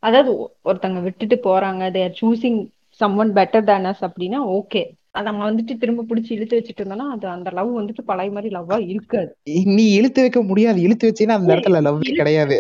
[0.03, 0.31] அதாவது
[0.69, 1.83] ஒருத்தங்க விட்டுட்டு போறாங்க.
[1.95, 2.59] They are choosing
[3.01, 4.83] some one better than us அப்படின்னா ஓகே
[5.15, 9.37] நம்ம வந்துட்டு திரும்ப பிடிச்சி இழுத்து வச்சுட்டு இருந்தோம்னா அது அந்த லவ் வந்துட்டு பழைய மாதிரி லவ்வா இருக்காது.
[9.65, 10.81] நீ இழுத்து வைக்க முடியாது.
[10.81, 12.57] இழுத்து வச்சீங்கன்னா அந்த இடத்துல இழுத்து கிடையாது.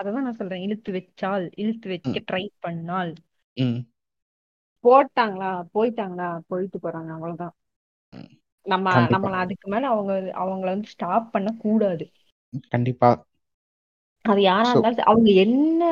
[0.00, 0.62] அததான் நான் சொல்றேன்.
[0.62, 3.12] இழுத்து வச்சால் இழுத்து வைக்க ட்ரை பண்ணால்.
[4.84, 5.62] போட்டாங்களா?
[5.74, 6.38] போயிட்டாங்களா?
[6.46, 7.10] போயிட்டு போறாங்க.
[7.10, 7.54] அவ்வளவுதான்.
[8.66, 12.10] நம்ம நம்மள அதுக்கு மேல அவங்க அவங்கள வந்து ஸ்டாப் பண்ண கூடாது
[12.68, 13.26] கண்டிப்பா.
[14.24, 15.82] அது யாரா இருந்தாலும் அவங்க என்ன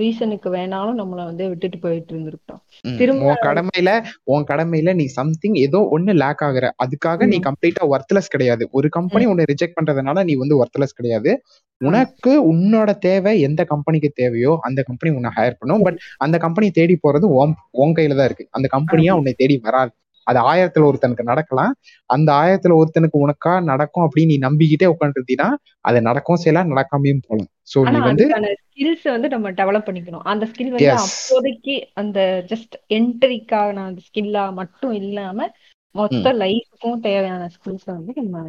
[0.00, 2.60] ரீசனுக்கு வேணாலும் நம்மள வந்து விட்டுட்டு போயிட்டு இருந்திருக்கோம்.
[2.98, 3.90] திரும்ப உன் கடமையில
[4.24, 6.68] உன் கடமையில நீ சம்திங் ஏதோ ஒண்ணு லேக் ஆகுற.
[6.84, 8.66] அதுக்காக நீ கம்ப்ளீட்டா ஒர்த்லெஸ் கிடையாது.
[8.70, 11.32] ஒரு கம்பெனி உன்னை ரிஜெக்ட் பண்றதுனால நீ வந்து ஒர்த்லெஸ் கிடையாது.
[11.80, 15.82] உனக்கு உன்னோட தேவை எந்த கம்பெனிக்கு தேவையோ அந்த கம்பெனி உன்னை ஹையர் பண்ணும்.
[15.82, 18.46] பட் அந்த கம்பெனி தேடி போறது உன் உன் கையில தான் இருக்கு.
[18.50, 19.92] அந்த கம்பெனியா உன்னை தேடி வராது.
[20.26, 21.72] அது ஆயிரத்துல ஒருத்தனுக்கு நடக்கலாம்.
[22.10, 25.48] அந்த ஆயிரத்துல ஒருத்தனுக்கு உனக்கா நடக்கும் அப்படின்னு நீ நம்பிக்கிட்டே உட்காந்துருந்தீங்கன்னா
[25.80, 27.50] அது நடக்கவும் செய்யலாம் நடக்காமையும் போகலாம்.
[27.72, 28.26] சோ நீ வந்து
[28.64, 30.24] ஸ்கில்ஸ் வந்து நம்ம டெவலப் பண்ணிக்கணும்.
[30.24, 32.18] அந்த ஸ்கில் வந்து அப்போதைக்கு அந்த
[32.52, 35.48] ஜஸ்ட் என்ட்ரிக்கான அந்த ஸ்கில்லா மட்டும் இல்லாம
[35.94, 38.44] மொத்த லைஃபுக்கும் தேவையான ஸ்கில்ஸ் வந்து நம்ம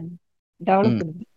[0.61, 1.29] டெவலப் பண்ணணும்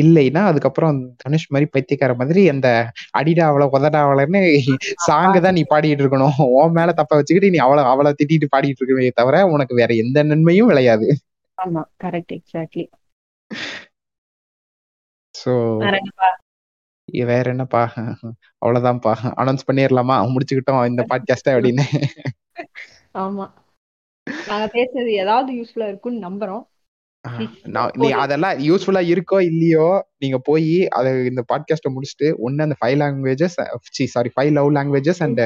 [0.00, 2.68] இல்லைன்னா அதுக்கப்புறம் தனுஷ் மாதிரி பைத்தியக்கார மாதிரி அந்த
[3.10, 4.42] அடிடா அவளை உதடா அவளைன்னு
[5.06, 6.36] சாங்கு தான் நீ பாடிட்டு இருக்கணும்.
[6.58, 10.70] உன் மேல தப்ப வச்சுக்கிட்டு நீ அவளை அவளை திட்டிட்டு பாடிட்டு இருக்கவே தவிர உனக்கு வேற எந்த நன்மையும்
[10.70, 11.08] விளையாது.
[11.58, 12.86] ஆமா கரெக்ட் எக்ஸாக்ட்லி
[15.34, 15.52] சோ
[17.28, 17.82] வேற என்னப்பா?
[18.62, 19.12] அவ்வளவுதான்ப்பா.
[19.40, 21.84] அனௌன்ஸ் பண்ணிடலாமா முடிச்சுக்கிட்டோம் இந்த பாட்காஸ்ட அப்படின்னு.
[23.24, 23.46] ஆமா.
[24.46, 26.64] நாங்க பேசுறது ஏதாவது யூஸ்ஃபுல்லா இருக்கும்னு நம்புறோம்.
[27.94, 29.86] நீ அதெல்லாம் யூஸ்ஃபுல்லா இருக்கோ இல்லையோ
[30.18, 33.56] நீங்க போய் அது இந்த பாட்காஸ்ட்டை முடிச்சுட்டு ஒன்னு அந்த five languages
[34.06, 35.42] sorry five love languages and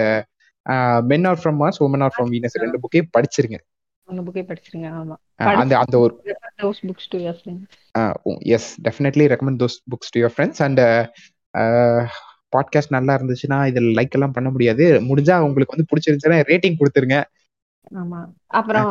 [1.05, 3.59] men are from Mars women are from Venus ரெண்டு புக்கையும் படிச்சிருங்க.
[4.09, 4.89] அந்த புக்கே படிச்சிருங்க
[5.63, 6.15] அந்த அந்த ஒரு
[8.57, 10.81] yes definitely recommend those books to your friends and
[12.57, 14.85] podcast நல்லா இருந்துச்சுன்னா இதில் லைக் எல்லாம் பண்ண முடியாது.
[15.09, 17.19] முடிஞ்சா உங்களுக்கு வந்து பிடிச்சிருந்துச்சுன்னா ரேட்டிங் கொடுத்துருங்க.
[18.01, 18.21] ஆமா.
[18.59, 18.91] அப்புறம்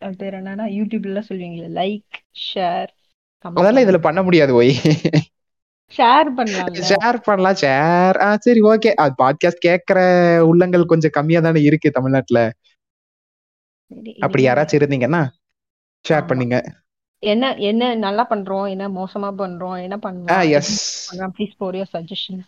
[0.00, 2.18] பேர் என்னன்னா யூடியூப்ல சொல்லுவீங்களே லைக்
[2.54, 2.90] ஷேர்
[3.40, 4.74] அதெல்லாம் இதுல பண்ண முடியாது ஒய்
[5.92, 6.84] ஷேர் பண்ணலாம்ல.
[6.90, 8.94] ஷேர் பண்ணலாம் ஷேர் ஆ சரி ஓகே.
[8.94, 9.98] அது பாட்காஸ்ட் கேட்கற
[10.40, 12.52] உள்ளங்கள் கொஞ்சம் கம்மியா தானே இருக்கு தமிழ்நாட்டுல.
[14.20, 15.22] அப்படி யாராச்சும் இருந்தீங்கன்னா
[16.04, 16.26] ஷேர்.
[16.26, 16.56] பண்ணுங்க.
[17.18, 20.74] என்ன என்ன நல்லா பண்றோம் என்ன மோசமா பண்றோம் என்ன பண்ணலாம் yes
[21.36, 22.42] please for your suggestion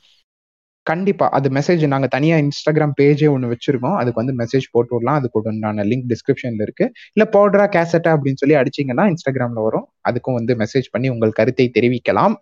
[0.86, 1.26] கண்டிப்பா.
[1.36, 3.96] அது மெசேஜ் நாங்க தனியா இன்ஸ்டாகிராம் பேஜே ஒன்னு வச்சிருக்கோம்.
[4.00, 5.18] அதுக்கு வந்து மெசேஜ் போட்டு விடலாம்.
[5.20, 6.86] அதுக்கு உண்டான லிங்க் டிஸ்கிரிப்ஷன்ல இருக்கு.
[7.12, 9.86] இல்ல பவுடரா கேசட்டா அப்படின்னு சொல்லி அடிச்சீங்கன்னா இன்ஸ்டாகிராம்ல வரும்.
[10.08, 12.36] அதுக்கும் வந்து மெசேஜ் பண்ணி உங்கள் கருத்தை தெரிவிக்கலாம்.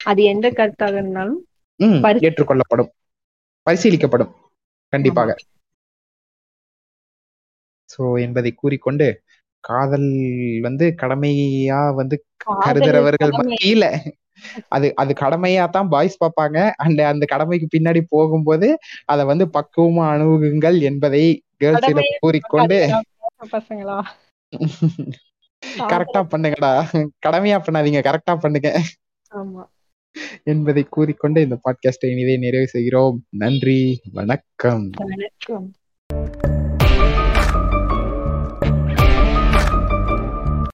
[0.00, 1.42] அது எந்த கருத்தாக இருந்தாலும்
[2.26, 2.90] ஏற்றுக்கொள்ளப்படும்.
[3.66, 4.32] பரிசீலிக்கப்படும்.
[4.92, 5.30] கண்டிப்பாக.
[7.90, 9.06] சோ என்பதை கூறிக்கொண்டு
[9.64, 10.10] காதல்
[10.62, 12.16] வந்து கடமையா வந்து
[12.64, 13.32] கருதுறவர்கள்.
[13.38, 13.84] மத்தியில
[14.68, 16.70] அது அது கடமையா தான் பாய்ஸ் பார்ப்பாங்க.
[16.76, 22.78] அண்ட் அந்த கடமைக்கு பின்னாடி போகும்போது அதை வந்து பக்குவமா அணுகுங்கள் என்பதை கேர்ள்ஸ் கூறிக்கொண்டு
[23.52, 24.02] பசங்களா?
[25.78, 26.72] கரெக்டா பண்ணுங்கடா.
[27.26, 28.82] கடமையா பண்ணாதீங்க கரெக்டா பண்ணுங்க.
[29.30, 29.64] ஆமா.
[30.44, 33.24] என்பதை கூறிக்கொண்டு இந்த பாட்காஸ்டை இனிதே நிறைவு செய்கிறோம்.
[33.28, 34.90] நன்றி வணக்கம்.
[34.96, 35.72] வணக்கம்.